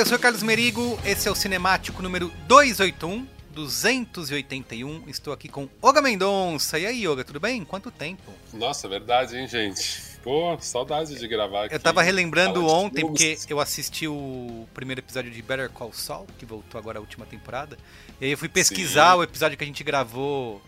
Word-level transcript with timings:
eu 0.00 0.06
sou 0.06 0.16
o 0.16 0.20
Carlos 0.20 0.42
Merigo, 0.42 0.98
esse 1.04 1.28
é 1.28 1.30
o 1.30 1.34
Cinemático 1.34 2.02
número 2.02 2.32
281, 2.46 3.28
281. 3.52 5.04
Estou 5.06 5.30
aqui 5.30 5.46
com 5.46 5.68
Olga 5.82 6.00
Mendonça. 6.00 6.78
E 6.78 6.86
aí, 6.86 7.06
Olga, 7.06 7.22
tudo 7.22 7.38
bem? 7.38 7.66
Quanto 7.66 7.90
tempo? 7.90 8.32
Nossa, 8.54 8.88
verdade, 8.88 9.36
hein, 9.36 9.46
gente? 9.46 10.00
Pô, 10.22 10.56
saudade 10.58 11.18
de 11.18 11.28
gravar 11.28 11.66
aqui. 11.66 11.74
Eu 11.74 11.78
tava 11.80 12.00
relembrando 12.00 12.62
Fala 12.62 12.72
ontem, 12.72 13.02
porque 13.04 13.36
eu 13.50 13.60
assisti 13.60 14.08
o 14.08 14.66
primeiro 14.72 15.02
episódio 15.02 15.30
de 15.30 15.42
Better 15.42 15.68
Call 15.68 15.92
Saul, 15.92 16.26
que 16.38 16.46
voltou 16.46 16.78
agora 16.78 16.98
a 16.98 17.02
última 17.02 17.26
temporada. 17.26 17.76
E 18.18 18.24
aí 18.24 18.30
eu 18.30 18.38
fui 18.38 18.48
pesquisar 18.48 19.12
Sim. 19.12 19.18
o 19.18 19.22
episódio 19.22 19.58
que 19.58 19.64
a 19.64 19.66
gente 19.66 19.84
gravou 19.84 20.62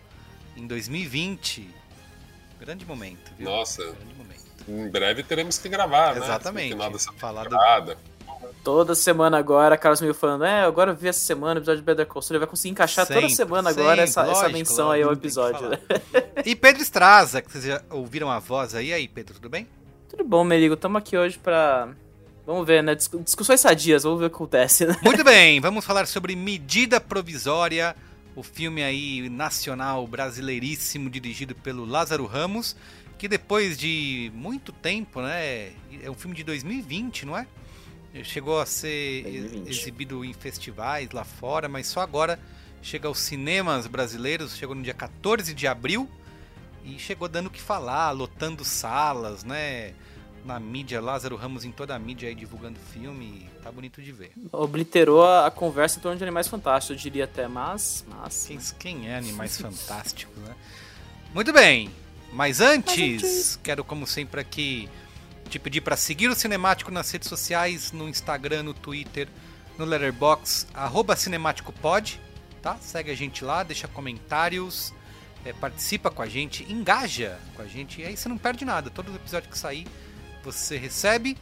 em 0.55 0.67
2020. 0.67 1.71
Grande 2.61 2.85
momento, 2.85 3.33
viu? 3.39 3.49
Nossa. 3.49 3.83
Grande 3.83 4.15
momento. 4.15 4.43
Em 4.69 4.89
breve 4.89 5.23
teremos 5.23 5.59
que 5.59 5.69
gravar, 5.69 6.15
né? 6.15 6.21
Exatamente. 6.23 6.73
Final 6.73 6.91
dessa 6.91 7.12
Falar 7.15 7.49
do-. 7.49 7.56
Toda 8.65 8.95
semana 8.95 9.39
agora, 9.39 9.77
Carlos 9.77 10.00
meio 10.00 10.15
falando, 10.15 10.45
é, 10.45 10.62
agora 10.62 10.93
eu 10.93 10.97
vi 10.97 11.09
essa 11.09 11.19
semana 11.19 11.55
o 11.55 11.59
episódio 11.59 11.81
de 11.81 11.84
Better 11.87 12.06
Call 12.06 12.23
Saul, 12.23 12.34
ele 12.34 12.39
vai 12.39 12.49
conseguir 12.49 12.71
encaixar 12.71 13.05
toda 13.06 13.21
Sempre, 13.21 13.34
semana 13.34 13.71
agora 13.71 14.03
essa, 14.03 14.21
sempre, 14.21 14.31
essa 14.31 14.41
lógico, 14.43 14.59
menção 14.59 14.91
aí 14.91 15.03
ao 15.03 15.09
lógico, 15.09 15.27
episódio. 15.27 15.69
né? 15.69 15.78
E 16.47 16.55
Pedro 16.55 16.81
Estraza, 16.81 17.43
que 17.43 17.50
vocês 17.50 17.65
já 17.65 17.83
ouviram 17.91 18.31
a 18.31 18.39
voz 18.39 18.75
aí. 18.77 18.93
Aí, 18.93 19.09
Pedro, 19.09 19.34
tudo 19.34 19.49
bem? 19.49 19.67
Tudo 20.09 20.23
bom, 20.25 20.45
Merigo, 20.45 20.75
estamos 20.75 20.99
aqui 20.99 21.17
hoje 21.17 21.39
pra... 21.39 21.89
Vamos 22.47 22.65
ver, 22.67 22.83
né, 22.83 22.95
discu- 22.95 23.19
discussões 23.21 23.61
sadias, 23.61 24.03
vamos 24.05 24.21
ver 24.21 24.27
o 24.27 24.31
que 24.31 24.37
acontece, 24.37 24.84
né? 24.87 24.97
Muito 25.03 25.25
bem, 25.25 25.59
vamos 25.62 25.84
falar 25.84 26.06
sobre 26.06 26.37
Medida 26.37 27.00
Provisória, 27.00 27.97
o 28.37 28.43
filme 28.43 28.83
aí 28.83 29.29
nacional 29.29 30.06
brasileiríssimo 30.06 31.09
dirigido 31.11 31.55
pelo 31.55 31.84
Lázaro 31.84 32.27
Ramos, 32.27 32.77
que 33.19 33.27
depois 33.29 33.77
de 33.79 34.31
muito 34.34 34.73
tempo, 34.73 35.21
né, 35.21 35.71
é 36.03 36.11
um 36.11 36.15
filme 36.15 36.34
de 36.37 36.43
2020, 36.44 37.27
não 37.27 37.37
é? 37.39 37.47
Chegou 38.25 38.61
a 38.61 38.67
ser 38.67 39.23
2020. 39.23 39.71
exibido 39.71 40.25
em 40.25 40.33
festivais 40.34 41.11
lá 41.12 41.25
fora, 41.25 41.69
mas 41.69 41.87
só 41.87 42.00
agora 42.00 42.39
chega 42.83 43.09
aos 43.09 43.19
cinemas 43.19 43.87
brasileiros, 43.87 44.56
chegou 44.56 44.75
no 44.75 44.83
dia 44.83 44.93
14 44.93 45.55
de 45.55 45.67
abril 45.67 46.09
e 46.84 46.99
chegou 46.99 47.28
dando 47.28 47.47
o 47.47 47.50
que 47.50 47.61
falar, 47.61 48.11
lotando 48.11 48.65
salas, 48.65 49.45
né? 49.45 49.95
Na 50.45 50.59
mídia, 50.59 51.00
Lázaro 51.00 51.37
Ramos 51.37 51.65
em 51.65 51.71
toda 51.71 51.95
a 51.95 51.99
mídia 52.00 52.28
aí 52.28 52.34
divulgando 52.34 52.78
filme, 52.93 53.49
tá 53.62 53.71
bonito 53.71 54.03
de 54.03 54.11
ver. 54.11 54.33
Obliterou 54.50 55.25
a, 55.25 55.49
conversa 55.53 55.99
em 55.99 56.03
torno 56.03 56.19
de 56.19 56.25
Animais 56.25 56.49
Fantásticos, 56.49 56.97
eu 56.97 57.00
diria 57.00 57.25
até, 57.25 57.47
mas... 57.47 58.05
mas 58.09 58.47
Quem, 58.49 58.59
quem 58.79 59.09
é 59.09 59.17
Animais 59.17 59.56
Fantásticos, 59.62 60.37
né? 60.39 60.56
Muito 61.33 61.53
bem, 61.53 61.91
mas 62.33 62.61
antes, 62.61 63.59
quero 63.62 63.84
como 63.84 64.05
sempre 64.05 64.41
aqui 64.41 64.89
te 65.53 65.59
pedir 65.59 65.83
para 65.83 65.99
seguir 65.99 66.29
o 66.29 66.35
Cinemático 66.35 66.91
nas 66.91 67.11
redes 67.11 67.29
sociais, 67.29 67.93
no 67.93 68.09
Instagram, 68.09 68.63
no 68.63 68.73
Twitter, 68.73 69.29
no 69.77 69.85
Letterboxd, 69.85 70.67
arroba 70.73 71.15
cinemáticopod, 71.15 72.19
tá? 72.63 72.79
Segue 72.81 73.11
a 73.11 73.15
gente 73.15 73.45
lá, 73.45 73.62
deixa 73.62 73.87
comentários, 73.87 74.95
é, 75.45 75.53
participa 75.53 76.11
com 76.11 76.23
a 76.23 76.27
gente, 76.27 76.65
engaja 76.73 77.39
com 77.55 77.61
a 77.61 77.67
gente, 77.67 78.01
e 78.01 78.05
aí 78.07 78.17
você 78.17 78.31
não 78.31 78.39
perde 78.39 78.65
nada. 78.65 78.89
Todo 78.89 79.15
episódio 79.15 79.51
que 79.51 79.59
sair, 79.59 79.87
você 80.43 80.79
recebe. 80.79 81.37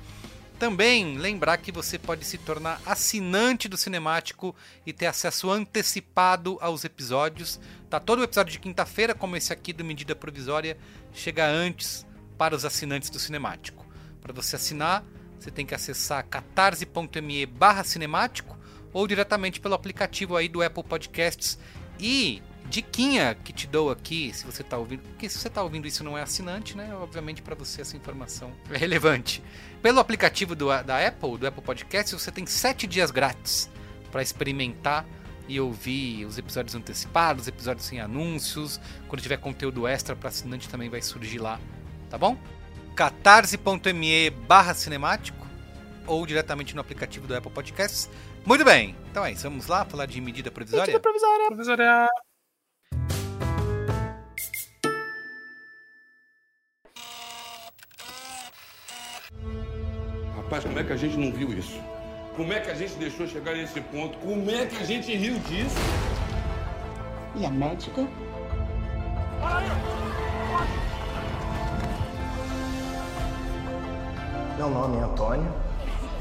Também 0.58 1.16
lembrar 1.16 1.56
que 1.58 1.70
você 1.70 1.96
pode 1.96 2.24
se 2.24 2.36
tornar 2.36 2.82
assinante 2.84 3.68
do 3.68 3.76
Cinemático 3.76 4.54
e 4.84 4.92
ter 4.92 5.06
acesso 5.06 5.50
antecipado 5.50 6.58
aos 6.60 6.84
episódios. 6.84 7.60
Tá 7.88 8.00
todo 8.00 8.18
o 8.18 8.24
episódio 8.24 8.52
de 8.52 8.58
quinta-feira, 8.58 9.14
como 9.14 9.36
esse 9.36 9.52
aqui 9.52 9.72
do 9.72 9.84
Medida 9.84 10.16
Provisória, 10.16 10.76
chega 11.14 11.46
antes 11.46 12.04
para 12.36 12.56
os 12.56 12.64
assinantes 12.64 13.08
do 13.08 13.18
Cinemático. 13.20 13.79
Para 14.32 14.42
você 14.42 14.54
assinar, 14.54 15.04
você 15.38 15.50
tem 15.50 15.66
que 15.66 15.74
acessar 15.74 16.24
catarse.me 16.24 17.46
barra 17.46 17.82
cinemático 17.82 18.56
ou 18.92 19.06
diretamente 19.08 19.58
pelo 19.58 19.74
aplicativo 19.74 20.36
aí 20.36 20.48
do 20.48 20.62
Apple 20.62 20.84
Podcasts. 20.84 21.58
E 21.98 22.40
diquinha 22.68 23.34
que 23.34 23.52
te 23.52 23.66
dou 23.66 23.90
aqui, 23.90 24.32
se 24.32 24.46
você 24.46 24.62
está 24.62 24.78
ouvindo, 24.78 25.02
porque 25.02 25.28
se 25.28 25.36
você 25.36 25.48
está 25.48 25.62
ouvindo 25.64 25.88
isso 25.88 26.04
não 26.04 26.16
é 26.16 26.22
assinante, 26.22 26.76
né? 26.76 26.94
Obviamente 26.94 27.42
para 27.42 27.56
você 27.56 27.80
essa 27.80 27.96
informação 27.96 28.52
é 28.70 28.78
relevante. 28.78 29.42
Pelo 29.82 29.98
aplicativo 29.98 30.54
do, 30.54 30.66
da 30.84 31.04
Apple, 31.04 31.36
do 31.36 31.46
Apple 31.48 31.62
Podcasts, 31.62 32.12
você 32.12 32.30
tem 32.30 32.46
7 32.46 32.86
dias 32.86 33.10
grátis 33.10 33.68
para 34.12 34.22
experimentar 34.22 35.04
e 35.48 35.58
ouvir 35.58 36.24
os 36.24 36.38
episódios 36.38 36.76
antecipados, 36.76 37.48
episódios 37.48 37.84
sem 37.84 38.00
anúncios. 38.00 38.80
Quando 39.08 39.20
tiver 39.20 39.38
conteúdo 39.38 39.88
extra 39.88 40.14
para 40.14 40.28
assinante 40.28 40.68
também 40.68 40.88
vai 40.88 41.02
surgir 41.02 41.40
lá, 41.40 41.58
tá 42.08 42.16
bom? 42.16 42.38
catarse.me 43.00 44.28
barra 44.28 44.74
cinemático 44.74 45.46
ou 46.06 46.26
diretamente 46.26 46.74
no 46.74 46.82
aplicativo 46.82 47.26
do 47.26 47.34
Apple 47.34 47.50
Podcasts. 47.50 48.10
Muito 48.44 48.62
bem, 48.62 48.94
então 49.10 49.24
é 49.24 49.32
isso, 49.32 49.44
vamos 49.44 49.68
lá 49.68 49.86
falar 49.86 50.04
de 50.04 50.20
medida 50.20 50.50
provisória? 50.50 50.84
Medida 50.84 51.00
provisória. 51.00 51.46
Provisória. 51.46 52.08
Rapaz, 60.36 60.64
como 60.64 60.78
é 60.78 60.84
que 60.84 60.92
a 60.92 60.96
gente 60.96 61.16
não 61.16 61.32
viu 61.32 61.54
isso? 61.54 61.80
Como 62.36 62.52
é 62.52 62.60
que 62.60 62.70
a 62.70 62.74
gente 62.74 62.96
deixou 62.96 63.26
chegar 63.26 63.54
nesse 63.54 63.80
ponto? 63.80 64.18
Como 64.18 64.50
é 64.50 64.66
que 64.66 64.76
a 64.76 64.84
gente 64.84 65.10
riu 65.16 65.38
disso? 65.38 65.76
E 67.34 67.46
a 67.46 67.50
médica? 67.50 68.06
Meu 74.60 74.68
nome 74.68 74.98
é 74.98 75.00
Antônio. 75.00 75.50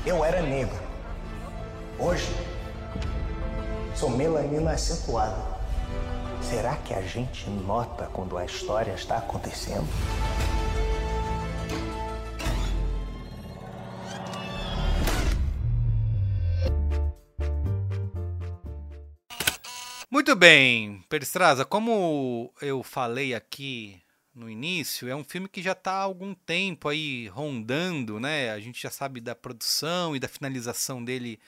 Eu 0.06 0.24
era 0.24 0.42
negro. 0.42 0.80
Hoje, 2.00 2.34
sou 3.94 4.10
melanina 4.10 4.72
acentuada. 4.72 5.36
Será 6.42 6.78
que 6.78 6.94
a 6.94 7.02
gente 7.02 7.50
nota 7.50 8.06
quando 8.14 8.38
a 8.38 8.46
história 8.46 8.94
está 8.94 9.18
acontecendo? 9.18 9.86
Muito 20.10 20.34
bem, 20.34 21.04
Peristraza, 21.10 21.66
como 21.66 22.54
eu 22.62 22.84
falei 22.84 23.36
aqui 23.36 24.02
no 24.40 24.50
início, 24.50 25.10
é 25.10 25.16
um 25.16 25.24
filme 25.24 25.50
que 25.50 25.62
já 25.62 25.74
está 25.74 25.92
há 25.92 26.04
algum 26.04 26.34
tempo 26.34 26.88
aí 26.88 27.28
rondando, 27.28 28.20
né? 28.20 28.52
A 28.52 28.60
gente 28.60 28.82
já 28.82 28.90
sabe 28.90 29.20
da 29.20 29.36
produção 29.36 30.16
e 30.16 30.20
da 30.20 30.28
finalização 30.28 31.04
dele 31.04 31.40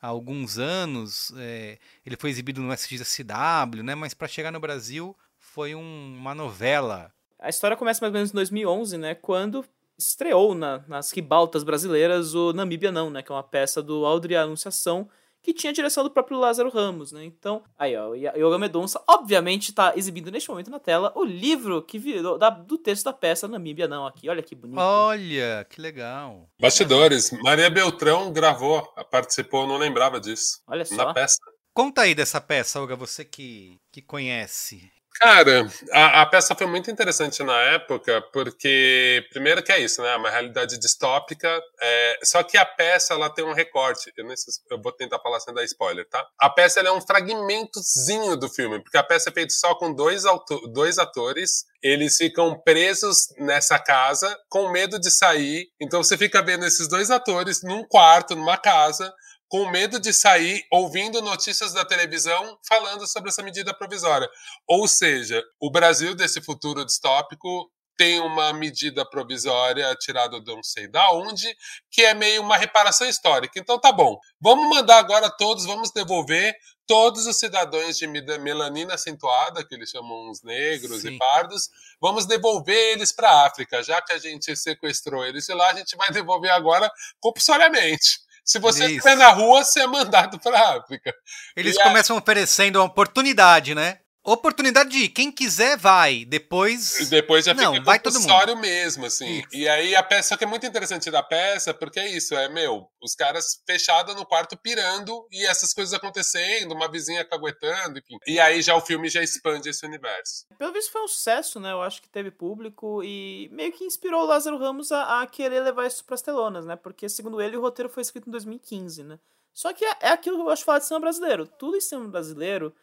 há 0.00 0.08
alguns 0.08 0.58
anos. 0.58 1.32
É, 1.38 1.78
ele 2.04 2.16
foi 2.16 2.28
exibido 2.28 2.60
no 2.60 2.72
SXSW, 2.72 3.82
né? 3.82 3.94
Mas 3.94 4.12
para 4.12 4.28
chegar 4.28 4.52
no 4.52 4.60
Brasil 4.60 5.16
foi 5.38 5.74
um, 5.74 6.16
uma 6.18 6.34
novela. 6.34 7.10
A 7.38 7.48
história 7.48 7.76
começa 7.76 8.00
mais 8.02 8.12
ou 8.12 8.14
menos 8.14 8.30
em 8.30 8.34
2011, 8.34 8.98
né? 8.98 9.14
Quando 9.14 9.64
estreou 9.96 10.54
na, 10.54 10.84
nas 10.86 11.10
ribaltas 11.12 11.64
brasileiras 11.64 12.34
o 12.34 12.52
Namíbia 12.52 12.92
Não, 12.92 13.08
né? 13.08 13.22
Que 13.22 13.32
é 13.32 13.34
uma 13.34 13.42
peça 13.42 13.82
do 13.82 14.04
Aldri 14.04 14.36
Anunciação, 14.36 15.08
que 15.44 15.52
tinha 15.52 15.70
a 15.70 15.74
direção 15.74 16.02
do 16.02 16.10
próprio 16.10 16.38
Lázaro 16.38 16.70
Ramos, 16.70 17.12
né? 17.12 17.22
Então, 17.22 17.62
aí, 17.78 17.94
ó, 17.94 18.08
o 18.08 18.14
Yoga 18.16 18.58
Medonça, 18.58 19.00
obviamente, 19.06 19.68
está 19.68 19.92
exibindo 19.94 20.30
neste 20.30 20.48
momento 20.48 20.70
na 20.70 20.80
tela 20.80 21.12
o 21.14 21.22
livro 21.22 21.82
que 21.82 21.98
virou 21.98 22.38
da, 22.38 22.48
do 22.48 22.78
texto 22.78 23.04
da 23.04 23.12
peça 23.12 23.46
Namíbia 23.46 23.86
Não, 23.86 24.06
aqui. 24.06 24.26
Olha 24.30 24.42
que 24.42 24.54
bonito. 24.54 24.78
Olha, 24.80 25.66
que 25.68 25.82
legal. 25.82 26.48
Bastidores. 26.58 27.30
Maria 27.42 27.68
Beltrão 27.68 28.32
gravou, 28.32 28.82
participou, 29.10 29.66
não 29.66 29.76
lembrava 29.76 30.18
disso. 30.18 30.62
Olha 30.66 30.86
só. 30.86 30.96
Na 30.96 31.12
peça. 31.12 31.36
Conta 31.74 32.02
aí 32.02 32.14
dessa 32.14 32.40
peça, 32.40 32.80
Olga, 32.80 32.96
você 32.96 33.22
que, 33.22 33.78
que 33.92 34.00
conhece. 34.00 34.90
Cara, 35.20 35.70
a, 35.92 36.22
a, 36.22 36.26
peça 36.26 36.56
foi 36.56 36.66
muito 36.66 36.90
interessante 36.90 37.42
na 37.44 37.56
época, 37.60 38.20
porque, 38.32 39.24
primeiro 39.30 39.62
que 39.62 39.70
é 39.70 39.78
isso, 39.78 40.02
né? 40.02 40.16
Uma 40.16 40.28
realidade 40.28 40.76
distópica. 40.78 41.62
É, 41.80 42.18
só 42.24 42.42
que 42.42 42.58
a 42.58 42.66
peça, 42.66 43.14
ela 43.14 43.30
tem 43.30 43.44
um 43.44 43.52
recorte. 43.52 44.12
Eu, 44.16 44.24
não 44.24 44.36
sei 44.36 44.52
se, 44.52 44.60
eu 44.68 44.80
vou 44.82 44.90
tentar 44.90 45.20
falar 45.20 45.38
sem 45.38 45.54
dar 45.54 45.62
spoiler, 45.64 46.06
tá? 46.08 46.26
A 46.38 46.50
peça, 46.50 46.80
é 46.80 46.90
um 46.90 47.00
fragmentozinho 47.00 48.36
do 48.36 48.48
filme, 48.48 48.82
porque 48.82 48.98
a 48.98 49.04
peça 49.04 49.30
é 49.30 49.32
feita 49.32 49.54
só 49.54 49.76
com 49.76 49.94
dois, 49.94 50.24
dois 50.72 50.98
atores. 50.98 51.64
Eles 51.80 52.16
ficam 52.16 52.58
presos 52.60 53.28
nessa 53.38 53.78
casa, 53.78 54.36
com 54.48 54.68
medo 54.70 54.98
de 54.98 55.10
sair. 55.12 55.68
Então 55.80 56.02
você 56.02 56.18
fica 56.18 56.42
vendo 56.42 56.66
esses 56.66 56.88
dois 56.88 57.10
atores 57.10 57.62
num 57.62 57.84
quarto, 57.86 58.34
numa 58.34 58.56
casa, 58.56 59.14
com 59.54 59.70
medo 59.70 60.00
de 60.00 60.12
sair 60.12 60.66
ouvindo 60.68 61.22
notícias 61.22 61.72
da 61.72 61.84
televisão 61.84 62.58
falando 62.66 63.06
sobre 63.06 63.28
essa 63.28 63.40
medida 63.40 63.72
provisória. 63.72 64.28
Ou 64.66 64.88
seja, 64.88 65.40
o 65.60 65.70
Brasil 65.70 66.12
desse 66.12 66.42
futuro 66.42 66.84
distópico 66.84 67.70
tem 67.96 68.18
uma 68.18 68.52
medida 68.52 69.08
provisória 69.08 69.94
tirada 69.94 70.40
de 70.40 70.52
não 70.52 70.60
sei 70.60 70.88
da 70.88 71.08
onde, 71.12 71.56
que 71.88 72.02
é 72.02 72.14
meio 72.14 72.42
uma 72.42 72.56
reparação 72.56 73.08
histórica. 73.08 73.56
Então 73.56 73.78
tá 73.78 73.92
bom, 73.92 74.18
vamos 74.40 74.68
mandar 74.68 74.98
agora 74.98 75.30
todos, 75.30 75.64
vamos 75.64 75.92
devolver 75.92 76.52
todos 76.84 77.24
os 77.24 77.38
cidadãos 77.38 77.96
de 77.96 78.08
melanina 78.08 78.94
acentuada, 78.94 79.64
que 79.64 79.72
eles 79.72 79.88
chamam 79.88 80.32
os 80.32 80.42
negros 80.42 81.02
Sim. 81.02 81.14
e 81.14 81.18
pardos, 81.18 81.70
vamos 82.00 82.26
devolver 82.26 82.92
eles 82.92 83.12
para 83.12 83.30
a 83.30 83.46
África. 83.46 83.84
Já 83.84 84.02
que 84.02 84.14
a 84.14 84.18
gente 84.18 84.56
sequestrou 84.56 85.24
eles 85.24 85.46
de 85.46 85.54
lá, 85.54 85.70
a 85.70 85.74
gente 85.74 85.96
vai 85.96 86.10
devolver 86.10 86.50
agora 86.50 86.90
compulsoriamente. 87.20 88.23
Se 88.44 88.58
você 88.58 88.86
estiver 88.86 89.16
na 89.16 89.30
rua, 89.30 89.64
você 89.64 89.80
é 89.80 89.86
mandado 89.86 90.38
para 90.38 90.58
a 90.58 90.76
África. 90.76 91.14
Eles 91.56 91.76
e 91.76 91.82
começam 91.82 92.16
a... 92.16 92.18
oferecendo 92.20 92.76
uma 92.78 92.84
oportunidade, 92.84 93.74
né? 93.74 94.00
Oportunidade 94.24 94.88
de 94.88 95.04
ir. 95.04 95.08
Quem 95.10 95.30
quiser, 95.30 95.76
vai. 95.76 96.24
Depois. 96.24 97.10
Depois 97.10 97.44
já 97.44 97.52
não, 97.52 97.74
fica 97.74 97.84
vai 97.84 97.98
todo 97.98 98.18
mundo. 98.18 98.56
mesmo, 98.56 99.04
assim. 99.04 99.40
Isso. 99.40 99.48
E 99.52 99.68
aí 99.68 99.94
a 99.94 100.02
peça, 100.02 100.30
só 100.30 100.36
que 100.38 100.44
é 100.44 100.46
muito 100.46 100.64
interessante 100.64 101.10
da 101.10 101.22
peça, 101.22 101.74
porque 101.74 102.00
é 102.00 102.08
isso, 102.08 102.34
é, 102.34 102.48
meu, 102.48 102.88
os 103.02 103.14
caras 103.14 103.62
fechados 103.66 104.14
no 104.14 104.24
quarto 104.24 104.56
pirando 104.56 105.28
e 105.30 105.44
essas 105.46 105.74
coisas 105.74 105.92
acontecendo, 105.92 106.72
uma 106.72 106.90
vizinha 106.90 107.22
caguetando, 107.22 107.98
enfim. 107.98 108.16
E 108.26 108.40
aí 108.40 108.62
já 108.62 108.74
o 108.74 108.80
filme 108.80 109.10
já 109.10 109.22
expande 109.22 109.68
esse 109.68 109.84
universo. 109.84 110.46
Pelo 110.56 110.72
visto 110.72 110.90
foi 110.90 111.02
um 111.02 111.08
sucesso, 111.08 111.60
né? 111.60 111.72
Eu 111.72 111.82
acho 111.82 112.00
que 112.00 112.08
teve 112.08 112.30
público 112.30 113.02
e 113.04 113.50
meio 113.52 113.72
que 113.72 113.84
inspirou 113.84 114.22
o 114.22 114.26
Lázaro 114.26 114.56
Ramos 114.56 114.90
a, 114.90 115.20
a 115.20 115.26
querer 115.26 115.60
levar 115.60 115.86
isso 115.86 116.02
pras 116.02 116.22
telonas, 116.22 116.64
né? 116.64 116.76
Porque, 116.76 117.10
segundo 117.10 117.42
ele, 117.42 117.58
o 117.58 117.60
roteiro 117.60 117.90
foi 117.90 118.00
escrito 118.00 118.28
em 118.28 118.32
2015, 118.32 119.04
né? 119.04 119.18
Só 119.52 119.72
que 119.74 119.84
é, 119.84 119.96
é 120.00 120.08
aquilo 120.08 120.36
que 120.36 120.42
eu 120.42 120.46
gosto 120.46 120.62
de 120.62 120.64
falar 120.64 120.78
de 120.78 120.86
cinema 120.86 121.02
brasileiro. 121.02 121.46
Tudo 121.46 121.76
em 121.76 121.80
cinema 121.80 122.08
brasileiro 122.08 122.74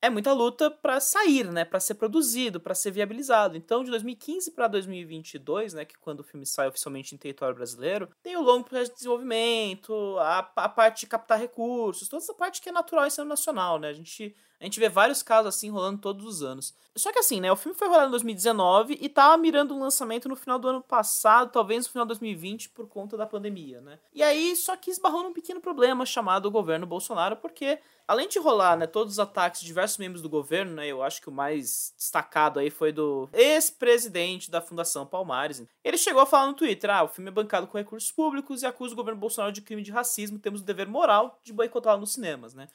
é 0.00 0.08
muita 0.08 0.32
luta 0.32 0.70
para 0.70 1.00
sair, 1.00 1.50
né, 1.50 1.64
para 1.64 1.80
ser 1.80 1.94
produzido, 1.94 2.60
para 2.60 2.74
ser 2.74 2.90
viabilizado. 2.90 3.56
Então, 3.56 3.82
de 3.82 3.90
2015 3.90 4.52
para 4.52 4.68
2022, 4.68 5.74
né, 5.74 5.84
que 5.84 5.98
quando 5.98 6.20
o 6.20 6.24
filme 6.24 6.46
sai 6.46 6.68
oficialmente 6.68 7.14
em 7.14 7.18
território 7.18 7.54
brasileiro, 7.54 8.08
tem 8.22 8.36
o 8.36 8.42
longo 8.42 8.64
processo 8.64 8.90
de 8.90 8.96
desenvolvimento, 8.96 10.16
a, 10.20 10.38
a 10.56 10.68
parte 10.68 11.00
de 11.00 11.06
captar 11.08 11.38
recursos, 11.38 12.08
toda 12.08 12.22
essa 12.22 12.34
parte 12.34 12.60
que 12.60 12.68
é 12.68 12.72
natural 12.72 13.06
em 13.06 13.10
cinema 13.10 13.30
nacional, 13.30 13.78
né? 13.78 13.88
A 13.88 13.92
gente 13.92 14.34
a 14.60 14.64
gente 14.64 14.80
vê 14.80 14.88
vários 14.88 15.22
casos 15.22 15.54
assim 15.54 15.70
rolando 15.70 16.00
todos 16.00 16.24
os 16.24 16.42
anos. 16.42 16.74
Só 16.96 17.12
que 17.12 17.18
assim, 17.18 17.40
né, 17.40 17.50
o 17.50 17.56
filme 17.56 17.78
foi 17.78 17.86
rolado 17.86 18.08
em 18.08 18.10
2019 18.10 18.98
e 19.00 19.08
tava 19.08 19.36
mirando 19.36 19.72
um 19.74 19.80
lançamento 19.80 20.28
no 20.28 20.34
final 20.34 20.58
do 20.58 20.68
ano 20.68 20.82
passado, 20.82 21.52
talvez 21.52 21.86
no 21.86 21.92
final 21.92 22.04
de 22.04 22.08
2020 22.08 22.70
por 22.70 22.88
conta 22.88 23.16
da 23.16 23.24
pandemia, 23.24 23.80
né? 23.80 23.98
E 24.12 24.22
aí 24.22 24.56
só 24.56 24.76
que 24.76 24.90
esbarrou 24.90 25.22
num 25.22 25.32
pequeno 25.32 25.60
problema 25.60 26.04
chamado 26.04 26.50
governo 26.50 26.86
Bolsonaro, 26.86 27.36
porque 27.36 27.78
além 28.06 28.26
de 28.26 28.40
rolar, 28.40 28.76
né, 28.76 28.86
todos 28.86 29.12
os 29.12 29.18
ataques 29.20 29.60
de 29.60 29.66
diversos 29.66 29.98
membros 29.98 30.22
do 30.22 30.28
governo, 30.28 30.72
né, 30.72 30.88
eu 30.88 31.02
acho 31.02 31.20
que 31.20 31.28
o 31.28 31.32
mais 31.32 31.94
destacado 31.96 32.58
aí 32.58 32.68
foi 32.70 32.90
do 32.90 33.28
ex-presidente 33.32 34.50
da 34.50 34.60
Fundação 34.60 35.06
Palmares. 35.06 35.62
Ele 35.84 35.96
chegou 35.98 36.22
a 36.22 36.26
falar 36.26 36.46
no 36.46 36.54
Twitter: 36.54 36.90
"Ah, 36.90 37.04
o 37.04 37.08
filme 37.08 37.28
é 37.28 37.32
bancado 37.32 37.68
com 37.68 37.78
recursos 37.78 38.10
públicos 38.10 38.62
e 38.62 38.66
acusa 38.66 38.94
o 38.94 38.96
governo 38.96 39.20
Bolsonaro 39.20 39.52
de 39.52 39.62
crime 39.62 39.82
de 39.82 39.92
racismo, 39.92 40.38
temos 40.38 40.62
o 40.62 40.64
dever 40.64 40.88
moral 40.88 41.38
de 41.44 41.52
boicotá-lo 41.52 42.00
nos 42.00 42.14
cinemas", 42.14 42.54
né? 42.54 42.68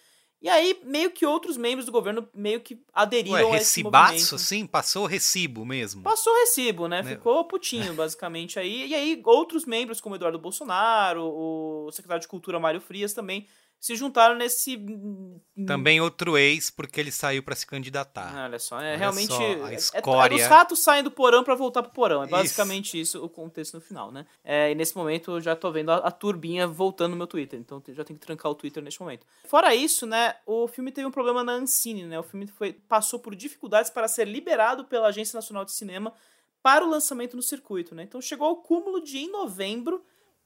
E 0.43 0.49
aí, 0.49 0.77
meio 0.83 1.09
que 1.09 1.25
outros 1.25 1.55
membros 1.55 1.85
do 1.85 1.91
governo 1.91 2.27
meio 2.35 2.59
que 2.59 2.83
aderiram 2.93 3.49
Ué, 3.49 3.55
a 3.55 3.61
esse 3.61 3.81
movimento. 3.81 4.37
sim? 4.37 4.67
Passou 4.67 5.05
recibo 5.05 5.65
mesmo? 5.65 6.03
Passou 6.03 6.35
recibo, 6.35 6.85
né? 6.89 7.01
né? 7.01 7.11
Ficou 7.11 7.45
putinho, 7.45 7.93
basicamente, 7.95 8.59
aí. 8.59 8.87
E 8.87 8.93
aí, 8.93 9.21
outros 9.23 9.65
membros, 9.65 10.01
como 10.01 10.15
Eduardo 10.15 10.37
Bolsonaro, 10.37 11.23
o 11.23 11.89
secretário 11.93 12.19
de 12.19 12.27
Cultura 12.27 12.59
Mário 12.59 12.81
Frias 12.81 13.13
também 13.13 13.47
se 13.83 13.97
juntaram 13.97 14.35
nesse. 14.35 14.81
Também 15.67 15.99
outro 15.99 16.37
ex, 16.37 16.69
porque 16.69 17.01
ele 17.01 17.11
saiu 17.11 17.43
para 17.43 17.53
se 17.53 17.67
candidatar. 17.67 18.45
Olha 18.45 18.57
só, 18.57 18.79
é 18.79 18.91
Olha 18.91 18.97
realmente. 18.97 19.27
Só, 19.27 19.41
a 19.41 19.71
é, 19.71 19.73
é, 19.73 19.75
escória... 19.75 20.35
É, 20.35 20.41
os 20.41 20.47
ratos 20.47 20.79
saem 20.79 21.03
do 21.03 21.11
porão 21.11 21.43
para 21.43 21.53
voltar 21.53 21.83
pro 21.83 21.91
porão. 21.91 22.23
É 22.23 22.27
basicamente 22.27 22.97
isso. 22.97 23.17
isso 23.17 23.25
o 23.25 23.27
contexto 23.27 23.73
no 23.73 23.81
final, 23.81 24.09
né? 24.09 24.25
É, 24.41 24.71
e 24.71 24.75
nesse 24.75 24.95
momento 24.95 25.31
eu 25.31 25.41
já 25.41 25.53
tô 25.53 25.69
vendo 25.69 25.91
a, 25.91 25.97
a, 25.97 26.11
turbinha 26.11 26.65
voltando 26.65 27.11
no 27.11 27.17
meu 27.17 27.27
Twitter. 27.27 27.59
Então 27.59 27.83
já 27.89 28.05
tenho 28.05 28.17
que 28.17 28.25
trancar 28.25 28.49
o 28.49 28.55
Twitter 28.55 28.81
neste 28.81 29.01
momento. 29.01 29.25
Fora 29.49 29.75
isso, 29.75 30.05
né? 30.05 30.33
O 30.45 30.65
filme 30.65 30.89
teve 30.89 31.05
um 31.05 31.11
problema 31.11 31.43
na 31.43 31.51
Ancine, 31.51 32.05
né? 32.05 32.17
O 32.17 32.23
filme 32.23 32.47
foi, 32.47 32.71
passou 32.71 33.19
por 33.19 33.35
dificuldades 33.35 33.91
para 33.91 34.07
ser 34.07 34.25
liberado 34.25 34.85
pela 34.85 35.07
Agência 35.07 35.35
Nacional 35.35 35.65
de 35.65 35.73
Cinema 35.73 36.13
para 36.61 36.85
o 36.85 36.89
lançamento 36.89 37.35
no 37.35 37.43
circuito, 37.43 37.93
né? 37.93 38.03
Então 38.03 38.21
chegou 38.21 38.47
ao 38.47 38.55
cúmulo 38.55 39.03
de 39.03 39.17
em 39.17 39.29
novembro 39.29 40.01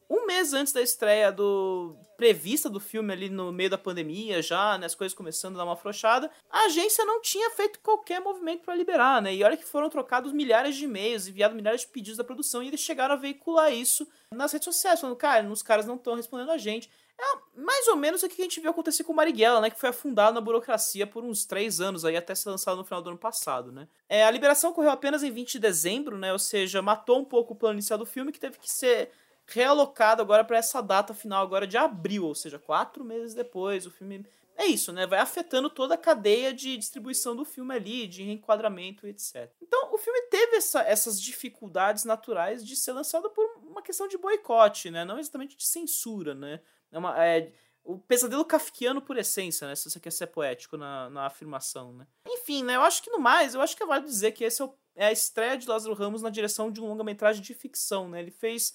um 0.10 0.26
mês 0.26 0.54
antes 0.54 0.72
da 0.72 0.82
estreia 0.82 1.32
do 1.32 1.96
prevista 2.18 2.70
do 2.70 2.80
filme 2.80 3.14
ali 3.14 3.30
no 3.30 3.52
meio 3.52 3.70
da 3.70 3.78
pandemia 3.78 4.42
já, 4.42 4.78
né, 4.78 4.86
as 4.86 4.96
coisas 4.96 5.16
começando 5.16 5.56
a 5.56 5.58
dar 5.60 5.64
uma 5.66 5.74
afrouxada, 5.74 6.32
a 6.50 6.66
agência 6.66 7.06
não 7.06 7.22
tinha 7.22 7.52
feito 7.52 7.80
qualquer 7.80 8.20
movimento 8.20 8.64
para 8.64 8.76
liberar, 8.76 9.22
né? 9.22 9.36
E 9.36 9.44
olha 9.44 9.56
que 9.56 9.66
foram 9.66 9.90
trocados 9.90 10.34
milhares 10.34 10.76
de 10.76 10.86
e-mails, 10.86 11.28
enviados 11.28 11.56
milhares 11.56 11.82
de 11.82 11.88
pedidos 11.88 12.18
da 12.18 12.24
produção 12.24 12.64
e 12.64 12.68
eles 12.68 12.80
chegaram 12.80 13.14
a 13.14 13.18
veicular 13.18 13.72
isso 13.72 14.08
nas 14.34 14.52
redes 14.52 14.66
sociais, 14.66 15.00
falando, 15.00 15.16
cara, 15.16 15.48
os 15.48 15.62
caras 15.62 15.86
não 15.86 15.96
estão 15.96 16.16
respondendo 16.16 16.52
a 16.52 16.58
gente. 16.58 16.90
É 17.20 17.60
mais 17.60 17.88
ou 17.88 17.96
menos 17.96 18.22
o 18.22 18.30
que 18.30 18.40
a 18.40 18.44
gente 18.46 18.60
viu 18.60 18.70
acontecer 18.70 19.04
com 19.04 19.12
Marighella, 19.12 19.60
né? 19.60 19.72
Que 19.72 19.80
foi 19.80 19.90
afundado 19.90 20.36
na 20.36 20.42
burocracia 20.42 21.08
por 21.08 21.24
uns 21.24 21.46
três 21.46 21.82
anos 21.82 22.06
aí, 22.06 22.16
até 22.16 22.36
ser 22.36 22.50
lançado 22.50 22.78
no 22.78 22.84
final 22.84 23.02
do 23.02 23.10
ano 23.10 23.18
passado, 23.18 23.72
né? 23.72 23.88
É, 24.08 24.24
a 24.24 24.30
liberação 24.30 24.70
ocorreu 24.70 24.92
apenas 24.92 25.24
em 25.24 25.32
20 25.32 25.54
de 25.54 25.60
dezembro, 25.60 26.16
né? 26.16 26.32
Ou 26.32 26.38
seja, 26.38 26.80
matou 26.80 27.20
um 27.20 27.26
pouco 27.26 27.54
o 27.54 27.56
plano 27.56 27.76
inicial 27.76 27.98
do 27.98 28.06
filme, 28.06 28.32
que 28.32 28.40
teve 28.40 28.60
que 28.60 28.72
ser 28.72 29.12
realocado 29.48 30.22
agora 30.22 30.44
para 30.44 30.58
essa 30.58 30.82
data 30.82 31.14
final 31.14 31.42
agora 31.42 31.66
de 31.66 31.78
abril, 31.78 32.26
ou 32.26 32.36
seja, 32.36 32.60
quatro 32.60 33.04
meses 33.04 33.34
depois. 33.34 33.86
O 33.86 33.92
filme 33.92 34.26
é 34.58 34.66
isso, 34.66 34.92
né? 34.92 35.06
Vai 35.06 35.20
afetando 35.20 35.70
toda 35.70 35.94
a 35.94 35.98
cadeia 35.98 36.54
de 36.54 36.76
distribuição 36.76 37.36
do 37.36 37.46
filme 37.46 37.74
ali, 37.74 38.08
de 38.08 38.24
reenquadramento, 38.24 39.08
etc. 39.08 39.52
Então, 39.62 39.94
o 39.94 39.98
filme 39.98 40.20
teve 40.24 40.58
essa, 40.58 40.82
essas 40.82 41.22
dificuldades 41.22 42.04
naturais 42.04 42.66
de 42.66 42.76
ser 42.76 42.92
lançado 42.92 43.30
por 43.30 43.46
uma 43.64 43.82
questão 43.82 44.08
de 44.08 44.18
boicote, 44.18 44.90
né? 44.90 45.06
Não 45.06 45.20
exatamente 45.20 45.56
de 45.56 45.66
censura, 45.66 46.34
né? 46.34 46.60
É 46.92 46.98
uma, 46.98 47.24
é, 47.24 47.52
o 47.84 47.98
pesadelo 48.00 48.44
kafkiano 48.44 49.02
por 49.02 49.16
essência, 49.18 49.68
né? 49.68 49.76
Se 49.76 49.90
você 49.90 50.00
quer 50.00 50.12
ser 50.12 50.28
poético 50.28 50.76
na, 50.76 51.10
na 51.10 51.26
afirmação, 51.28 51.94
né? 51.94 52.08
Enfim, 52.28 52.64
né? 52.64 52.76
Eu 52.76 52.82
acho 52.82 53.02
que 53.04 53.12
no 53.12 53.20
mais, 53.20 53.54
eu 53.54 53.62
acho 53.62 53.78
que 53.78 53.84
é 53.84 53.86
válido 53.86 54.10
dizer 54.10 54.32
que 54.32 54.44
esse 54.44 54.62
é, 54.62 54.66
o, 54.66 54.74
é 54.96 55.06
a 55.06 55.12
estreia 55.12 55.58
de 55.58 55.68
Lázaro 55.68 55.94
Ramos 55.94 56.24
na 56.24 56.32
direção 56.32 56.72
de 56.72 56.82
um 56.82 56.88
longa-metragem 56.88 57.44
de 57.44 57.54
ficção, 57.54 58.10
né? 58.10 58.20
Ele 58.20 58.32
fez 58.32 58.74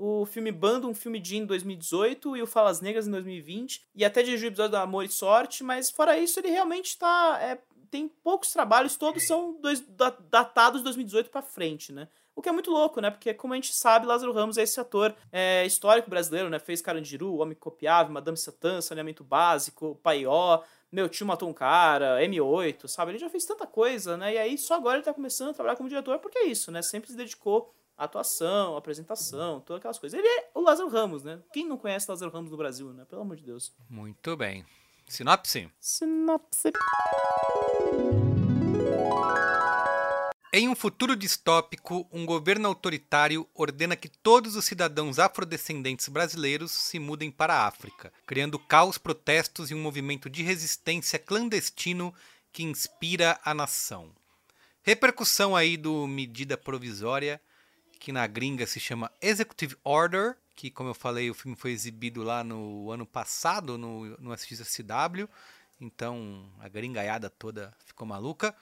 o 0.00 0.24
filme 0.24 0.50
Bando, 0.50 0.88
um 0.88 0.94
filme 0.94 1.20
de 1.20 1.36
em 1.36 1.44
2018 1.44 2.34
e 2.34 2.42
o 2.42 2.46
Falas 2.46 2.80
Negras 2.80 3.06
em 3.06 3.10
2020, 3.10 3.82
e 3.94 4.02
até 4.02 4.22
dirigiu 4.22 4.48
o 4.48 4.50
episódio 4.50 4.70
do 4.70 4.76
Amor 4.78 5.04
e 5.04 5.08
Sorte, 5.10 5.62
mas 5.62 5.90
fora 5.90 6.18
isso 6.18 6.40
ele 6.40 6.48
realmente 6.48 6.96
tá 6.96 7.38
é, 7.38 7.58
tem 7.90 8.08
poucos 8.08 8.50
trabalhos, 8.50 8.96
todos 8.96 9.26
são 9.26 9.60
dois, 9.60 9.84
datados 10.30 10.80
de 10.80 10.84
2018 10.84 11.28
para 11.28 11.42
frente, 11.42 11.92
né? 11.92 12.08
O 12.34 12.40
que 12.40 12.48
é 12.48 12.52
muito 12.52 12.70
louco, 12.70 13.00
né? 13.00 13.10
Porque, 13.10 13.34
como 13.34 13.52
a 13.52 13.56
gente 13.56 13.74
sabe, 13.74 14.06
Lázaro 14.06 14.32
Ramos 14.32 14.56
é 14.56 14.62
esse 14.62 14.80
ator 14.80 15.14
é, 15.30 15.66
histórico 15.66 16.08
brasileiro, 16.08 16.48
né? 16.48 16.58
Fez 16.58 16.80
Carandiru, 16.80 17.36
Homem 17.36 17.56
Copiável, 17.56 18.14
Madame 18.14 18.38
Satã, 18.38 18.80
Saneamento 18.80 19.22
Básico, 19.22 20.00
Paió, 20.02 20.62
Meu 20.90 21.08
Tio 21.08 21.26
Matou 21.26 21.50
um 21.50 21.52
Cara, 21.52 22.22
M8, 22.22 22.88
sabe? 22.88 23.10
Ele 23.10 23.18
já 23.18 23.28
fez 23.28 23.44
tanta 23.44 23.66
coisa, 23.66 24.16
né? 24.16 24.34
E 24.34 24.38
aí, 24.38 24.56
só 24.56 24.76
agora 24.76 24.96
ele 24.96 25.04
tá 25.04 25.12
começando 25.12 25.50
a 25.50 25.52
trabalhar 25.52 25.76
como 25.76 25.88
diretor, 25.88 26.18
porque 26.20 26.38
é 26.38 26.46
isso, 26.46 26.70
né? 26.70 26.80
Sempre 26.80 27.10
se 27.10 27.16
dedicou 27.16 27.74
atuação, 28.04 28.76
apresentação, 28.76 29.60
todas 29.60 29.80
aquelas 29.80 29.98
coisas. 29.98 30.18
Ele 30.18 30.26
é 30.26 30.50
o 30.54 30.60
Lázaro 30.60 30.88
Ramos, 30.88 31.22
né? 31.22 31.38
Quem 31.52 31.68
não 31.68 31.76
conhece 31.76 32.10
Lázaro 32.10 32.32
Ramos 32.32 32.50
no 32.50 32.56
Brasil, 32.56 32.92
né? 32.92 33.04
Pelo 33.04 33.22
amor 33.22 33.36
de 33.36 33.44
Deus. 33.44 33.72
Muito 33.88 34.36
bem. 34.36 34.64
Sinopse? 35.06 35.70
Sinopse. 35.78 36.72
Em 40.52 40.68
um 40.68 40.74
futuro 40.74 41.14
distópico, 41.14 42.08
um 42.10 42.26
governo 42.26 42.66
autoritário 42.66 43.46
ordena 43.54 43.94
que 43.94 44.08
todos 44.08 44.56
os 44.56 44.64
cidadãos 44.64 45.18
afrodescendentes 45.18 46.08
brasileiros 46.08 46.72
se 46.72 46.98
mudem 46.98 47.30
para 47.30 47.54
a 47.54 47.66
África, 47.68 48.12
criando 48.26 48.58
caos, 48.58 48.98
protestos 48.98 49.70
e 49.70 49.74
um 49.74 49.80
movimento 49.80 50.28
de 50.28 50.42
resistência 50.42 51.20
clandestino 51.20 52.12
que 52.52 52.64
inspira 52.64 53.38
a 53.44 53.54
nação. 53.54 54.10
Repercussão 54.82 55.54
aí 55.54 55.76
do 55.76 56.06
medida 56.06 56.56
provisória, 56.56 57.40
que 58.00 58.10
na 58.10 58.26
gringa 58.26 58.66
se 58.66 58.80
chama 58.80 59.12
Executive 59.20 59.76
Order, 59.84 60.34
que, 60.56 60.70
como 60.70 60.88
eu 60.88 60.94
falei, 60.94 61.30
o 61.30 61.34
filme 61.34 61.56
foi 61.56 61.70
exibido 61.70 62.22
lá 62.22 62.42
no 62.42 62.90
ano 62.90 63.06
passado 63.06 63.76
no, 63.76 64.16
no 64.18 64.34
SXSW, 64.34 65.28
então 65.78 66.50
a 66.58 66.68
gringaiada 66.68 67.28
toda 67.28 67.72
ficou 67.84 68.08
maluca. 68.08 68.56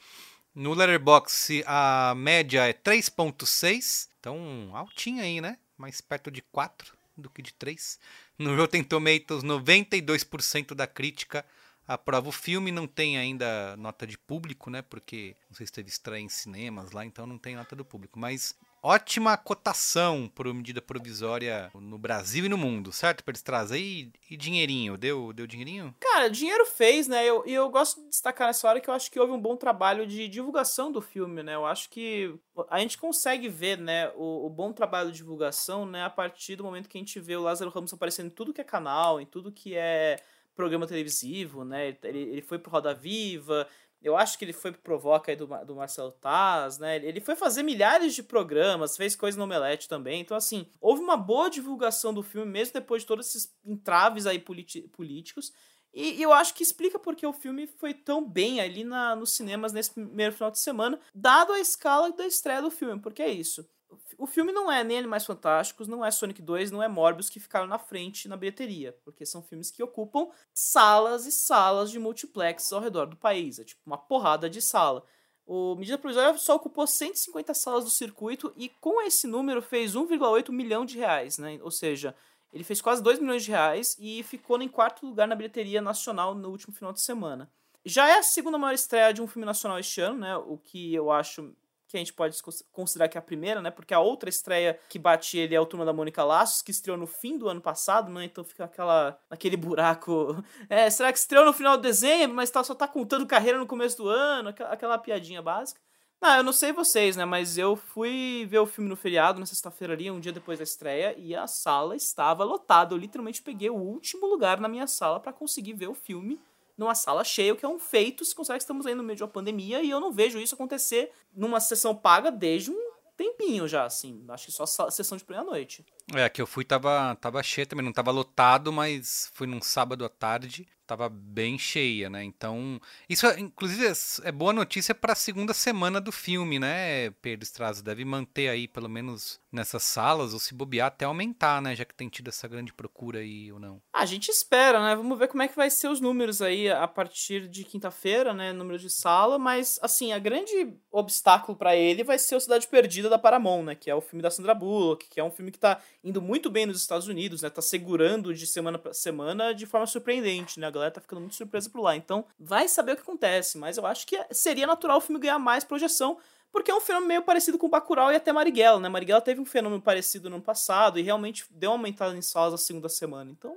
No 0.54 0.74
Letterboxd 0.74 1.62
a 1.66 2.14
média 2.16 2.68
é 2.68 2.72
3.6, 2.72 4.08
então 4.18 4.70
altinha 4.74 5.22
aí, 5.22 5.40
né? 5.40 5.56
Mais 5.76 6.00
perto 6.00 6.32
de 6.32 6.42
4 6.42 6.96
do 7.16 7.30
que 7.30 7.40
de 7.40 7.54
3. 7.54 7.98
No 8.36 8.56
Rotten 8.56 8.82
Tomatoes, 8.82 9.44
92% 9.44 10.74
da 10.74 10.86
crítica 10.86 11.44
aprova 11.86 12.28
o 12.28 12.32
filme, 12.32 12.72
não 12.72 12.88
tem 12.88 13.16
ainda 13.16 13.76
nota 13.76 14.04
de 14.04 14.18
público, 14.18 14.68
né? 14.68 14.82
Porque 14.82 15.36
não 15.48 15.56
sei 15.56 15.66
se 15.66 15.72
teve 15.72 15.88
estreia 15.88 16.22
em 16.22 16.28
cinemas 16.28 16.90
lá, 16.90 17.04
então 17.04 17.24
não 17.24 17.38
tem 17.38 17.54
nota 17.54 17.76
do 17.76 17.84
público. 17.84 18.18
Mas 18.18 18.54
ótima 18.82 19.36
cotação 19.36 20.30
por 20.34 20.52
medida 20.52 20.80
provisória 20.80 21.70
no 21.74 21.98
Brasil 21.98 22.44
e 22.44 22.48
no 22.48 22.56
mundo, 22.56 22.92
certo? 22.92 23.24
Para 23.24 23.32
eles 23.32 23.42
trazerem. 23.42 24.12
E, 24.30 24.36
dinheirinho? 24.36 24.96
Deu, 24.96 25.32
deu 25.32 25.46
dinheirinho? 25.46 25.94
Cara, 26.00 26.28
dinheiro 26.28 26.64
fez, 26.66 27.06
né? 27.08 27.24
E 27.24 27.28
eu, 27.28 27.44
eu 27.46 27.68
gosto 27.70 28.00
de 28.00 28.08
destacar 28.08 28.46
nessa 28.46 28.68
hora 28.68 28.80
que 28.80 28.88
eu 28.88 28.94
acho 28.94 29.10
que 29.10 29.20
houve 29.20 29.32
um 29.32 29.40
bom 29.40 29.56
trabalho 29.56 30.06
de 30.06 30.28
divulgação 30.28 30.90
do 30.90 31.00
filme, 31.00 31.42
né? 31.42 31.54
Eu 31.54 31.66
acho 31.66 31.90
que 31.90 32.34
a 32.70 32.78
gente 32.80 32.98
consegue 32.98 33.48
ver, 33.48 33.78
né, 33.78 34.10
o, 34.16 34.46
o 34.46 34.50
bom 34.50 34.72
trabalho 34.72 35.12
de 35.12 35.18
divulgação, 35.18 35.86
né, 35.86 36.02
a 36.02 36.10
partir 36.10 36.56
do 36.56 36.64
momento 36.64 36.88
que 36.88 36.98
a 36.98 37.00
gente 37.00 37.20
vê 37.20 37.36
o 37.36 37.42
Lázaro 37.42 37.70
Ramos 37.70 37.92
aparecendo 37.92 38.26
em 38.26 38.30
tudo 38.30 38.52
que 38.52 38.60
é 38.60 38.64
canal, 38.64 39.20
em 39.20 39.26
tudo 39.26 39.52
que 39.52 39.76
é 39.76 40.16
programa 40.56 40.88
televisivo, 40.88 41.64
né? 41.64 41.96
Ele, 42.02 42.18
ele 42.18 42.42
foi 42.42 42.58
pro 42.58 42.72
Roda 42.72 42.92
Viva, 42.92 43.68
eu 44.02 44.16
acho 44.16 44.38
que 44.38 44.44
ele 44.44 44.52
foi 44.52 44.72
pro 44.72 44.80
Provoca 44.80 45.30
aí 45.32 45.36
do, 45.36 45.46
do 45.64 45.76
Marcelo 45.76 46.12
Taz, 46.12 46.78
né? 46.78 46.96
Ele 46.96 47.20
foi 47.20 47.34
fazer 47.34 47.62
milhares 47.62 48.14
de 48.14 48.22
programas, 48.22 48.96
fez 48.96 49.16
coisa 49.16 49.36
no 49.36 49.44
Omelete 49.44 49.88
também. 49.88 50.20
Então, 50.20 50.36
assim, 50.36 50.66
houve 50.80 51.02
uma 51.02 51.16
boa 51.16 51.50
divulgação 51.50 52.14
do 52.14 52.22
filme, 52.22 52.50
mesmo 52.50 52.74
depois 52.74 53.02
de 53.02 53.08
todos 53.08 53.28
esses 53.28 53.54
entraves 53.64 54.26
aí 54.26 54.38
políticos. 54.38 55.52
E, 55.92 56.14
e 56.14 56.22
eu 56.22 56.32
acho 56.32 56.54
que 56.54 56.62
explica 56.62 56.98
porque 56.98 57.26
o 57.26 57.32
filme 57.32 57.66
foi 57.66 57.92
tão 57.92 58.26
bem 58.26 58.60
ali 58.60 58.84
na, 58.84 59.16
nos 59.16 59.34
cinemas 59.34 59.72
nesse 59.72 59.92
primeiro 59.92 60.32
final 60.32 60.50
de 60.50 60.60
semana, 60.60 61.00
dado 61.14 61.52
a 61.52 61.60
escala 61.60 62.12
da 62.12 62.26
estreia 62.26 62.62
do 62.62 62.70
filme, 62.70 63.00
porque 63.00 63.22
é 63.22 63.30
isso 63.30 63.68
o 64.18 64.26
filme 64.26 64.52
não 64.52 64.70
é 64.70 64.82
nem 64.84 64.98
Animais 64.98 65.24
Fantásticos, 65.24 65.88
não 65.88 66.04
é 66.04 66.10
Sonic 66.10 66.42
2, 66.42 66.70
não 66.70 66.82
é 66.82 66.88
Morbius 66.88 67.30
que 67.30 67.40
ficaram 67.40 67.66
na 67.66 67.78
frente 67.78 68.28
na 68.28 68.36
bilheteria, 68.36 68.96
porque 69.04 69.24
são 69.24 69.42
filmes 69.42 69.70
que 69.70 69.82
ocupam 69.82 70.28
salas 70.52 71.26
e 71.26 71.32
salas 71.32 71.90
de 71.90 71.98
multiplex 71.98 72.72
ao 72.72 72.80
redor 72.80 73.06
do 73.06 73.16
país, 73.16 73.58
é 73.58 73.64
tipo 73.64 73.80
uma 73.86 73.96
porrada 73.96 74.50
de 74.50 74.60
sala. 74.60 75.04
O 75.46 75.74
Medida 75.76 75.96
Provisória 75.96 76.36
só 76.36 76.56
ocupou 76.56 76.86
150 76.86 77.54
salas 77.54 77.84
do 77.84 77.90
circuito 77.90 78.52
e 78.54 78.68
com 78.68 79.00
esse 79.00 79.26
número 79.26 79.62
fez 79.62 79.94
1,8 79.94 80.50
milhão 80.50 80.84
de 80.84 80.98
reais, 80.98 81.38
né? 81.38 81.58
Ou 81.62 81.70
seja, 81.70 82.14
ele 82.52 82.64
fez 82.64 82.82
quase 82.82 83.02
2 83.02 83.18
milhões 83.18 83.44
de 83.44 83.50
reais 83.50 83.96
e 83.98 84.22
ficou 84.22 84.60
em 84.60 84.68
quarto 84.68 85.06
lugar 85.06 85.26
na 85.26 85.34
bilheteria 85.34 85.80
nacional 85.80 86.34
no 86.34 86.50
último 86.50 86.74
final 86.74 86.92
de 86.92 87.00
semana. 87.00 87.50
Já 87.82 88.08
é 88.08 88.18
a 88.18 88.22
segunda 88.22 88.58
maior 88.58 88.74
estreia 88.74 89.14
de 89.14 89.22
um 89.22 89.26
filme 89.26 89.46
nacional 89.46 89.78
este 89.78 90.00
ano, 90.02 90.18
né? 90.18 90.36
O 90.36 90.58
que 90.58 90.94
eu 90.94 91.10
acho 91.10 91.54
que 91.88 91.96
a 91.96 92.00
gente 92.00 92.12
pode 92.12 92.36
considerar 92.70 93.08
que 93.08 93.16
é 93.16 93.20
a 93.20 93.22
primeira, 93.22 93.62
né? 93.62 93.70
Porque 93.70 93.94
a 93.94 93.98
outra 93.98 94.28
estreia 94.28 94.78
que 94.90 94.98
bate 94.98 95.38
ele 95.38 95.54
é 95.54 95.60
o 95.60 95.64
Turma 95.64 95.86
da 95.86 95.92
Mônica 95.92 96.22
Laços, 96.22 96.60
que 96.60 96.70
estreou 96.70 96.98
no 96.98 97.06
fim 97.06 97.38
do 97.38 97.48
ano 97.48 97.62
passado, 97.62 98.12
né? 98.12 98.26
Então 98.26 98.44
fica 98.44 98.64
aquela, 98.64 99.18
aquele 99.30 99.56
buraco. 99.56 100.36
É, 100.68 100.90
será 100.90 101.10
que 101.12 101.18
estreou 101.18 101.46
no 101.46 101.52
final 101.52 101.76
de 101.76 101.82
dezembro, 101.82 102.36
mas 102.36 102.50
tá, 102.50 102.62
só 102.62 102.74
tá 102.74 102.86
contando 102.86 103.26
carreira 103.26 103.58
no 103.58 103.66
começo 103.66 103.96
do 103.96 104.08
ano? 104.08 104.50
Aquela, 104.50 104.70
aquela 104.70 104.98
piadinha 104.98 105.40
básica. 105.40 105.80
Não, 106.20 106.36
eu 106.36 106.42
não 106.42 106.52
sei 106.52 106.72
vocês, 106.72 107.16
né? 107.16 107.24
Mas 107.24 107.56
eu 107.56 107.76
fui 107.76 108.46
ver 108.50 108.58
o 108.58 108.66
filme 108.66 108.90
no 108.90 108.96
feriado, 108.96 109.40
na 109.40 109.46
sexta-feira 109.46 109.94
ali, 109.94 110.10
um 110.10 110.20
dia 110.20 110.32
depois 110.32 110.58
da 110.58 110.64
estreia, 110.64 111.14
e 111.16 111.34
a 111.34 111.46
sala 111.46 111.96
estava 111.96 112.44
lotada. 112.44 112.92
Eu 112.94 112.98
literalmente 112.98 113.40
peguei 113.40 113.70
o 113.70 113.76
último 113.76 114.26
lugar 114.26 114.60
na 114.60 114.68
minha 114.68 114.86
sala 114.86 115.20
para 115.20 115.32
conseguir 115.32 115.74
ver 115.74 115.88
o 115.88 115.94
filme 115.94 116.38
numa 116.78 116.94
sala 116.94 117.24
cheia, 117.24 117.52
o 117.52 117.56
que 117.56 117.66
é 117.66 117.68
um 117.68 117.78
feito 117.78 118.24
se 118.24 118.34
considera 118.34 118.58
que 118.58 118.62
estamos 118.62 118.86
aí 118.86 118.94
no 118.94 119.02
meio 119.02 119.16
de 119.16 119.22
uma 119.24 119.28
pandemia 119.28 119.82
e 119.82 119.90
eu 119.90 119.98
não 119.98 120.12
vejo 120.12 120.38
isso 120.38 120.54
acontecer 120.54 121.10
numa 121.34 121.58
sessão 121.58 121.94
paga 121.94 122.30
desde 122.30 122.70
um 122.70 122.92
tempinho 123.16 123.66
já, 123.66 123.84
assim. 123.84 124.24
Acho 124.28 124.46
que 124.46 124.52
só 124.52 124.64
sessão 124.88 125.18
de 125.18 125.24
primeira 125.24 125.44
noite. 125.44 125.84
É, 126.14 126.28
que 126.28 126.40
eu 126.40 126.46
fui 126.46 126.64
tava, 126.64 127.14
tava 127.16 127.42
cheio 127.42 127.66
também, 127.66 127.84
não 127.84 127.92
tava 127.92 128.10
lotado, 128.10 128.72
mas 128.72 129.30
fui 129.34 129.46
num 129.46 129.60
sábado 129.60 130.04
à 130.04 130.08
tarde 130.08 130.66
estava 130.88 131.08
bem 131.10 131.58
cheia, 131.58 132.08
né? 132.08 132.24
Então, 132.24 132.80
isso 133.08 133.26
inclusive 133.38 133.92
é 134.24 134.32
boa 134.32 134.54
notícia 134.54 134.94
para 134.94 135.12
a 135.12 135.16
segunda 135.16 135.52
semana 135.52 136.00
do 136.00 136.10
filme, 136.10 136.58
né? 136.58 137.10
Pedro 137.20 137.44
Estraza 137.44 137.82
deve 137.82 138.04
manter 138.06 138.48
aí 138.48 138.66
pelo 138.66 138.88
menos 138.88 139.38
nessas 139.52 139.82
salas 139.82 140.32
ou 140.32 140.38
se 140.38 140.54
bobear 140.54 140.88
até 140.88 141.04
aumentar, 141.04 141.60
né? 141.60 141.76
Já 141.76 141.84
que 141.84 141.94
tem 141.94 142.08
tido 142.08 142.28
essa 142.28 142.48
grande 142.48 142.72
procura 142.72 143.20
aí 143.20 143.52
ou 143.52 143.60
não. 143.60 143.82
A 143.92 144.06
gente 144.06 144.30
espera, 144.30 144.82
né? 144.82 144.96
Vamos 144.96 145.18
ver 145.18 145.28
como 145.28 145.42
é 145.42 145.48
que 145.48 145.56
vai 145.56 145.68
ser 145.68 145.88
os 145.88 146.00
números 146.00 146.40
aí 146.40 146.70
a 146.70 146.88
partir 146.88 147.48
de 147.48 147.64
quinta-feira, 147.64 148.32
né? 148.32 148.52
Número 148.52 148.78
de 148.78 148.88
sala, 148.88 149.38
mas 149.38 149.78
assim, 149.82 150.12
a 150.12 150.18
grande 150.18 150.74
obstáculo 150.90 151.56
para 151.56 151.76
ele 151.76 152.02
vai 152.02 152.18
ser 152.18 152.36
o 152.36 152.40
Cidade 152.40 152.66
Perdida 152.66 153.10
da 153.10 153.18
Paramount, 153.18 153.64
né? 153.64 153.74
Que 153.74 153.90
é 153.90 153.94
o 153.94 154.00
filme 154.00 154.22
da 154.22 154.30
Sandra 154.30 154.54
Bullock, 154.54 155.06
que 155.08 155.20
é 155.20 155.24
um 155.24 155.30
filme 155.30 155.50
que 155.50 155.58
tá 155.58 155.80
indo 156.02 156.22
muito 156.22 156.48
bem 156.50 156.66
nos 156.66 156.80
Estados 156.80 157.08
Unidos, 157.08 157.42
né? 157.42 157.50
Tá 157.50 157.60
segurando 157.60 158.32
de 158.32 158.46
semana 158.46 158.78
para 158.78 158.94
semana 158.94 159.52
de 159.52 159.66
forma 159.66 159.86
surpreendente, 159.86 160.60
né? 160.60 160.70
galera 160.70 160.90
tá 160.90 161.00
ficando 161.00 161.20
muito 161.20 161.34
surpresa 161.34 161.68
por 161.68 161.80
lá. 161.80 161.96
Então, 161.96 162.24
vai 162.38 162.68
saber 162.68 162.92
o 162.92 162.96
que 162.96 163.02
acontece, 163.02 163.58
mas 163.58 163.76
eu 163.76 163.86
acho 163.86 164.06
que 164.06 164.18
seria 164.30 164.66
natural 164.66 164.98
o 164.98 165.00
filme 165.00 165.20
ganhar 165.20 165.38
mais 165.38 165.64
projeção, 165.64 166.18
porque 166.50 166.70
é 166.70 166.74
um 166.74 166.80
fenômeno 166.80 167.08
meio 167.08 167.22
parecido 167.22 167.58
com 167.58 167.68
Bacurau 167.68 168.12
e 168.12 168.16
até 168.16 168.32
Marighella, 168.32 168.80
né? 168.80 168.88
Marighella 168.88 169.20
teve 169.20 169.40
um 169.40 169.44
fenômeno 169.44 169.82
parecido 169.82 170.30
no 170.30 170.36
ano 170.36 170.44
passado 170.44 170.98
e 170.98 171.02
realmente 171.02 171.44
deu 171.50 171.70
uma 171.70 171.76
aumentada 171.76 172.16
em 172.16 172.22
salas 172.22 172.52
na 172.52 172.58
segunda 172.58 172.88
semana. 172.88 173.30
Então, 173.30 173.54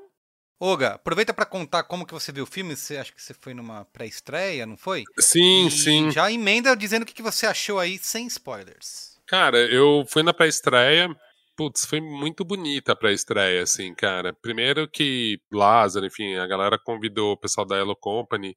Olga, 0.64 0.90
aproveita 0.90 1.34
para 1.34 1.44
contar 1.44 1.82
como 1.84 2.06
que 2.06 2.14
você 2.14 2.32
viu 2.32 2.44
o 2.44 2.48
filme. 2.48 2.76
Você 2.76 2.96
acha 2.96 3.12
que 3.12 3.20
você 3.20 3.34
foi 3.34 3.52
numa 3.52 3.84
pré-estreia, 3.86 4.64
não 4.64 4.78
foi? 4.78 5.06
Sim, 5.18 5.66
e 5.66 5.72
sim. 5.72 6.12
Já 6.12 6.32
emenda 6.32 6.76
dizendo 6.76 7.02
o 7.02 7.06
que 7.06 7.20
você 7.20 7.48
achou 7.48 7.80
aí 7.80 7.98
sem 7.98 8.28
spoilers. 8.28 9.18
Cara, 9.26 9.58
eu 9.58 10.06
fui 10.08 10.22
na 10.22 10.34
pré-estreia 10.34 11.10
putz, 11.62 11.86
foi 11.86 12.02
muito 12.02 12.44
bonita 12.44 12.96
pra 12.96 13.12
estreia, 13.12 13.62
assim, 13.62 13.94
cara. 13.94 14.34
Primeiro 14.42 14.90
que 14.90 15.40
Lázaro, 15.52 16.08
enfim, 16.08 16.36
a 16.36 16.48
galera 16.48 16.80
convidou 16.84 17.34
o 17.34 17.38
pessoal 17.38 17.68
da 17.68 17.78
Hello 17.78 17.96
Company, 17.96 18.56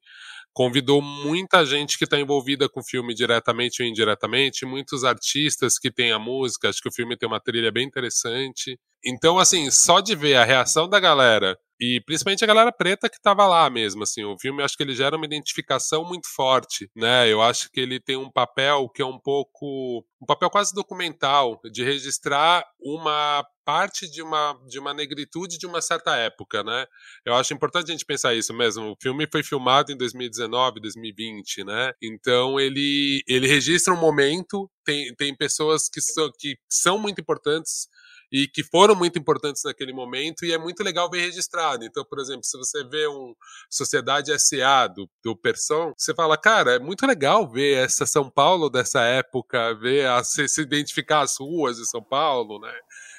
convidou 0.51 1.03
muita 1.03 1.63
gente 1.65 1.99
que 1.99 2.05
está 2.05 2.19
envolvida 2.19 2.67
com 2.67 2.79
o 2.79 2.83
filme 2.83 3.13
diretamente 3.13 3.83
ou 3.83 3.87
indiretamente, 3.87 4.65
muitos 4.65 5.03
artistas 5.03 5.77
que 5.77 5.91
têm 5.91 6.11
a 6.13 6.17
música, 6.17 6.67
acho 6.67 6.81
que 6.81 6.89
o 6.89 6.91
filme 6.91 7.15
tem 7.15 7.27
uma 7.27 7.39
trilha 7.39 7.71
bem 7.71 7.85
interessante. 7.85 8.79
Então, 9.05 9.37
assim, 9.37 9.69
só 9.69 9.99
de 9.99 10.15
ver 10.15 10.37
a 10.37 10.43
reação 10.43 10.89
da 10.89 10.99
galera 10.99 11.55
e 11.79 12.01
principalmente 12.05 12.43
a 12.43 12.47
galera 12.47 12.71
preta 12.71 13.09
que 13.09 13.17
estava 13.17 13.45
lá 13.47 13.69
mesmo, 13.69 14.03
assim, 14.03 14.23
o 14.23 14.37
filme 14.39 14.63
acho 14.63 14.77
que 14.77 14.83
ele 14.83 14.95
gera 14.95 15.17
uma 15.17 15.25
identificação 15.25 16.05
muito 16.05 16.27
forte, 16.33 16.89
né? 16.95 17.31
Eu 17.31 17.41
acho 17.41 17.69
que 17.71 17.79
ele 17.79 17.99
tem 17.99 18.15
um 18.15 18.31
papel 18.31 18.89
que 18.89 19.01
é 19.01 19.05
um 19.05 19.19
pouco 19.19 20.05
um 20.21 20.25
papel 20.25 20.49
quase 20.49 20.73
documental 20.73 21.59
de 21.71 21.83
registrar 21.83 22.65
uma 22.79 23.45
parte 23.65 24.09
de 24.09 24.21
uma 24.21 24.57
de 24.67 24.79
uma 24.79 24.93
negritude 24.93 25.57
de 25.57 25.65
uma 25.65 25.81
certa 25.81 26.15
época, 26.15 26.63
né? 26.63 26.85
Eu 27.25 27.35
acho 27.35 27.53
importante 27.53 27.89
a 27.89 27.91
gente 27.91 28.05
pensar 28.05 28.33
isso 28.33 28.53
mesmo. 28.53 28.91
O 28.91 28.95
filme 29.01 29.27
foi 29.29 29.43
filmado 29.43 29.91
em 29.91 29.97
2019, 29.97 30.79
2020, 30.79 31.63
né? 31.63 31.91
Então 32.01 32.59
ele 32.59 33.21
ele 33.27 33.47
registra 33.47 33.93
um 33.93 33.99
momento, 33.99 34.69
tem 34.85 35.13
tem 35.15 35.35
pessoas 35.35 35.89
que 35.89 35.99
são 36.01 36.29
que 36.39 36.57
são 36.69 36.97
muito 36.97 37.19
importantes 37.19 37.87
e 38.31 38.47
que 38.47 38.63
foram 38.63 38.95
muito 38.95 39.17
importantes 39.17 39.63
naquele 39.63 39.93
momento 39.93 40.45
e 40.45 40.51
é 40.51 40.57
muito 40.57 40.83
legal 40.83 41.09
ver 41.09 41.21
registrado. 41.21 41.85
Então, 41.85 42.03
por 42.03 42.19
exemplo, 42.19 42.43
se 42.43 42.57
você 42.57 42.83
vê 42.83 43.07
um 43.07 43.35
Sociedade 43.69 44.31
SA 44.39 44.87
do, 44.87 45.09
do 45.23 45.35
Person, 45.35 45.93
você 45.97 46.13
fala, 46.13 46.37
cara, 46.37 46.75
é 46.75 46.79
muito 46.79 47.05
legal 47.05 47.49
ver 47.49 47.83
essa 47.83 48.05
São 48.05 48.29
Paulo 48.29 48.69
dessa 48.69 49.01
época, 49.01 49.73
ver 49.75 50.07
a, 50.07 50.23
se, 50.23 50.47
se 50.47 50.61
identificar 50.61 51.21
as 51.21 51.37
ruas 51.39 51.77
de 51.77 51.85
São 51.85 52.03
Paulo, 52.03 52.59
né? 52.59 52.73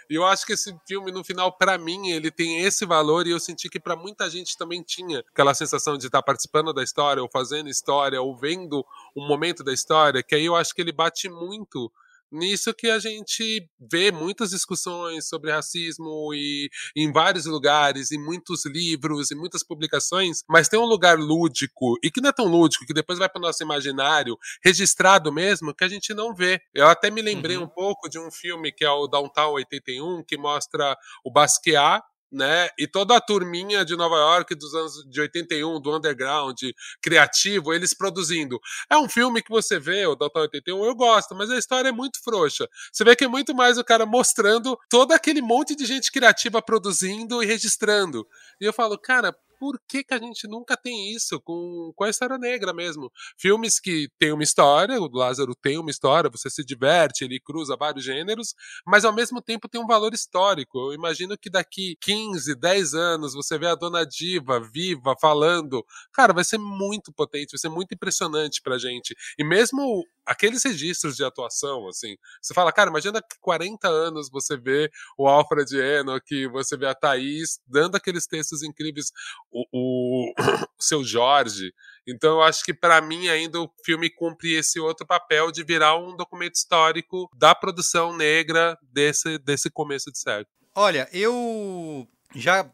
E 0.09 0.15
eu 0.15 0.25
acho 0.25 0.47
que 0.47 0.53
esse 0.53 0.75
filme, 0.87 1.11
no 1.11 1.25
final, 1.25 1.53
para 1.53 1.77
mim, 1.77 2.11
ele 2.11 2.31
tem 2.31 2.63
esse 2.63 2.87
valor 2.87 3.27
e 3.27 3.31
eu 3.31 3.41
senti 3.41 3.69
que 3.69 3.81
para 3.81 3.97
muita 3.97 4.31
gente 4.31 4.57
também 4.57 4.81
tinha 4.81 5.19
aquela 5.19 5.53
sensação 5.53 5.99
de 5.99 6.07
estar 6.07 6.19
tá 6.19 6.23
participando 6.23 6.73
da 6.73 6.83
história, 6.83 7.21
ou 7.21 7.29
fazendo 7.29 7.69
história, 7.69 8.23
ou 8.23 8.37
vendo 8.37 8.85
um 9.17 9.27
momento 9.27 9.65
da 9.65 9.73
história, 9.73 10.23
que 10.23 10.35
aí 10.37 10.45
eu 10.45 10.55
acho 10.55 10.73
que 10.75 10.81
ele 10.81 10.93
bate 10.93 11.29
muito 11.29 11.91
nisso 12.31 12.75
que 12.75 12.89
a 12.89 12.99
gente 12.99 13.69
vê 13.91 14.11
muitas 14.11 14.51
discussões 14.51 15.29
sobre 15.29 15.53
racismo 15.53 16.33
e 16.35 16.69
em 16.97 17.13
vários 17.13 17.47
lugares, 17.47 18.13
em 18.13 18.19
muitos 18.19 18.65
livros, 18.67 19.31
e 19.31 19.35
muitas 19.35 19.63
publicações, 19.63 20.43
mas 20.49 20.69
tem 20.69 20.79
um 20.79 20.85
lugar 20.85 21.19
lúdico 21.19 21.99
e 22.03 22.11
que 22.11 22.21
não 22.21 22.31
é 22.31 22.33
tão 22.33 22.47
lúdico, 22.47 22.87
que 22.87 22.95
depois 22.95 23.19
vai 23.19 23.29
para 23.29 23.39
o 23.39 23.43
nosso 23.43 23.63
imaginário, 23.63 24.37
registrado 24.65 25.33
mesmo, 25.33 25.75
que 25.75 25.85
a 25.85 25.89
gente 25.89 26.13
não 26.15 26.35
vê. 26.35 26.61
Eu 26.75 26.87
até 26.89 27.11
me 27.11 27.23
lembrei 27.23 27.57
uhum. 27.57 27.65
um 27.65 27.69
pouco 27.69 28.09
de 28.09 28.19
um 28.19 28.31
filme 28.31 28.73
que 28.73 28.85
é 28.85 28.91
o 28.91 29.07
Downtown 29.07 29.53
81, 29.53 30.25
que 30.25 30.37
mostra 30.37 30.97
o 31.25 31.31
Basquiat 31.31 32.03
né? 32.31 32.69
E 32.79 32.87
toda 32.87 33.17
a 33.17 33.21
turminha 33.21 33.85
de 33.85 33.97
Nova 33.97 34.17
York 34.17 34.55
dos 34.55 34.75
anos 34.75 35.05
de 35.09 35.21
81, 35.21 35.81
do 35.81 35.97
underground, 35.97 36.59
criativo, 37.01 37.73
eles 37.73 37.95
produzindo. 37.95 38.59
É 38.91 38.97
um 38.97 39.09
filme 39.09 39.43
que 39.43 39.51
você 39.51 39.79
vê, 39.79 40.07
o 40.07 40.15
Doutor 40.15 40.43
81, 40.43 40.85
eu 40.85 40.95
gosto, 40.95 41.35
mas 41.35 41.51
a 41.51 41.59
história 41.59 41.89
é 41.89 41.93
muito 41.93 42.23
frouxa. 42.23 42.69
Você 42.93 43.05
vê 43.05 43.15
que 43.15 43.25
é 43.25 43.29
muito 43.29 43.55
mais 43.55 43.79
o 43.79 43.85
cara 43.85 44.05
mostrando 44.05 44.79
todo 44.89 45.13
aquele 45.13 45.41
monte 45.41 45.75
de 45.75 45.87
gente 45.87 46.11
criativa 46.11 46.61
produzindo 46.61 47.43
e 47.43 47.47
registrando. 47.47 48.27
E 48.61 48.65
eu 48.65 48.73
falo, 48.73 48.99
cara, 48.99 49.35
por 49.59 49.81
que, 49.89 50.05
que 50.05 50.15
a 50.15 50.19
gente 50.19 50.47
nunca 50.47 50.77
tem 50.77 51.13
isso 51.13 51.41
com, 51.41 51.93
com 51.95 52.05
a 52.05 52.11
história 52.11 52.39
negra 52.39 52.73
mesmo? 52.73 53.11
Filmes 53.39 53.81
que 53.81 54.09
têm 54.19 54.33
uma 54.33 54.43
história, 54.43 55.01
o 55.01 55.09
Lázaro 55.11 55.55
tem 55.55 55.79
uma 55.79 55.91
história, 55.91 56.31
você 56.31 56.51
se 56.51 56.65
diverte, 56.65 57.25
ele 57.25 57.41
cruza 57.41 57.77
vários 57.77 58.05
gêneros, 58.05 58.55
mas 58.87 59.05
ao 59.05 59.15
mesmo 59.15 59.41
tempo 59.41 59.69
tem 59.69 59.81
um 59.81 59.87
valor 59.87 60.15
histórico. 60.15 60.79
Eu 60.79 60.95
imagino 60.95 61.37
que 61.37 61.51
daqui 61.51 61.97
15, 62.01 62.55
10 62.55 62.95
anos 62.95 63.35
você 63.35 63.59
vê 63.59 63.67
a 63.67 63.75
Dona 63.75 64.05
Diva 64.05 64.61
viva, 64.61 65.15
falando. 65.21 65.85
Cara, 66.13 66.33
vai 66.33 66.45
ser 66.45 66.59
muito 66.59 67.13
potente, 67.13 67.53
vai 67.53 67.59
ser 67.59 67.69
muito 67.69 67.95
impressionante 67.95 68.61
pra 68.63 68.79
gente. 68.79 69.15
E 69.39 69.45
mesmo 69.45 70.05
aqueles 70.27 70.65
registros 70.65 71.17
de 71.17 71.25
atuação, 71.25 71.89
assim, 71.89 72.17
você 72.43 72.53
fala, 72.53 72.73
cara, 72.73 72.91
imagina 72.91 73.23
que 73.23 73.39
40 73.41 73.89
anos 73.89 74.29
você 74.29 74.57
vê 74.57 74.91
o 75.17 75.29
Alfred 75.29 75.75
Enoch, 75.77 76.47
você 76.49 76.77
vê 76.77 76.87
a 76.87 76.95
Thaís 76.95 77.61
dando 77.67 77.97
aqueles 77.97 78.27
textos 78.27 78.63
incríveis 78.63 79.13
o, 79.51 79.65
o, 79.73 80.35
seu 80.79 81.05
Jorge. 81.05 81.73
Então 82.07 82.37
eu 82.37 82.43
acho 82.43 82.65
que 82.65 82.75
para 82.75 83.01
mim 83.01 83.29
ainda 83.29 83.61
o 83.61 83.71
filme 83.85 84.11
cumpre 84.11 84.55
esse 84.55 84.81
outro 84.81 85.07
papel 85.07 85.51
de 85.53 85.63
virar 85.63 85.97
um 85.97 86.17
documento 86.17 86.57
histórico 86.57 87.31
da 87.37 87.55
produção 87.55 88.17
negra 88.17 88.77
desse, 88.83 89.39
desse 89.39 89.71
começo 89.71 90.11
de 90.11 90.19
século. 90.19 90.47
Olha, 90.75 91.09
eu 91.13 92.07
já 92.35 92.71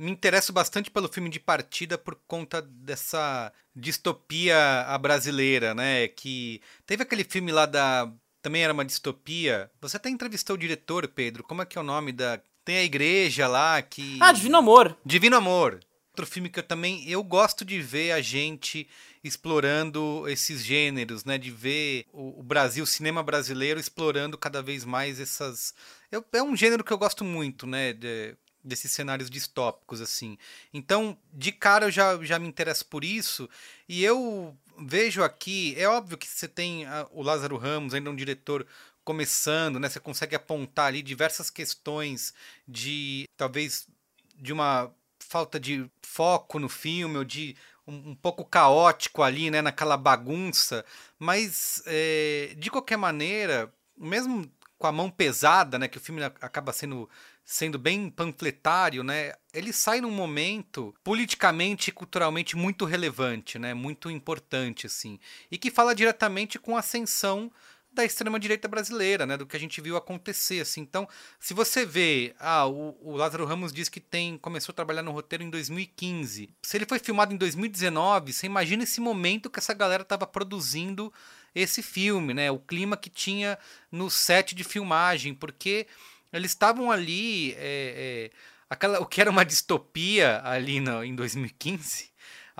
me 0.00 0.10
interesso 0.10 0.52
bastante 0.52 0.90
pelo 0.90 1.12
filme 1.12 1.28
de 1.28 1.38
partida 1.38 1.98
por 1.98 2.18
conta 2.26 2.62
dessa 2.62 3.52
distopia 3.76 4.82
a 4.86 4.96
brasileira, 4.96 5.74
né? 5.74 6.08
Que 6.08 6.62
teve 6.86 7.02
aquele 7.02 7.22
filme 7.22 7.52
lá 7.52 7.66
da 7.66 8.10
também 8.40 8.64
era 8.64 8.72
uma 8.72 8.84
distopia. 8.84 9.70
Você 9.82 9.98
até 9.98 10.08
entrevistou 10.08 10.56
o 10.56 10.58
diretor, 10.58 11.06
Pedro. 11.06 11.44
Como 11.44 11.60
é 11.60 11.66
que 11.66 11.76
é 11.76 11.80
o 11.80 11.84
nome 11.84 12.12
da 12.12 12.40
tem 12.64 12.78
a 12.78 12.84
igreja 12.84 13.46
lá 13.46 13.82
que 13.82 14.18
Ah, 14.20 14.32
Divino 14.32 14.56
Amor. 14.56 14.96
Divino 15.04 15.36
Amor 15.36 15.80
outro 16.20 16.26
filme 16.26 16.50
que 16.50 16.58
eu 16.58 16.62
também 16.62 17.08
eu 17.08 17.22
gosto 17.22 17.64
de 17.64 17.80
ver 17.80 18.12
a 18.12 18.20
gente 18.20 18.86
explorando 19.22 20.24
esses 20.28 20.64
gêneros, 20.64 21.24
né? 21.24 21.38
De 21.38 21.50
ver 21.50 22.06
o, 22.12 22.42
Brasil, 22.42 22.84
o 22.84 22.86
cinema 22.86 23.22
brasileiro 23.22 23.80
explorando 23.80 24.36
cada 24.36 24.62
vez 24.62 24.84
mais 24.84 25.20
essas. 25.20 25.74
Eu, 26.10 26.24
é 26.32 26.42
um 26.42 26.56
gênero 26.56 26.84
que 26.84 26.92
eu 26.92 26.98
gosto 26.98 27.24
muito, 27.24 27.66
né? 27.66 27.92
De, 27.92 28.36
desses 28.62 28.92
cenários 28.92 29.30
distópicos 29.30 30.00
assim. 30.00 30.36
Então, 30.72 31.16
de 31.32 31.52
cara 31.52 31.86
eu 31.86 31.90
já, 31.90 32.22
já 32.22 32.38
me 32.38 32.48
interesso 32.48 32.86
por 32.86 33.04
isso 33.04 33.48
e 33.88 34.04
eu 34.04 34.56
vejo 34.78 35.22
aqui, 35.22 35.74
é 35.78 35.88
óbvio 35.88 36.18
que 36.18 36.26
você 36.26 36.48
tem 36.48 36.86
a, 36.86 37.06
o 37.10 37.22
Lázaro 37.22 37.56
Ramos, 37.56 37.94
ainda 37.94 38.10
um 38.10 38.16
diretor 38.16 38.66
começando, 39.04 39.78
né? 39.78 39.88
Você 39.88 40.00
consegue 40.00 40.36
apontar 40.36 40.86
ali 40.86 41.02
diversas 41.02 41.50
questões 41.50 42.32
de 42.66 43.24
talvez 43.36 43.88
de 44.36 44.52
uma 44.52 44.92
falta 45.18 45.60
de 45.60 45.88
foco 46.02 46.58
no 46.58 46.68
filme, 46.68 47.18
ou 47.18 47.24
de 47.24 47.56
um, 47.86 48.10
um 48.10 48.14
pouco 48.14 48.44
caótico 48.44 49.22
ali, 49.22 49.50
né, 49.50 49.62
naquela 49.62 49.96
bagunça. 49.96 50.84
Mas, 51.18 51.82
é, 51.86 52.54
de 52.56 52.70
qualquer 52.70 52.96
maneira, 52.96 53.72
mesmo 53.96 54.50
com 54.78 54.86
a 54.86 54.92
mão 54.92 55.10
pesada, 55.10 55.78
né, 55.78 55.88
que 55.88 55.98
o 55.98 56.00
filme 56.00 56.22
acaba 56.22 56.72
sendo 56.72 57.08
sendo 57.44 57.78
bem 57.78 58.08
panfletário, 58.08 59.02
né? 59.02 59.32
Ele 59.52 59.72
sai 59.72 60.00
num 60.00 60.10
momento 60.10 60.94
politicamente 61.02 61.90
e 61.90 61.92
culturalmente 61.92 62.56
muito 62.56 62.84
relevante, 62.84 63.58
né? 63.58 63.74
Muito 63.74 64.10
importante 64.10 64.86
assim, 64.86 65.18
e 65.50 65.58
que 65.58 65.70
fala 65.70 65.94
diretamente 65.94 66.58
com 66.58 66.76
a 66.76 66.80
ascensão 66.80 67.50
da 67.92 68.04
extrema-direita 68.04 68.68
brasileira, 68.68 69.26
né? 69.26 69.36
Do 69.36 69.46
que 69.46 69.56
a 69.56 69.60
gente 69.60 69.80
viu 69.80 69.96
acontecer, 69.96 70.60
assim. 70.60 70.80
Então, 70.80 71.08
se 71.38 71.52
você 71.52 71.84
vê... 71.84 72.34
Ah, 72.38 72.66
o, 72.66 72.96
o, 73.02 73.16
Lázaro 73.16 73.44
Ramos 73.44 73.72
diz 73.72 73.88
que 73.88 74.00
tem 74.00 74.38
começou 74.38 74.72
a 74.72 74.76
trabalhar 74.76 75.02
no 75.02 75.10
roteiro 75.10 75.42
em 75.42 75.50
2015. 75.50 76.50
Se 76.62 76.76
ele 76.76 76.86
foi 76.86 76.98
filmado 76.98 77.34
em 77.34 77.36
2019, 77.36 78.32
você 78.32 78.46
imagina 78.46 78.84
esse 78.84 79.00
momento 79.00 79.50
que 79.50 79.58
essa 79.58 79.74
galera 79.74 80.02
estava 80.02 80.26
produzindo 80.26 81.12
esse 81.54 81.82
filme, 81.82 82.32
né? 82.32 82.50
O 82.50 82.58
clima 82.60 82.96
que 82.96 83.10
tinha 83.10 83.58
no 83.90 84.08
set 84.08 84.54
de 84.54 84.62
filmagem, 84.62 85.34
porque 85.34 85.86
eles 86.32 86.50
estavam 86.50 86.90
ali... 86.90 87.52
É, 87.54 87.58
é, 87.58 88.30
aquela, 88.68 89.00
o 89.00 89.06
que 89.06 89.20
era 89.20 89.30
uma 89.30 89.44
distopia 89.44 90.40
ali 90.44 90.80
no, 90.80 91.04
em 91.04 91.14
2015 91.14 92.10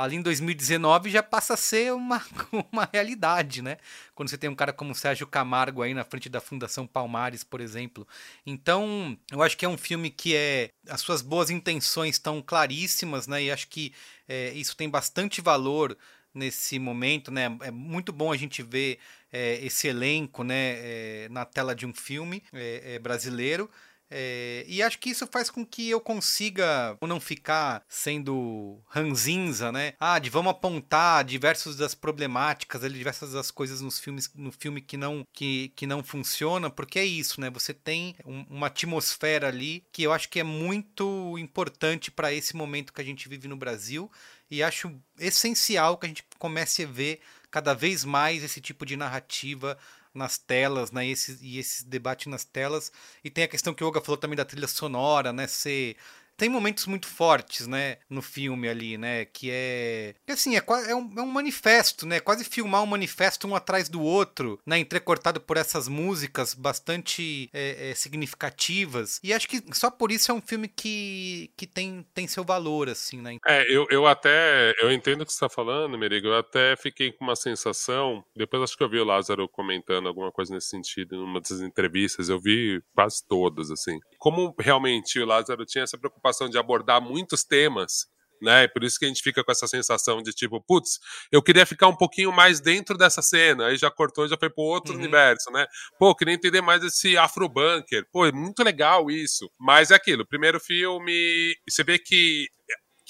ali 0.02 0.16
em 0.16 0.22
2019 0.22 1.10
já 1.10 1.22
passa 1.22 1.54
a 1.54 1.56
ser 1.56 1.92
uma, 1.92 2.22
uma 2.72 2.88
realidade, 2.90 3.62
né? 3.62 3.76
Quando 4.14 4.28
você 4.28 4.38
tem 4.38 4.48
um 4.48 4.54
cara 4.54 4.72
como 4.72 4.94
Sérgio 4.94 5.26
Camargo 5.26 5.82
aí 5.82 5.94
na 5.94 6.04
frente 6.04 6.28
da 6.28 6.40
Fundação 6.40 6.86
Palmares, 6.86 7.44
por 7.44 7.60
exemplo. 7.60 8.06
Então, 8.46 9.16
eu 9.30 9.42
acho 9.42 9.56
que 9.56 9.64
é 9.64 9.68
um 9.68 9.78
filme 9.78 10.10
que 10.10 10.34
é. 10.34 10.70
As 10.88 11.00
suas 11.00 11.22
boas 11.22 11.50
intenções 11.50 12.16
estão 12.16 12.42
claríssimas, 12.42 13.26
né? 13.26 13.44
E 13.44 13.50
acho 13.50 13.68
que 13.68 13.92
é, 14.28 14.52
isso 14.52 14.76
tem 14.76 14.88
bastante 14.88 15.40
valor 15.40 15.96
nesse 16.32 16.78
momento, 16.78 17.30
né? 17.30 17.56
É 17.62 17.70
muito 17.70 18.12
bom 18.12 18.32
a 18.32 18.36
gente 18.36 18.62
ver 18.62 18.98
é, 19.32 19.64
esse 19.64 19.88
elenco, 19.88 20.42
né? 20.42 20.76
É, 20.78 21.28
na 21.30 21.44
tela 21.44 21.74
de 21.74 21.86
um 21.86 21.94
filme 21.94 22.42
é, 22.52 22.94
é 22.94 22.98
brasileiro. 22.98 23.70
É, 24.10 24.64
e 24.66 24.82
acho 24.82 24.98
que 24.98 25.10
isso 25.10 25.26
faz 25.28 25.48
com 25.48 25.64
que 25.64 25.88
eu 25.88 26.00
consiga 26.00 26.98
não 27.00 27.20
ficar 27.20 27.84
sendo 27.88 28.82
ranzinza, 28.88 29.70
né? 29.70 29.94
Ah, 30.00 30.18
de 30.18 30.28
vamos 30.28 30.50
apontar 30.50 31.24
diversas 31.24 31.76
das 31.76 31.94
problemáticas, 31.94 32.82
diversas 32.92 33.32
das 33.32 33.52
coisas 33.52 33.80
nos 33.80 34.00
filmes, 34.00 34.28
no 34.34 34.50
filme 34.50 34.80
que 34.80 34.96
não 34.96 35.24
que, 35.32 35.68
que 35.76 35.86
não 35.86 36.02
funciona, 36.02 36.68
porque 36.68 36.98
é 36.98 37.04
isso, 37.04 37.40
né? 37.40 37.48
Você 37.50 37.72
tem 37.72 38.16
um, 38.24 38.44
uma 38.50 38.66
atmosfera 38.66 39.46
ali 39.46 39.84
que 39.92 40.02
eu 40.02 40.12
acho 40.12 40.28
que 40.28 40.40
é 40.40 40.44
muito 40.44 41.38
importante 41.38 42.10
para 42.10 42.32
esse 42.32 42.56
momento 42.56 42.92
que 42.92 43.00
a 43.00 43.04
gente 43.04 43.28
vive 43.28 43.46
no 43.46 43.56
Brasil 43.56 44.10
e 44.50 44.60
acho 44.60 44.92
essencial 45.20 45.96
que 45.96 46.06
a 46.06 46.08
gente 46.08 46.24
comece 46.36 46.82
a 46.82 46.86
ver 46.86 47.20
cada 47.50 47.74
vez 47.74 48.04
mais 48.04 48.42
esse 48.42 48.60
tipo 48.60 48.86
de 48.86 48.96
narrativa 48.96 49.76
nas 50.14 50.38
telas, 50.38 50.90
né? 50.90 51.06
E 51.06 51.12
esse, 51.12 51.38
e 51.40 51.58
esse 51.58 51.84
debate 51.84 52.28
nas 52.28 52.44
telas. 52.44 52.92
E 53.22 53.30
tem 53.30 53.44
a 53.44 53.48
questão 53.48 53.74
que 53.74 53.82
o 53.82 53.86
Olga 53.86 54.00
falou 54.00 54.16
também 54.16 54.36
da 54.36 54.44
trilha 54.44 54.68
sonora, 54.68 55.32
né? 55.32 55.46
Ser 55.46 55.96
tem 56.40 56.48
momentos 56.48 56.86
muito 56.86 57.06
fortes, 57.06 57.66
né, 57.66 57.98
no 58.08 58.22
filme 58.22 58.66
ali, 58.66 58.96
né, 58.96 59.26
que 59.26 59.50
é, 59.52 60.14
assim, 60.26 60.56
é, 60.56 60.64
é, 60.88 60.94
um, 60.94 61.12
é 61.18 61.20
um 61.20 61.26
manifesto, 61.26 62.06
né, 62.06 62.18
quase 62.18 62.44
filmar 62.44 62.82
um 62.82 62.86
manifesto 62.86 63.46
um 63.46 63.54
atrás 63.54 63.90
do 63.90 64.00
outro, 64.00 64.58
né, 64.64 64.78
entrecortado 64.78 65.38
por 65.38 65.58
essas 65.58 65.86
músicas 65.86 66.54
bastante 66.54 67.50
é, 67.52 67.90
é, 67.90 67.94
significativas, 67.94 69.20
e 69.22 69.34
acho 69.34 69.46
que 69.46 69.62
só 69.74 69.90
por 69.90 70.10
isso 70.10 70.30
é 70.30 70.34
um 70.34 70.40
filme 70.40 70.66
que, 70.66 71.52
que 71.58 71.66
tem, 71.66 72.06
tem 72.14 72.26
seu 72.26 72.42
valor, 72.42 72.88
assim, 72.88 73.20
né. 73.20 73.36
É, 73.46 73.70
eu, 73.70 73.86
eu 73.90 74.06
até, 74.06 74.74
eu 74.80 74.90
entendo 74.90 75.20
o 75.20 75.26
que 75.26 75.32
você 75.32 75.44
está 75.44 75.48
falando, 75.50 75.98
Merigo, 75.98 76.28
eu 76.28 76.38
até 76.38 76.74
fiquei 76.74 77.12
com 77.12 77.22
uma 77.22 77.36
sensação, 77.36 78.24
depois 78.34 78.62
acho 78.62 78.78
que 78.78 78.82
eu 78.82 78.88
vi 78.88 78.98
o 78.98 79.04
Lázaro 79.04 79.46
comentando 79.46 80.08
alguma 80.08 80.32
coisa 80.32 80.54
nesse 80.54 80.68
sentido, 80.68 81.18
numa 81.18 81.38
das 81.38 81.60
entrevistas, 81.60 82.30
eu 82.30 82.40
vi 82.40 82.82
quase 82.94 83.22
todas, 83.28 83.70
assim, 83.70 83.98
como 84.18 84.54
realmente 84.58 85.20
o 85.20 85.26
Lázaro 85.26 85.66
tinha 85.66 85.84
essa 85.84 85.98
preocupação 85.98 86.29
preocupação 86.30 86.48
de 86.48 86.58
abordar 86.58 87.00
muitos 87.00 87.44
temas 87.44 88.08
né? 88.42 88.66
Por 88.68 88.82
isso 88.82 88.98
que 88.98 89.04
a 89.04 89.08
gente 89.08 89.22
fica 89.22 89.44
com 89.44 89.52
essa 89.52 89.66
sensação 89.66 90.22
de 90.22 90.32
tipo, 90.32 90.62
putz, 90.62 90.98
eu 91.30 91.42
queria 91.42 91.66
ficar 91.66 91.88
um 91.88 91.94
pouquinho 91.94 92.32
mais 92.32 92.58
dentro 92.58 92.96
dessa 92.96 93.20
cena, 93.20 93.66
aí 93.66 93.76
já 93.76 93.90
cortou, 93.90 94.26
já 94.26 94.34
foi 94.34 94.48
pro 94.48 94.62
outro 94.62 94.94
Uhum. 94.94 94.98
universo, 94.98 95.50
né? 95.50 95.66
Pô, 95.98 96.14
queria 96.14 96.32
entender 96.32 96.62
mais 96.62 96.82
esse 96.82 97.18
Afro-Bunker. 97.18 98.06
Pô, 98.10 98.24
é 98.24 98.32
muito 98.32 98.62
legal 98.62 99.10
isso. 99.10 99.50
Mas 99.58 99.90
é 99.90 99.94
aquilo, 99.94 100.26
primeiro 100.26 100.58
filme, 100.58 101.54
você 101.68 101.84
vê 101.84 101.98
que 101.98 102.46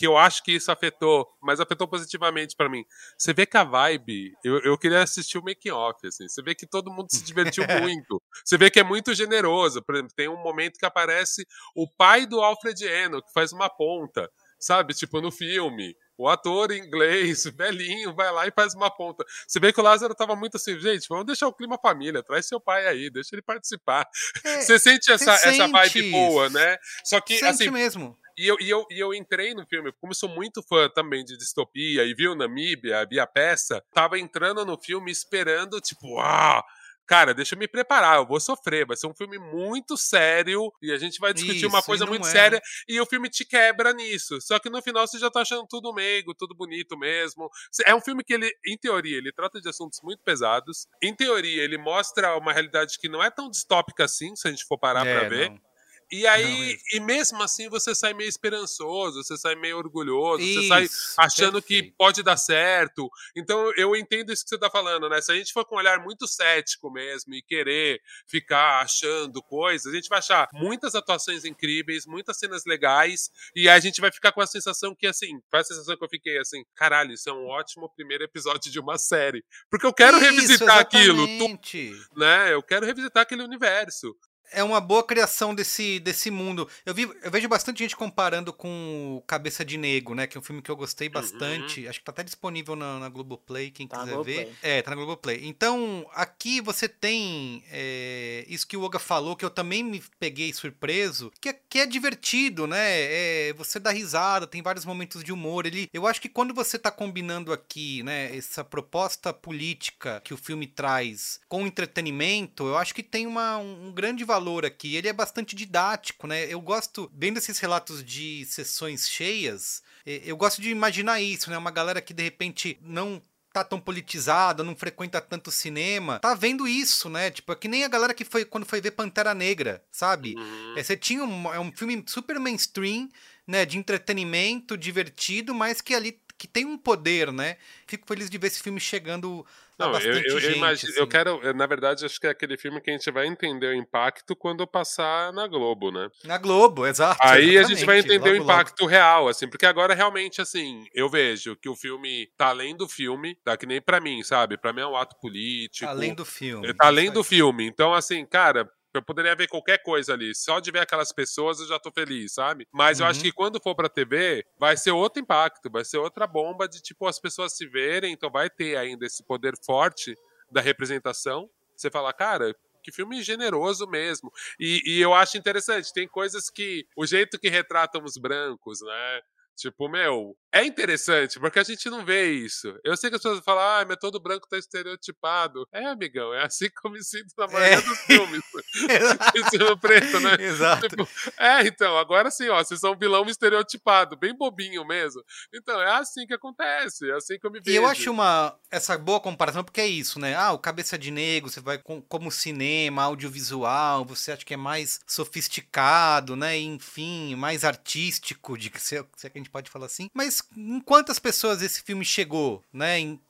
que 0.01 0.07
eu 0.07 0.17
acho 0.17 0.43
que 0.43 0.53
isso 0.53 0.73
afetou, 0.73 1.29
mas 1.43 1.61
afetou 1.61 1.87
positivamente 1.87 2.57
pra 2.57 2.71
mim. 2.71 2.87
Você 3.19 3.35
vê 3.35 3.45
que 3.45 3.59
a 3.59 3.65
vibe, 3.65 4.33
eu, 4.43 4.59
eu 4.61 4.79
queria 4.79 5.03
assistir 5.03 5.37
o 5.37 5.45
making 5.45 5.73
off, 5.73 6.07
assim. 6.07 6.27
Você 6.27 6.43
vê 6.43 6.55
que 6.55 6.67
todo 6.67 6.91
mundo 6.91 7.09
se 7.11 7.23
divertiu 7.23 7.65
muito. 7.83 8.23
Você 8.43 8.57
vê 8.57 8.71
que 8.71 8.81
é 8.81 8.83
muito 8.83 9.13
generoso. 9.13 9.83
Por 9.83 9.95
exemplo, 9.95 10.15
tem 10.17 10.27
um 10.27 10.43
momento 10.43 10.79
que 10.79 10.87
aparece 10.87 11.47
o 11.77 11.87
pai 11.87 12.25
do 12.25 12.41
Alfred 12.41 12.83
Eno, 12.83 13.23
que 13.23 13.31
faz 13.31 13.53
uma 13.53 13.69
ponta, 13.69 14.27
sabe? 14.59 14.95
Tipo 14.95 15.21
no 15.21 15.31
filme. 15.31 15.95
O 16.17 16.29
ator 16.29 16.73
inglês, 16.73 17.45
velhinho, 17.55 18.15
vai 18.15 18.33
lá 18.33 18.47
e 18.47 18.53
faz 18.53 18.75
uma 18.75 18.91
ponta. 18.91 19.23
Você 19.47 19.61
vê 19.61 19.71
que 19.71 19.81
o 19.81 19.85
Lázaro 19.85 20.15
tava 20.15 20.35
muito 20.35 20.57
assim, 20.57 20.81
gente, 20.81 21.07
vamos 21.11 21.27
deixar 21.27 21.47
o 21.47 21.53
clima 21.53 21.79
família, 21.79 22.23
traz 22.23 22.47
seu 22.47 22.59
pai 22.59 22.87
aí, 22.87 23.11
deixa 23.11 23.35
ele 23.35 23.43
participar. 23.43 24.09
você 24.43 24.79
sente 24.79 25.13
essa, 25.13 25.33
essa 25.35 25.69
vibe 25.69 26.11
boa, 26.11 26.49
né? 26.49 26.79
Só 27.05 27.21
que, 27.21 27.35
Sente 27.35 27.45
assim, 27.45 27.71
mesmo. 27.71 28.19
E 28.42 28.46
eu, 28.48 28.57
e, 28.61 28.70
eu, 28.70 28.87
e 28.90 28.98
eu 28.98 29.14
entrei 29.14 29.55
no 29.55 29.66
filme, 29.66 29.92
como 30.00 30.14
sou 30.14 30.29
muito 30.29 30.62
fã 30.62 30.88
também 30.88 31.24
de 31.24 31.37
distopia 31.37 32.05
e 32.05 32.14
vi 32.14 32.29
o 32.29 32.35
Namíbia, 32.35 33.07
vi 33.09 33.20
a 33.20 33.26
peça, 33.26 33.83
tava 33.92 34.18
entrando 34.18 34.64
no 34.64 34.79
filme 34.81 35.11
esperando, 35.11 35.81
tipo, 35.81 36.18
ah, 36.18 36.62
cara, 37.07 37.35
deixa 37.35 37.55
eu 37.55 37.59
me 37.59 37.66
preparar, 37.66 38.18
eu 38.18 38.26
vou 38.26 38.38
sofrer, 38.38 38.87
vai 38.87 38.96
ser 38.96 39.09
um 39.09 39.14
filme 39.14 39.37
muito 39.37 39.96
sério 39.96 40.72
e 40.81 40.92
a 40.92 40.96
gente 40.96 41.18
vai 41.18 41.35
discutir 41.35 41.66
uma 41.66 41.79
Isso, 41.81 41.87
coisa 41.87 42.05
e 42.05 42.07
não 42.07 42.12
muito 42.12 42.26
é. 42.29 42.31
séria 42.31 42.62
e 42.88 43.00
o 43.00 43.07
filme 43.07 43.29
te 43.29 43.44
quebra 43.44 43.92
nisso. 43.92 44.40
Só 44.40 44.59
que 44.61 44.70
no 44.70 44.81
final 44.81 45.07
você 45.07 45.18
já 45.18 45.29
tá 45.29 45.40
achando 45.40 45.66
tudo 45.68 45.92
meigo, 45.92 46.33
tudo 46.35 46.55
bonito 46.55 46.96
mesmo. 46.96 47.50
É 47.85 47.92
um 47.94 48.00
filme 48.00 48.22
que 48.22 48.33
ele, 48.33 48.48
em 48.64 48.79
teoria, 48.79 49.18
ele 49.18 49.33
trata 49.33 49.61
de 49.61 49.68
assuntos 49.68 50.00
muito 50.05 50.22
pesados. 50.22 50.87
Em 51.03 51.12
teoria, 51.14 51.62
ele 51.64 51.76
mostra 51.76 52.37
uma 52.37 52.53
realidade 52.53 52.96
que 53.00 53.09
não 53.09 53.22
é 53.22 53.29
tão 53.31 53.50
distópica 53.50 54.05
assim, 54.05 54.35
se 54.37 54.46
a 54.46 54.50
gente 54.53 54.64
for 54.64 54.79
parar 54.79 55.05
É, 55.05 55.18
pra 55.18 55.29
ver. 55.29 55.50
não. 55.50 55.70
E 56.12 56.27
aí, 56.27 56.42
Não 56.44 56.59
mesmo. 56.59 56.81
e 56.92 57.01
mesmo 57.01 57.42
assim, 57.42 57.68
você 57.68 57.94
sai 57.94 58.12
meio 58.14 58.29
esperançoso, 58.29 59.23
você 59.23 59.37
sai 59.37 59.55
meio 59.55 59.77
orgulhoso, 59.79 60.42
você 60.44 60.66
sai 60.68 60.83
Isso, 60.85 61.14
achando 61.18 61.62
que 61.62 61.75
perfeito. 61.75 61.94
pode 61.96 62.23
dar 62.23 62.37
certo. 62.37 63.09
Então, 63.37 63.73
eu 63.77 63.94
entendo 63.94 64.33
isso 64.33 64.42
que 64.42 64.49
você 64.51 64.59
tá 64.59 64.68
falando, 64.70 65.09
né? 65.09 65.20
Se 65.20 65.31
a 65.31 65.37
gente 65.37 65.53
for 65.53 65.64
com 65.64 65.77
um 65.77 65.79
olhar 65.79 66.01
muito 66.03 66.27
cético 66.27 66.90
mesmo 66.90 67.35
e 67.35 67.42
querer 67.42 68.01
ficar 68.29 68.81
achando 68.81 69.42
coisas, 69.42 69.92
a 69.92 69.96
gente 69.96 70.09
vai 70.09 70.18
achar 70.18 70.49
muitas 70.53 70.94
atuações 70.94 71.44
incríveis, 71.44 72.07
muitas 72.07 72.38
cenas 72.38 72.64
legais, 72.66 73.31
e 73.55 73.68
aí 73.68 73.77
a 73.77 73.81
gente 73.81 74.01
vai 74.01 74.11
ficar 74.11 74.33
com 74.33 74.40
a 74.40 74.46
sensação 74.46 74.94
que, 74.94 75.07
assim, 75.07 75.38
foi 75.51 75.61
a 75.61 75.64
sensação 75.64 75.96
que 75.96 76.05
eu 76.05 76.09
fiquei 76.09 76.38
assim, 76.38 76.64
caralho, 76.75 77.12
isso 77.12 77.29
é 77.29 77.33
um 77.33 77.46
ótimo 77.46 77.88
primeiro 77.94 78.25
episódio 78.25 78.70
de 78.70 78.81
uma 78.81 78.99
série. 78.99 79.44
Porque 79.70 79.87
eu 79.87 79.92
quero 79.94 80.16
Isso, 80.16 80.27
revisitar 80.27 80.79
aquilo, 80.79 81.25
tu- 81.27 81.31
exatamente. 81.33 81.92
né? 82.16 82.53
Eu 82.53 82.62
quero 82.62 82.85
revisitar 82.85 83.23
aquele 83.23 83.42
universo. 83.42 84.14
É 84.53 84.63
uma 84.65 84.81
boa 84.81 85.03
criação 85.05 85.55
desse, 85.55 85.99
desse 86.01 86.31
mundo. 86.31 86.69
Eu, 86.85 86.95
vi, 86.95 87.03
eu 87.23 87.31
vejo 87.31 87.49
bastante 87.49 87.79
gente 87.79 87.97
comparando 87.97 88.53
com 88.53 89.23
Cabeça 89.27 89.65
de 89.65 89.77
Nego, 89.77 90.15
né? 90.15 90.27
Que 90.27 90.37
é 90.37 90.41
um 90.41 90.43
filme 90.43 90.61
que 90.63 90.71
eu 90.71 90.77
gostei 90.77 91.09
bastante. 91.09 91.87
Acho 91.87 91.99
que 91.99 92.05
tá 92.05 92.13
até 92.13 92.23
disponível 92.23 92.75
na, 92.75 92.99
na 92.99 93.09
Globoplay, 93.09 93.71
quem 93.71 93.87
Tá 93.87 93.99
quiser 94.01 94.11
Globoplay. 94.13 94.45
ver. 94.45 94.57
É, 94.63 94.83
tá 94.83 94.91
na 94.91 94.97
Globoplay. 94.97 95.41
Então, 95.45 96.07
aqui 96.13 96.61
você 96.61 96.89
tem 96.89 97.63
é, 97.71 98.45
isso 98.49 98.67
que 98.67 98.77
o 98.77 98.83
Oga 98.83 98.99
falou, 98.99 99.37
que 99.37 99.45
eu 99.45 99.51
também 99.51 99.83
me 99.83 100.03
peguei 100.19 100.53
surpreso, 100.53 101.31
que 101.41 101.49
é, 101.51 101.53
que 101.69 101.79
é 101.79 101.87
divertido, 101.87 102.67
né? 102.67 102.79
É, 102.81 103.53
você 103.57 103.79
dá 103.79 103.91
risada, 103.91 104.47
tem 104.47 104.63
vários 104.63 104.85
momentos 104.85 105.23
de 105.23 105.33
humor. 105.33 105.67
Ele, 105.67 105.89
eu 105.93 106.07
acho 106.07 106.21
que 106.21 106.29
quando 106.29 106.53
você 106.55 106.79
tá 106.79 106.91
combinando 106.91 107.53
aqui, 107.53 108.03
né, 108.03 108.37
essa 108.37 108.65
proposta 108.65 109.33
política 109.33 110.21
que 110.25 110.35
o 110.35 110.37
filme 110.37 110.67
traz 110.67 111.41
com 111.49 111.67
entretenimento, 111.67 112.67
eu 112.67 112.77
acho 112.77 112.95
que 112.95 113.03
tem 113.03 113.27
uma, 113.27 113.59
um 113.59 113.93
grande 113.93 114.25
valor 114.25 114.39
aqui. 114.64 114.96
Ele 114.96 115.09
é 115.09 115.12
bastante 115.12 115.55
didático, 115.55 116.26
né? 116.26 116.44
Eu 116.46 116.61
gosto, 116.61 117.11
vendo 117.14 117.38
esses 117.38 117.59
relatos 117.59 118.05
de 118.05 118.44
sessões 118.46 119.09
cheias, 119.09 119.83
eu 120.07 120.37
gosto 120.37 120.61
de 120.61 120.70
imaginar 120.70 121.20
isso, 121.20 121.50
né? 121.50 121.59
Uma 121.59 121.70
galera 121.70 122.00
que 122.00 122.14
de 122.14 122.22
repente 122.22 122.79
não 122.83 123.22
tá 123.53 123.64
tão 123.64 123.81
politizada, 123.81 124.62
não 124.62 124.76
frequenta 124.76 125.20
tanto 125.20 125.50
cinema, 125.50 126.18
tá 126.20 126.35
vendo 126.35 126.68
isso, 126.68 127.11
né? 127.11 127.31
Tipo, 127.31 127.53
é 127.53 127.57
que 127.57 127.68
nem 127.68 127.85
a 127.85 127.88
galera 127.88 128.14
que 128.14 128.24
foi 128.24 128.44
quando 128.44 128.66
foi 128.66 128.81
ver 128.81 128.92
Pantera 128.92 129.35
Negra, 129.35 129.83
sabe? 129.90 130.35
É, 130.76 130.83
você 130.83 130.96
tinha 130.96 131.24
um, 131.24 131.53
é 131.53 131.59
um 131.59 131.72
filme 131.72 132.03
super 132.07 132.38
mainstream, 132.38 133.09
né? 133.46 133.66
De 133.66 133.76
entretenimento, 133.76 134.76
divertido, 134.76 135.55
mas 135.55 135.81
que 135.81 135.94
ali 135.94 136.20
que 136.40 136.48
tem 136.48 136.64
um 136.64 136.79
poder, 136.79 137.31
né? 137.31 137.59
Fico 137.87 138.07
feliz 138.09 138.31
de 138.31 138.38
ver 138.38 138.46
esse 138.46 138.62
filme 138.62 138.81
chegando 138.81 139.44
a 139.79 139.85
Não, 139.85 139.88
eu, 139.88 139.92
bastante 139.92 140.26
eu, 140.26 140.35
eu 140.37 140.40
gente. 140.40 140.57
imagino, 140.57 140.92
eu 140.94 141.03
assim. 141.03 141.11
quero, 141.11 141.38
eu, 141.42 141.53
na 141.53 141.66
verdade, 141.66 142.07
acho 142.07 142.18
que 142.18 142.26
é 142.26 142.31
aquele 142.31 142.57
filme 142.57 142.81
que 142.81 142.88
a 142.88 142.94
gente 142.94 143.11
vai 143.11 143.26
entender 143.26 143.66
o 143.66 143.74
impacto 143.74 144.35
quando 144.35 144.66
passar 144.66 145.35
na 145.35 145.46
Globo, 145.46 145.92
né? 145.92 146.09
Na 146.24 146.38
Globo, 146.38 146.87
exato. 146.87 147.20
Aí 147.22 147.59
a 147.59 147.62
gente 147.64 147.85
vai 147.85 147.98
entender 147.98 148.31
o 148.31 148.33
logo, 148.33 148.38
logo. 148.38 148.53
impacto 148.53 148.87
real, 148.87 149.29
assim, 149.29 149.50
porque 149.50 149.66
agora 149.66 149.92
realmente, 149.92 150.40
assim, 150.40 150.87
eu 150.94 151.11
vejo 151.11 151.55
que 151.57 151.68
o 151.68 151.76
filme 151.76 152.26
tá 152.38 152.46
além 152.46 152.74
do 152.74 152.88
filme, 152.88 153.35
tá 153.44 153.55
que 153.55 153.66
nem 153.66 153.79
pra 153.83 154.00
mim, 154.00 154.22
sabe? 154.22 154.57
Pra 154.57 154.72
mim 154.72 154.81
é 154.81 154.87
um 154.87 154.96
ato 154.96 155.16
político. 155.20 155.90
Além 155.90 156.14
do 156.14 156.24
filme. 156.24 156.72
Tá 156.72 156.87
além 156.87 157.12
do 157.12 157.22
filme. 157.22 157.66
Então, 157.66 157.92
assim, 157.92 158.24
cara, 158.24 158.66
eu 158.94 159.03
poderia 159.03 159.35
ver 159.37 159.48
qualquer 159.48 159.79
coisa 159.83 160.12
ali. 160.12 160.35
Só 160.35 160.61
de 160.61 160.70
ver 160.70 160.81
aquelas 160.81 161.12
pessoas 161.12 161.61
eu 161.61 161.66
já 161.68 161.79
tô 161.79 161.90
feliz, 161.92 162.35
sabe? 162.35 162.66
Mas 162.72 163.00
eu 163.00 163.07
acho 163.07 163.20
Uhum. 163.20 163.24
que 163.26 163.33
quando 163.33 163.61
for 163.62 163.74
pra 163.74 163.88
TV, 163.88 164.44
vai 164.59 164.76
ser 164.76 164.90
outro 164.90 165.22
impacto, 165.22 165.70
vai 165.70 165.85
ser 165.85 165.98
outra 165.98 166.26
bomba 166.26 166.68
de, 166.68 166.81
tipo, 166.83 167.07
as 167.07 167.18
pessoas 167.20 167.57
se 167.57 167.66
verem, 167.66 168.12
então 168.12 168.31
vai 168.31 168.48
ter 168.50 168.76
ainda 168.76 169.07
esse 169.07 169.24
poder 169.24 169.55
forte 169.64 170.14
da 170.50 170.61
representação. 170.61 171.48
Você 171.76 171.90
fala, 171.90 172.12
cara. 172.12 172.55
Que 172.83 172.90
filme 172.90 173.22
generoso 173.22 173.87
mesmo. 173.87 174.33
E, 174.59 174.81
e 174.87 175.00
eu 175.03 175.12
acho 175.12 175.37
interessante, 175.37 175.92
tem 175.92 176.09
coisas 176.09 176.48
que. 176.48 176.87
O 176.96 177.05
jeito 177.07 177.38
que 177.38 177.50
retratam 177.50 178.03
os 178.03 178.16
brancos, 178.16 178.81
né? 178.81 179.20
Tipo, 179.55 179.87
meu, 179.87 180.35
é 180.53 180.65
interessante, 180.65 181.39
porque 181.39 181.59
a 181.59 181.63
gente 181.63 181.89
não 181.91 182.05
vê 182.05 182.31
isso. 182.33 182.75
Eu 182.85 182.97
sei 182.97 183.11
que 183.11 183.17
as 183.17 183.23
pessoas 183.23 183.41
falam, 183.45 183.63
ah, 183.63 183.85
mas 183.87 183.97
todo 183.99 184.21
branco 184.21 184.49
tá 184.49 184.59
estereotipado. 184.59 185.67
É, 185.73 185.87
amigão, 185.87 186.33
é 186.35 186.45
assim 186.45 186.67
que 186.69 186.87
eu 186.87 186.91
me 186.91 187.03
sinto 187.03 187.33
na 187.39 187.47
maioria 187.47 187.79
É. 187.79 187.81
dos 187.81 187.99
filmes. 188.01 188.43
Ensino 189.37 189.79
preto, 189.79 190.21
né? 190.21 190.37
Exato. 190.41 190.89
Tipo, 190.89 191.09
é, 191.39 191.67
então, 191.67 191.97
agora 191.99 192.31
sim, 192.31 192.49
ó, 192.49 192.63
vocês 192.63 192.81
são 192.81 192.93
um 192.93 192.99
vilão 192.99 193.25
estereotipado, 193.27 194.17
bem 194.17 194.35
bobinho 194.37 194.85
mesmo. 194.87 195.23
Então, 195.55 195.81
é 195.81 195.93
assim 195.93 196.27
que 196.27 196.35
acontece, 196.35 197.09
é 197.11 197.15
assim 197.15 197.39
que 197.39 197.47
eu 197.47 197.51
me 197.51 197.59
E 197.59 197.63
vejo. 197.63 197.77
eu 197.79 197.87
acho 197.87 198.11
uma 198.11 198.57
essa 198.71 198.97
boa 198.97 199.21
comparação 199.21 199.65
porque 199.65 199.81
é 199.81 199.87
isso, 199.87 200.19
né? 200.19 200.35
Ah, 200.37 200.53
o 200.53 200.59
Cabeça 200.59 200.97
de 200.99 201.11
Negro, 201.11 201.51
você 201.51 201.61
vai 201.61 201.79
com, 201.79 202.01
como 202.03 202.31
cinema, 202.31 203.03
audiovisual, 203.03 204.05
você 204.05 204.33
acha 204.33 204.45
que 204.45 204.55
é 204.55 204.57
mais 204.57 205.01
sofisticado, 205.07 206.37
né? 206.37 206.57
Enfim, 206.59 207.35
mais 207.35 207.65
artístico, 207.65 208.57
de 208.57 208.71
se 208.79 208.97
é 208.99 209.03
que 209.03 209.27
a 209.27 209.39
gente 209.39 209.51
pode 209.51 209.71
falar 209.71 209.87
assim. 209.87 210.09
Mas 210.15 210.39
em 210.57 210.81
quantas 210.81 211.18
pessoas 211.18 211.62
esse 211.62 211.83
filme 211.83 212.05
chegou, 212.05 212.62
né? 212.72 212.98
Em 212.98 213.20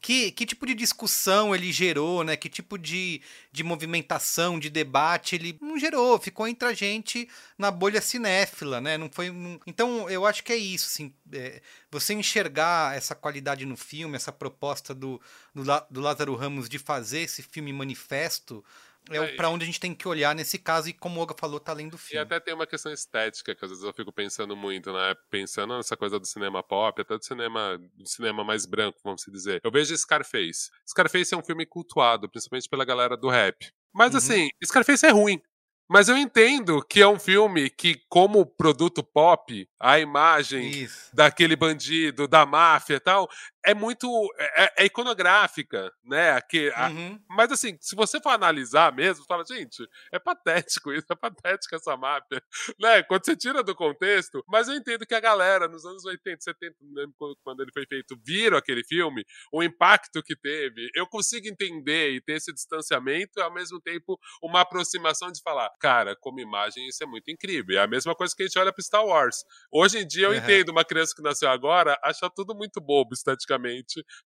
que, 0.00 0.30
que 0.32 0.44
tipo 0.44 0.66
de 0.66 0.74
discussão 0.74 1.54
ele 1.54 1.72
gerou, 1.72 2.22
né? 2.22 2.36
Que 2.36 2.48
tipo 2.50 2.76
de, 2.76 3.22
de 3.50 3.64
movimentação, 3.64 4.58
de 4.58 4.68
debate 4.68 5.34
ele 5.34 5.56
não 5.62 5.78
gerou, 5.78 6.18
ficou 6.18 6.46
entre 6.46 6.68
a 6.68 6.74
gente 6.74 7.26
na 7.56 7.70
bolha 7.70 8.02
cinéfila, 8.02 8.82
né? 8.82 8.98
Não 8.98 9.08
foi. 9.10 9.30
não- 9.30 9.58
Então 9.66 10.08
eu 10.10 10.26
acho 10.26 10.44
que 10.44 10.52
é 10.52 10.56
isso, 10.56 10.86
assim. 10.88 11.12
é, 11.32 11.62
você 11.90 12.12
enxergar 12.12 12.94
essa 12.94 13.14
qualidade 13.14 13.64
no 13.64 13.76
filme, 13.78 14.14
essa 14.16 14.30
proposta 14.32 14.94
do, 14.94 15.18
do, 15.54 15.62
do 15.90 16.00
Lázaro 16.02 16.34
Ramos 16.34 16.68
de 16.68 16.78
fazer 16.78 17.20
esse 17.20 17.42
filme 17.42 17.72
manifesto, 17.72 18.62
é, 19.10 19.16
É, 19.16 19.36
para 19.36 19.48
onde 19.50 19.64
a 19.64 19.66
gente 19.66 19.78
tem 19.80 19.94
que 19.94 20.06
olhar 20.08 20.34
nesse 20.34 20.58
caso, 20.58 20.88
e 20.88 20.92
como 20.92 21.18
o 21.18 21.20
Olga 21.20 21.34
falou, 21.38 21.60
tá 21.60 21.72
além 21.72 21.88
do 21.88 21.96
E 21.96 21.98
filme. 21.98 22.22
até 22.22 22.40
tem 22.40 22.54
uma 22.54 22.66
questão 22.66 22.92
estética, 22.92 23.54
que 23.54 23.64
às 23.64 23.70
vezes 23.70 23.84
eu 23.84 23.92
fico 23.92 24.12
pensando 24.12 24.56
muito, 24.56 24.92
né? 24.92 25.14
Pensando 25.30 25.76
nessa 25.76 25.96
coisa 25.96 26.18
do 26.18 26.26
cinema 26.26 26.62
pop, 26.62 27.00
até 27.00 27.16
do 27.16 27.24
cinema, 27.24 27.78
do 27.94 28.08
cinema 28.08 28.42
mais 28.44 28.66
branco, 28.66 28.98
vamos 29.04 29.22
dizer. 29.30 29.60
Eu 29.62 29.70
vejo 29.70 29.96
Scarface. 29.96 30.70
Scarface 30.88 31.34
é 31.34 31.36
um 31.36 31.44
filme 31.44 31.66
cultuado, 31.66 32.28
principalmente 32.28 32.68
pela 32.68 32.84
galera 32.84 33.16
do 33.16 33.28
rap. 33.28 33.68
Mas 33.92 34.12
Uhum. 34.12 34.18
assim, 34.18 34.48
Scarface 34.64 35.04
é 35.06 35.10
ruim. 35.10 35.40
Mas 35.86 36.08
eu 36.08 36.16
entendo 36.16 36.82
que 36.82 37.02
é 37.02 37.06
um 37.06 37.18
filme 37.18 37.68
que, 37.68 38.00
como 38.08 38.46
produto 38.46 39.04
pop, 39.04 39.68
a 39.78 39.98
imagem 40.00 40.70
Isso. 40.70 41.10
daquele 41.14 41.54
bandido, 41.54 42.26
da 42.26 42.46
máfia 42.46 42.94
e 42.94 43.00
tal, 43.00 43.28
é 43.64 43.74
muito. 43.74 44.06
É, 44.38 44.82
é 44.82 44.84
iconográfica, 44.86 45.90
né? 46.04 46.40
Que, 46.42 46.68
Uhum. 46.68 47.14
a- 47.30 47.34
mas 47.34 47.52
assim, 47.52 47.76
se 47.80 47.96
você 47.96 48.20
for 48.20 48.30
analisar 48.30 48.92
mesmo, 48.94 49.24
fala, 49.26 49.44
gente, 49.44 49.86
é 50.12 50.18
patético 50.18 50.92
isso, 50.92 51.06
é 51.10 51.14
patética 51.14 51.76
essa 51.76 51.96
máfia, 51.96 52.42
né? 52.80 53.02
Quando 53.04 53.24
você 53.24 53.36
tira 53.36 53.62
do 53.62 53.74
contexto, 53.74 54.44
mas 54.48 54.68
eu 54.68 54.74
entendo 54.74 55.06
que 55.06 55.14
a 55.14 55.20
galera, 55.20 55.66
nos 55.68 55.84
anos 55.84 56.04
80, 56.04 56.42
70, 56.42 56.76
não 56.80 56.94
lembro 56.94 57.14
quando- 57.18 57.36
quando 57.42 57.62
ele 57.62 57.72
foi 57.72 57.86
feito, 57.86 58.16
viram 58.24 58.56
aquele 58.56 58.84
filme, 58.84 59.24
o 59.52 59.62
impacto 59.62 60.22
que 60.22 60.36
teve. 60.36 60.90
Eu 60.94 61.06
consigo 61.06 61.46
entender 61.48 62.10
e 62.12 62.20
ter 62.20 62.34
esse 62.34 62.52
distanciamento 62.52 63.38
e, 63.38 63.42
ao 63.42 63.52
mesmo 63.52 63.80
tempo, 63.80 64.18
uma 64.42 64.60
aproximação 64.60 65.30
de 65.32 65.40
falar, 65.42 65.70
cara, 65.80 66.14
como 66.20 66.40
imagem, 66.40 66.86
isso 66.88 67.02
é 67.02 67.06
muito 67.06 67.30
incrível. 67.30 67.78
É 67.78 67.82
a 67.82 67.86
mesma 67.86 68.14
coisa 68.14 68.34
que 68.36 68.42
a 68.42 68.46
gente 68.46 68.58
olha 68.58 68.72
pro 68.72 68.82
Star 68.82 69.04
Wars. 69.04 69.44
Hoje 69.72 69.98
em 69.98 70.06
dia 70.06 70.26
eu 70.26 70.30
Uhum. 70.30 70.36
entendo 70.36 70.68
uma 70.70 70.84
criança 70.84 71.14
que 71.14 71.22
nasceu 71.22 71.48
agora 71.48 71.98
achar 72.02 72.28
tudo 72.30 72.54
muito 72.54 72.80
bobo 72.80 73.14
esteticamente. 73.14 73.53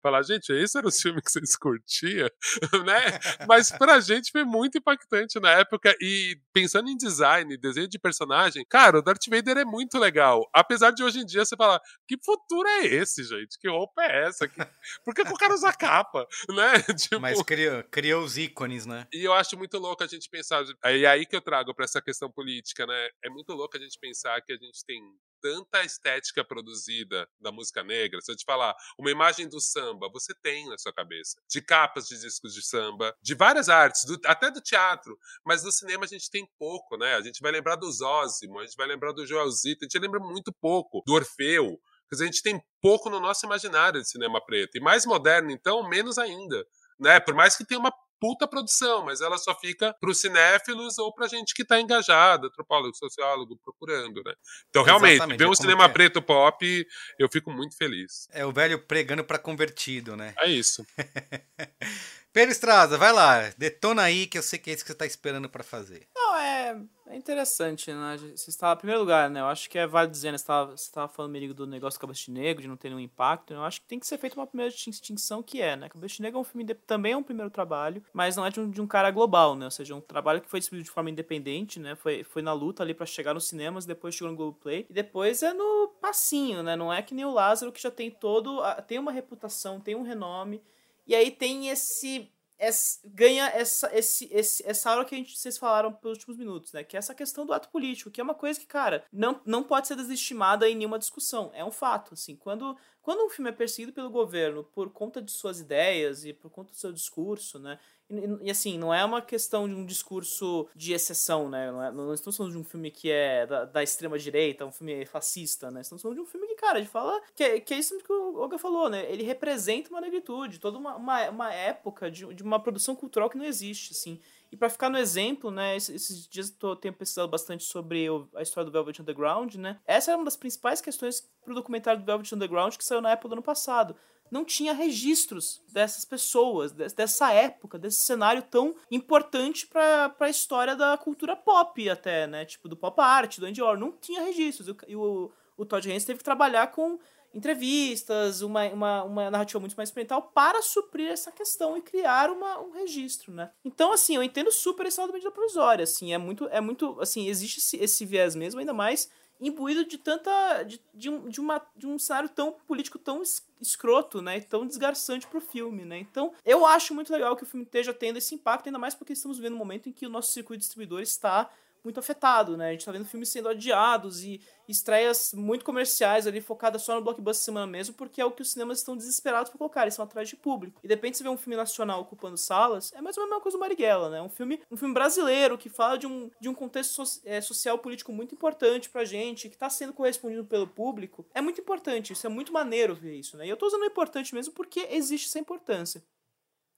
Falar, 0.02 0.22
gente, 0.22 0.52
esse 0.52 0.78
era 0.78 0.86
o 0.86 0.92
filme 0.92 1.20
que 1.22 1.30
vocês 1.30 1.56
curtiam, 1.56 2.28
né? 2.86 3.18
Mas 3.46 3.70
pra 3.70 4.00
gente 4.00 4.30
foi 4.30 4.44
muito 4.44 4.78
impactante 4.78 5.38
na 5.40 5.50
época. 5.52 5.94
E 6.00 6.38
pensando 6.52 6.88
em 6.88 6.96
design, 6.96 7.56
desenho 7.56 7.88
de 7.88 7.98
personagem, 7.98 8.64
cara, 8.68 8.98
o 8.98 9.02
Darth 9.02 9.26
Vader 9.28 9.58
é 9.58 9.64
muito 9.64 9.98
legal. 9.98 10.48
Apesar 10.52 10.90
de 10.90 11.02
hoje 11.02 11.20
em 11.20 11.26
dia 11.26 11.44
você 11.44 11.56
falar, 11.56 11.80
que 12.06 12.16
futuro 12.24 12.68
é 12.68 12.86
esse, 12.86 13.24
gente? 13.24 13.58
Que 13.58 13.68
roupa 13.68 14.02
é 14.02 14.26
essa? 14.26 14.48
Que... 14.48 14.54
Por 15.04 15.14
que, 15.14 15.22
o 15.22 15.34
cara 15.34 15.54
usa 15.54 15.72
capa? 15.72 16.26
Né? 16.48 16.82
Tipo... 16.94 17.20
Mas 17.20 17.42
criou, 17.42 17.84
criou 17.84 18.24
os 18.24 18.36
ícones, 18.36 18.86
né? 18.86 19.06
E 19.12 19.24
eu 19.24 19.32
acho 19.32 19.56
muito 19.56 19.78
louco 19.78 20.02
a 20.02 20.06
gente 20.06 20.28
pensar. 20.28 20.64
É 20.82 21.06
aí 21.06 21.26
que 21.26 21.36
eu 21.36 21.40
trago 21.40 21.74
pra 21.74 21.84
essa 21.84 22.00
questão 22.00 22.30
política, 22.30 22.86
né? 22.86 23.08
É 23.24 23.28
muito 23.28 23.52
louco 23.52 23.76
a 23.76 23.80
gente 23.80 23.98
pensar 24.00 24.40
que 24.42 24.52
a 24.52 24.56
gente 24.56 24.84
tem 24.86 25.00
tanta 25.40 25.84
estética 25.84 26.44
produzida 26.44 27.28
da 27.40 27.50
música 27.52 27.82
negra. 27.82 28.20
Se 28.20 28.30
eu 28.32 28.36
te 28.36 28.44
falar 28.44 28.74
uma 28.98 29.10
imagem 29.10 29.48
do 29.48 29.60
samba, 29.60 30.08
você 30.12 30.34
tem 30.42 30.68
na 30.68 30.78
sua 30.78 30.92
cabeça. 30.92 31.40
De 31.48 31.60
capas 31.60 32.06
de 32.06 32.18
discos 32.20 32.54
de 32.54 32.62
samba, 32.62 33.14
de 33.22 33.34
várias 33.34 33.68
artes, 33.68 34.04
do- 34.04 34.20
até 34.24 34.50
do 34.50 34.60
teatro. 34.60 35.18
Mas 35.44 35.62
no 35.62 35.72
cinema 35.72 36.04
a 36.04 36.08
gente 36.08 36.30
tem 36.30 36.48
pouco, 36.58 36.96
né? 36.96 37.14
A 37.16 37.20
gente 37.22 37.40
vai 37.40 37.52
lembrar 37.52 37.76
do 37.76 37.90
Zózimo, 37.90 38.58
a 38.58 38.64
gente 38.64 38.76
vai 38.76 38.86
lembrar 38.86 39.12
do 39.12 39.26
Joelzito, 39.26 39.84
a 39.84 39.86
gente 39.86 39.98
lembra 39.98 40.20
muito 40.20 40.52
pouco 40.52 41.02
do 41.06 41.14
Orfeu. 41.14 41.78
Quer 42.08 42.14
dizer, 42.14 42.24
a 42.24 42.26
gente 42.26 42.42
tem 42.42 42.62
pouco 42.80 43.10
no 43.10 43.20
nosso 43.20 43.44
imaginário 43.44 44.00
de 44.00 44.08
cinema 44.08 44.42
preto. 44.44 44.76
E 44.76 44.80
mais 44.80 45.04
moderno, 45.04 45.50
então, 45.50 45.86
menos 45.88 46.16
ainda. 46.18 46.66
Né? 46.98 47.20
Por 47.20 47.34
mais 47.34 47.56
que 47.56 47.64
tenha 47.66 47.78
uma 47.78 47.92
puta 48.20 48.46
produção, 48.46 49.04
mas 49.04 49.20
ela 49.20 49.38
só 49.38 49.54
fica 49.54 49.94
para 50.00 50.10
os 50.10 50.20
cinéfilos 50.20 50.98
ou 50.98 51.12
pra 51.12 51.28
gente 51.28 51.54
que 51.54 51.64
tá 51.64 51.80
engajado, 51.80 52.48
antropólogo, 52.48 52.94
sociólogo, 52.96 53.58
procurando, 53.64 54.22
né? 54.24 54.34
Então, 54.68 54.82
realmente, 54.82 55.14
Exatamente, 55.14 55.38
ver 55.38 55.44
é 55.44 55.48
um 55.48 55.54
cinema 55.54 55.84
é. 55.84 55.88
preto 55.88 56.20
pop, 56.20 56.86
eu 57.18 57.28
fico 57.30 57.50
muito 57.50 57.76
feliz. 57.76 58.28
É 58.32 58.44
o 58.44 58.52
velho 58.52 58.78
pregando 58.78 59.24
pra 59.24 59.38
convertido, 59.38 60.16
né? 60.16 60.34
É 60.38 60.48
isso. 60.48 60.84
Pedro 62.32 62.52
Estraza, 62.52 62.96
vai 62.98 63.12
lá, 63.12 63.50
detona 63.56 64.02
aí 64.02 64.26
que 64.26 64.38
eu 64.38 64.42
sei 64.42 64.58
que 64.58 64.70
é 64.70 64.74
isso 64.74 64.84
que 64.84 64.92
você 64.92 64.96
tá 64.96 65.06
esperando 65.06 65.48
pra 65.48 65.64
fazer. 65.64 66.06
Não, 66.14 66.36
é, 66.36 66.78
é 67.08 67.16
interessante, 67.16 67.90
né? 67.92 68.16
Você 68.36 68.50
estava, 68.50 68.74
em 68.74 68.78
primeiro 68.78 69.00
lugar, 69.00 69.28
né? 69.30 69.40
Eu 69.40 69.46
acho 69.46 69.68
que 69.68 69.78
é 69.78 69.86
válido 69.86 70.12
dizer, 70.12 70.30
né? 70.30 70.38
Você 70.38 70.74
estava, 70.76 71.08
falando, 71.08 71.32
Merigo, 71.32 71.54
do 71.54 71.66
negócio 71.66 71.98
do 71.98 72.00
Cabeste 72.02 72.30
Negro, 72.30 72.62
de 72.62 72.68
não 72.68 72.76
ter 72.76 72.90
nenhum 72.90 73.00
impacto. 73.00 73.52
né? 73.54 73.58
Eu 73.58 73.64
acho 73.64 73.80
que 73.80 73.86
tem 73.88 73.98
que 73.98 74.06
ser 74.06 74.18
feita 74.18 74.36
uma 74.38 74.46
primeira 74.46 74.70
distinção 74.72 75.42
que 75.42 75.60
é, 75.62 75.74
né? 75.74 75.88
Cabeste 75.88 76.20
Negro 76.20 76.38
é 76.38 76.40
um 76.42 76.44
filme, 76.44 76.64
de- 76.64 76.74
também 76.74 77.12
é 77.12 77.16
um 77.16 77.22
primeiro 77.22 77.50
trabalho, 77.50 78.04
mas 78.12 78.36
não 78.36 78.44
é 78.44 78.50
de 78.50 78.60
um, 78.60 78.70
de 78.70 78.80
um 78.80 78.86
cara 78.86 79.10
global, 79.10 79.56
né? 79.56 79.64
Ou 79.64 79.70
seja, 79.70 79.94
um 79.94 80.00
trabalho 80.00 80.40
que 80.42 80.50
foi 80.50 80.60
distribuído 80.60 80.84
de 80.84 80.92
forma 80.92 81.10
independente, 81.10 81.80
né? 81.80 81.96
Foi, 81.96 82.22
foi 82.24 82.42
na 82.42 82.52
luta 82.52 82.82
ali 82.82 82.92
pra 82.94 83.06
chegar 83.06 83.32
nos 83.34 83.48
cinemas, 83.48 83.86
depois 83.86 84.14
chegou 84.14 84.30
no 84.30 84.36
Globoplay, 84.36 84.86
e 84.88 84.92
depois 84.92 85.42
é 85.42 85.52
no 85.54 85.88
passinho, 86.00 86.62
né? 86.62 86.76
Não 86.76 86.92
é 86.92 87.00
que 87.02 87.14
nem 87.14 87.24
o 87.24 87.32
Lázaro, 87.32 87.72
que 87.72 87.80
já 87.82 87.90
tem 87.90 88.10
todo... 88.10 88.60
tem 88.86 88.98
uma 88.98 89.10
reputação, 89.12 89.80
tem 89.80 89.96
um 89.96 90.02
renome, 90.02 90.62
e 91.08 91.14
aí 91.14 91.30
tem 91.30 91.68
esse 91.70 92.30
essa- 92.60 92.98
ganha 93.04 93.46
essa, 93.50 93.88
esse, 93.96 94.28
esse, 94.32 94.64
essa 94.66 94.90
aula 94.90 95.04
que 95.04 95.14
a 95.14 95.18
gente, 95.18 95.38
vocês 95.38 95.56
falaram 95.56 95.92
pelos 95.92 96.18
últimos 96.18 96.36
minutos, 96.36 96.72
né? 96.72 96.82
Que 96.82 96.96
é 96.96 96.98
essa 96.98 97.14
questão 97.14 97.46
do 97.46 97.52
ato 97.52 97.68
político, 97.68 98.10
que 98.10 98.20
é 98.20 98.24
uma 98.24 98.34
coisa 98.34 98.58
que, 98.58 98.66
cara, 98.66 99.04
não, 99.12 99.40
não 99.46 99.62
pode 99.62 99.86
ser 99.86 99.94
desestimada 99.94 100.68
em 100.68 100.74
nenhuma 100.74 100.98
discussão. 100.98 101.52
É 101.54 101.64
um 101.64 101.70
fato, 101.70 102.14
assim. 102.14 102.34
Quando, 102.34 102.76
quando 103.00 103.24
um 103.24 103.30
filme 103.30 103.50
é 103.50 103.52
perseguido 103.52 103.92
pelo 103.92 104.10
governo 104.10 104.64
por 104.64 104.90
conta 104.90 105.22
de 105.22 105.30
suas 105.30 105.60
ideias 105.60 106.24
e 106.24 106.32
por 106.32 106.50
conta 106.50 106.72
do 106.72 106.76
seu 106.76 106.92
discurso, 106.92 107.60
né? 107.60 107.78
E, 108.10 108.46
e- 108.46 108.50
assim, 108.50 108.78
não 108.78 108.92
é 108.92 109.04
uma 109.04 109.20
questão 109.20 109.68
de 109.68 109.74
um 109.74 109.84
discurso 109.84 110.66
de 110.74 110.92
exceção, 110.92 111.48
né? 111.48 111.70
Não, 111.70 111.82
é, 111.84 111.92
não 111.92 112.14
estamos 112.14 112.36
falando 112.36 112.52
de 112.52 112.58
um 112.58 112.64
filme 112.64 112.90
que 112.90 113.10
é 113.10 113.46
da, 113.46 113.64
da 113.66 113.82
extrema-direita, 113.82 114.64
um 114.64 114.72
filme 114.72 115.04
fascista, 115.04 115.70
né? 115.70 115.82
Estamos 115.82 116.00
falando 116.02 116.16
de 116.16 116.22
um 116.22 116.26
filme 116.26 116.46
que, 116.46 116.54
cara, 116.54 116.80
de 116.80 116.88
fala 116.88 117.20
que, 117.34 117.42
é- 117.44 117.60
que 117.60 117.74
é 117.74 117.78
isso 117.78 117.98
que 117.98 118.12
o 118.12 118.36
Olga 118.38 118.58
falou, 118.58 118.88
né? 118.88 119.10
Ele 119.10 119.22
representa 119.24 119.90
uma 119.90 120.00
negritude, 120.00 120.58
toda 120.58 120.78
uma, 120.78 120.96
uma, 120.96 121.28
uma 121.30 121.52
época 121.52 122.10
de, 122.10 122.32
de 122.34 122.42
uma 122.42 122.58
produção 122.60 122.96
cultural 122.96 123.28
que 123.28 123.36
não 123.38 123.44
existe, 123.44 123.92
assim. 123.92 124.20
E 124.50 124.56
pra 124.56 124.70
ficar 124.70 124.88
no 124.88 124.96
exemplo, 124.96 125.50
né, 125.50 125.76
esses, 125.76 126.26
dias 126.26 126.54
eu 126.62 126.74
tenho 126.74 126.94
pesquisado 126.94 127.28
bastante 127.28 127.64
sobre 127.64 128.06
a 128.34 128.40
história 128.40 128.64
do 128.64 128.72
Velvet 128.72 129.02
Underground, 129.02 129.56
né? 129.56 129.78
Essa 129.86 130.10
era 130.12 130.18
uma 130.18 130.24
das 130.24 130.36
principais 130.36 130.80
questões 130.80 131.20
pro 131.44 131.54
documentário 131.54 132.00
do 132.00 132.06
Velvet 132.06 132.34
Underground 132.34 132.74
que 132.76 132.84
saiu 132.84 133.02
na 133.02 133.10
época 133.10 133.28
do 133.28 133.32
ano 133.34 133.42
passado. 133.42 133.94
Não 134.30 134.44
tinha 134.44 134.72
registros 134.72 135.62
dessas 135.72 136.04
pessoas, 136.04 136.72
des- 136.72 136.92
dessa 136.92 137.32
época, 137.32 137.78
desse 137.78 138.02
cenário 138.02 138.42
tão 138.42 138.74
importante 138.90 139.66
pra, 139.66 140.08
pra 140.10 140.28
história 140.30 140.74
da 140.76 140.96
cultura 140.98 141.34
pop 141.36 141.88
até, 141.88 142.26
né? 142.26 142.44
Tipo, 142.44 142.68
do 142.68 142.76
pop 142.76 143.00
art, 143.00 143.38
do 143.38 143.46
Andy 143.46 143.60
Warhol. 143.62 143.78
Não 143.80 143.92
tinha 143.92 144.22
registros. 144.22 144.68
O- 144.68 144.76
E 144.86 144.96
o, 144.96 145.30
o 145.56 145.64
Todd 145.64 145.88
Haynes 145.88 146.04
teve 146.04 146.18
que 146.18 146.24
trabalhar 146.24 146.68
com 146.72 146.98
entrevistas, 147.34 148.40
uma, 148.42 148.64
uma, 148.68 149.02
uma 149.04 149.30
narrativa 149.30 149.60
muito 149.60 149.76
mais 149.76 149.88
experimental 149.88 150.22
para 150.34 150.62
suprir 150.62 151.08
essa 151.10 151.30
questão 151.30 151.76
e 151.76 151.82
criar 151.82 152.30
uma, 152.30 152.58
um 152.60 152.70
registro, 152.70 153.32
né? 153.32 153.50
Então, 153.64 153.92
assim, 153.92 154.16
eu 154.16 154.22
entendo 154.22 154.50
super 154.50 154.86
esse 154.86 154.98
lado 154.98 155.08
da 155.08 155.14
medida 155.14 155.30
provisória, 155.30 155.82
assim, 155.82 156.12
é 156.12 156.18
muito, 156.18 156.48
é 156.48 156.60
muito, 156.60 156.98
assim, 157.00 157.28
existe 157.28 157.58
esse, 157.58 157.76
esse 157.76 158.04
viés 158.06 158.34
mesmo, 158.34 158.60
ainda 158.60 158.72
mais 158.72 159.10
imbuído 159.40 159.84
de 159.84 159.96
tanta, 159.98 160.62
de, 160.64 160.80
de, 160.92 161.08
um, 161.08 161.28
de, 161.28 161.40
uma, 161.40 161.60
de 161.76 161.86
um 161.86 161.98
cenário 161.98 162.28
tão 162.28 162.52
político 162.66 162.98
tão 162.98 163.22
es- 163.22 163.46
escroto, 163.60 164.20
né, 164.20 164.38
e 164.38 164.42
tão 164.42 164.66
desgarçante 164.66 165.26
pro 165.26 165.40
filme, 165.40 165.84
né, 165.84 165.98
então 165.98 166.32
eu 166.44 166.66
acho 166.66 166.94
muito 166.94 167.12
legal 167.12 167.36
que 167.36 167.42
o 167.44 167.46
filme 167.46 167.64
esteja 167.64 167.92
tendo 167.94 168.16
esse 168.18 168.34
impacto, 168.34 168.66
ainda 168.66 168.78
mais 168.78 168.94
porque 168.94 169.12
estamos 169.12 169.38
vivendo 169.38 169.54
um 169.54 169.58
momento 169.58 169.88
em 169.88 169.92
que 169.92 170.06
o 170.06 170.10
nosso 170.10 170.32
circuito 170.32 170.60
distribuidor 170.60 171.00
está 171.00 171.48
muito 171.88 171.98
afetado, 172.00 172.56
né? 172.56 172.68
A 172.68 172.72
gente 172.72 172.84
tá 172.84 172.92
vendo 172.92 173.04
filmes 173.06 173.28
sendo 173.30 173.48
adiados 173.48 174.22
e 174.22 174.40
estreias 174.68 175.32
muito 175.34 175.64
comerciais 175.64 176.26
ali, 176.26 176.40
focadas 176.40 176.82
só 176.82 176.94
no 176.94 177.00
blockbuster 177.02 177.44
semana 177.44 177.66
mesmo, 177.66 177.94
porque 177.94 178.20
é 178.20 178.24
o 178.24 178.30
que 178.30 178.42
os 178.42 178.52
cinemas 178.52 178.78
estão 178.78 178.96
desesperados 178.96 179.50
por 179.50 179.56
colocar, 179.58 179.82
eles 179.82 179.94
estão 179.94 180.04
atrás 180.04 180.28
de 180.28 180.36
público. 180.36 180.78
E 180.84 180.88
de 180.88 180.94
repente 180.94 181.16
você 181.16 181.22
vê 181.22 181.28
um 181.30 181.36
filme 181.38 181.56
nacional 181.56 182.00
ocupando 182.02 182.36
salas, 182.36 182.92
é 182.92 183.00
mais 183.00 183.16
ou 183.16 183.22
menos 183.22 183.32
a 183.32 183.36
mesma 183.36 183.42
coisa 183.42 183.56
do 183.56 183.60
Marighella, 183.60 184.10
né? 184.10 184.20
Um 184.20 184.28
filme, 184.28 184.60
um 184.70 184.76
filme 184.76 184.92
brasileiro 184.92 185.56
que 185.56 185.70
fala 185.70 185.96
de 185.96 186.06
um, 186.06 186.30
de 186.38 186.48
um 186.48 186.54
contexto 186.54 187.04
so- 187.06 187.20
é, 187.24 187.40
social 187.40 187.78
político 187.78 188.12
muito 188.12 188.34
importante 188.34 188.90
pra 188.90 189.04
gente, 189.04 189.48
que 189.48 189.56
tá 189.56 189.70
sendo 189.70 189.92
correspondido 189.94 190.44
pelo 190.44 190.66
público. 190.66 191.26
É 191.34 191.40
muito 191.40 191.60
importante, 191.60 192.12
isso 192.12 192.26
é 192.26 192.30
muito 192.30 192.52
maneiro 192.52 192.94
ver 192.94 193.14
isso, 193.14 193.36
né? 193.38 193.46
E 193.46 193.48
eu 193.48 193.56
tô 193.56 193.66
usando 193.66 193.84
importante 193.88 194.34
mesmo 194.34 194.52
porque 194.52 194.86
existe 194.90 195.26
essa 195.28 195.38
importância. 195.38 196.02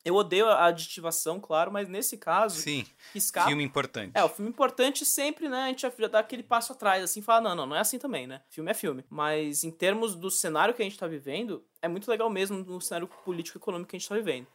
Eu 0.04 0.14
odeio 0.14 0.46
a 0.46 0.64
aditivação, 0.64 1.38
claro, 1.38 1.70
mas 1.70 1.88
nesse 1.88 2.16
caso, 2.16 2.60
Sim, 2.60 2.86
escapa, 3.14 3.48
filme 3.48 3.62
importante. 3.62 4.12
é, 4.14 4.24
o 4.24 4.28
filme 4.28 4.50
importante 4.50 5.04
sempre, 5.04 5.48
né? 5.48 5.64
A 5.64 5.68
gente 5.68 5.82
já, 5.82 6.08
dá 6.08 6.20
aquele 6.20 6.42
passo 6.42 6.72
atrás, 6.72 7.04
assim, 7.04 7.20
fala, 7.20 7.40
não, 7.40 7.54
não, 7.54 7.66
não 7.66 7.76
é 7.76 7.80
assim 7.80 7.98
também, 7.98 8.26
né? 8.26 8.40
Filme 8.48 8.70
é 8.70 8.74
filme. 8.74 9.04
Mas 9.10 9.62
em 9.62 9.70
termos 9.70 10.14
do 10.14 10.30
cenário 10.30 10.72
que 10.72 10.80
a 10.80 10.84
gente 10.84 10.98
tá 10.98 11.06
vivendo, 11.06 11.62
é 11.82 11.88
muito 11.88 12.10
legal 12.10 12.30
mesmo 12.30 12.58
no 12.64 12.80
cenário 12.80 13.08
político 13.24 13.58
e 13.58 13.60
econômico 13.60 13.90
que 13.90 13.96
a 13.96 13.98
gente 13.98 14.08
tá 14.08 14.14
vivendo. 14.14 14.46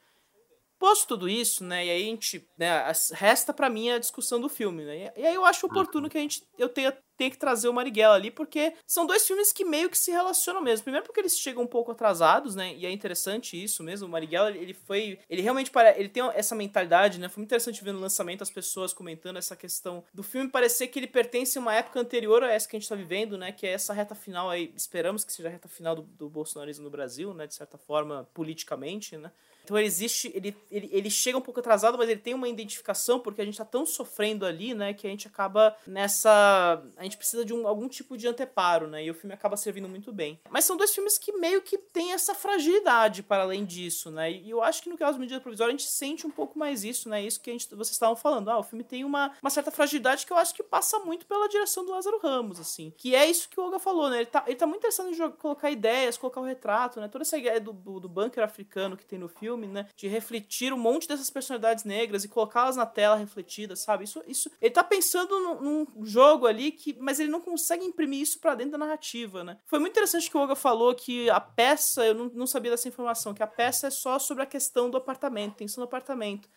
Posto 0.78 1.08
tudo 1.08 1.30
isso, 1.30 1.64
né? 1.64 1.86
E 1.86 1.90
aí 1.90 2.04
a 2.04 2.06
gente. 2.06 2.48
Né, 2.58 2.70
resta 3.14 3.54
pra 3.54 3.70
mim 3.70 3.90
a 3.90 3.98
discussão 3.98 4.42
do 4.42 4.50
filme, 4.50 4.84
né? 4.84 5.12
E, 5.16 5.22
e 5.22 5.26
aí 5.26 5.34
eu 5.34 5.46
acho 5.46 5.66
oportuno 5.66 6.10
que 6.10 6.18
a 6.18 6.22
gente. 6.22 6.44
Eu 6.58 6.68
tenha, 6.68 6.92
tenha 7.16 7.32
que 7.32 7.38
trazer 7.38 7.70
o 7.70 7.74
Marighella 7.74 8.16
ali, 8.16 8.30
porque 8.30 8.74
são 8.86 9.06
dois 9.06 9.26
filmes 9.26 9.54
que 9.54 9.64
meio 9.64 9.90
que 9.90 9.98
se 9.98 10.12
relacionam 10.12 10.62
mesmo. 10.62 10.84
Primeiro 10.84 11.06
porque 11.06 11.22
eles 11.22 11.40
chegam 11.40 11.64
um 11.64 11.68
pouco 11.68 11.92
atrasados, 11.92 12.56
né? 12.56 12.74
E 12.76 12.86
é 12.86 12.92
interessante 12.92 13.62
isso 13.62 13.84
mesmo. 13.84 14.06
O 14.08 14.10
Marighella, 14.10 14.52
ele 14.52 14.74
foi. 14.74 15.18
Ele 15.30 15.42
realmente 15.42 15.72
para, 15.72 15.98
ele 15.98 16.10
tem 16.10 16.24
essa 16.34 16.54
mentalidade, 16.54 17.20
né? 17.20 17.30
Foi 17.30 17.40
muito 17.42 17.48
interessante 17.48 17.82
ver 17.82 17.94
no 17.94 18.00
lançamento 18.02 18.42
as 18.42 18.52
pessoas 18.52 18.94
comentando 18.94 19.38
essa 19.38 19.56
questão 19.56 20.04
do 20.14 20.24
filme 20.24 20.50
parecer 20.50 20.88
que 20.88 21.00
ele 21.00 21.08
pertence 21.08 21.58
a 21.58 21.62
uma 21.62 21.74
época 21.74 22.02
anterior 22.02 22.44
a 22.44 22.52
essa 22.52 22.68
que 22.68 22.76
a 22.76 22.80
gente 22.80 22.90
tá 22.90 22.96
vivendo, 22.96 23.38
né? 23.38 23.54
Que 23.54 23.66
é 23.66 23.72
essa 23.72 23.94
reta 23.94 24.14
final 24.14 24.50
aí. 24.50 24.74
Esperamos 24.76 25.24
que 25.24 25.32
seja 25.32 25.48
a 25.48 25.52
reta 25.52 25.70
final 25.70 25.96
do, 25.96 26.02
do 26.02 26.30
bolsonarismo 26.30 26.84
no 26.84 26.90
Brasil, 26.90 27.34
né? 27.34 27.48
De 27.48 27.56
certa 27.56 27.78
forma, 27.78 28.28
politicamente, 28.34 29.16
né? 29.16 29.32
Então 29.66 29.78
ele 29.78 29.88
existe, 29.88 30.32
ele, 30.36 30.56
ele, 30.70 30.90
ele 30.92 31.10
chega 31.10 31.38
um 31.38 31.42
pouco 31.42 31.60
atrasado, 31.60 31.98
mas 31.98 32.08
ele 32.08 32.20
tem 32.20 32.36
uma 32.36 32.48
identificação 32.48 33.20
porque 33.20 33.42
a 33.42 33.46
gente 33.46 33.58
tá 33.58 33.66
tão 33.66 33.86
sofrendo 33.86 34.46
ali, 34.46 34.76
né, 34.76 34.94
que 34.94 35.08
a 35.08 35.10
gente 35.10 35.28
acaba 35.28 35.76
nessa. 35.88 36.84
A 36.96 37.04
gente 37.04 37.18
precisa 37.18 37.44
de 37.44 37.54
um, 37.54 37.68
algum 37.68 37.88
tipo 37.88 38.16
de 38.16 38.28
anteparo, 38.28 38.88
né? 38.88 39.04
E 39.04 39.10
o 39.10 39.14
filme 39.14 39.34
acaba 39.34 39.58
servindo 39.58 39.90
muito 39.90 40.14
bem. 40.14 40.40
Mas 40.50 40.66
são 40.66 40.78
dois 40.78 40.94
filmes 40.94 41.18
que 41.18 41.34
meio 41.34 41.62
que 41.62 41.78
têm 41.78 42.14
essa 42.14 42.36
fragilidade 42.36 43.24
para 43.24 43.44
além 43.44 43.66
disso, 43.66 44.12
né? 44.12 44.32
E 44.32 44.50
eu 44.50 44.62
acho 44.62 44.84
que 44.84 44.90
no 44.90 44.98
caso 44.98 45.18
do 45.18 45.22
Medida 45.22 45.40
Provisória 45.40 45.74
a 45.74 45.78
gente 45.78 45.90
sente 45.90 46.28
um 46.28 46.32
pouco 46.32 46.58
mais 46.60 46.84
isso, 46.84 47.10
né? 47.10 47.24
Isso 47.24 47.42
que 47.42 47.50
a 47.50 47.54
gente, 47.54 47.68
vocês 47.70 47.92
estavam 47.92 48.16
falando. 48.16 48.50
Ah, 48.50 48.60
o 48.60 48.64
filme 48.64 48.84
tem 48.84 49.04
uma, 49.04 49.32
uma 49.42 49.50
certa 49.50 49.72
fragilidade 49.72 50.26
que 50.26 50.32
eu 50.32 50.38
acho 50.38 50.54
que 50.54 50.62
passa 50.62 51.00
muito 51.00 51.26
pela 51.26 51.50
direção 51.50 51.84
do 51.84 51.92
Lázaro 51.92 52.20
Ramos, 52.20 52.60
assim. 52.60 52.94
Que 52.96 53.16
é 53.16 53.28
isso 53.28 53.50
que 53.50 53.60
o 53.60 53.64
Olga 53.64 53.80
falou, 53.80 54.10
né? 54.10 54.18
Ele 54.18 54.26
tá, 54.26 54.44
ele 54.46 54.56
tá 54.56 54.66
muito 54.66 54.80
interessado 54.80 55.10
em 55.10 55.14
jogar, 55.14 55.38
colocar 55.38 55.72
ideias, 55.72 56.18
colocar 56.18 56.42
o 56.42 56.46
retrato, 56.46 57.00
né? 57.00 57.08
Toda 57.08 57.24
essa 57.24 57.38
ideia 57.38 57.60
do, 57.60 57.74
do, 57.74 58.00
do 58.00 58.10
bunker 58.10 58.44
africano 58.44 58.98
que 58.98 59.06
tem 59.06 59.18
no 59.18 59.28
filme, 59.28 59.55
né? 59.58 59.88
De 59.96 60.08
refletir 60.08 60.74
um 60.74 60.78
monte 60.78 61.08
dessas 61.08 61.30
personalidades 61.30 61.84
negras 61.84 62.24
e 62.24 62.30
colocá-las 62.30 62.76
na 62.76 62.86
tela 62.86 63.16
refletidas, 63.16 63.80
sabe? 63.80 64.04
Isso, 64.04 64.24
isso. 64.28 64.50
Ele 64.62 64.72
tá 64.72 64.84
pensando 64.84 65.40
num, 65.40 65.62
num 65.62 66.06
jogo 66.06 66.46
ali 66.46 66.72
que. 66.72 66.96
Mas 67.00 67.20
ele 67.20 67.30
não 67.30 67.42
consegue 67.42 67.86
imprimir 67.86 68.22
isso 68.22 68.40
para 68.40 68.56
dentro 68.56 68.74
da 68.74 68.78
narrativa, 68.78 69.44
né? 69.44 69.58
Foi 69.66 69.80
muito 69.80 69.94
interessante 69.94 70.30
que 70.30 70.38
o 70.38 70.40
Olga 70.40 70.56
falou 70.56 70.94
que 70.94 71.30
a 71.30 71.40
peça, 71.40 72.06
eu 72.06 72.14
não, 72.14 72.26
não 72.34 72.48
sabia 72.48 72.72
dessa 72.72 72.88
informação, 72.88 73.34
que 73.34 73.44
a 73.44 73.48
peça 73.48 73.88
é 73.88 73.92
só 73.92 74.20
sobre 74.20 74.44
a 74.44 74.48
questão 74.48 74.90
do 74.90 74.98
apartamento, 74.98 75.56
tensão 75.56 75.82
do 75.82 75.86
apartamento. 75.86 76.50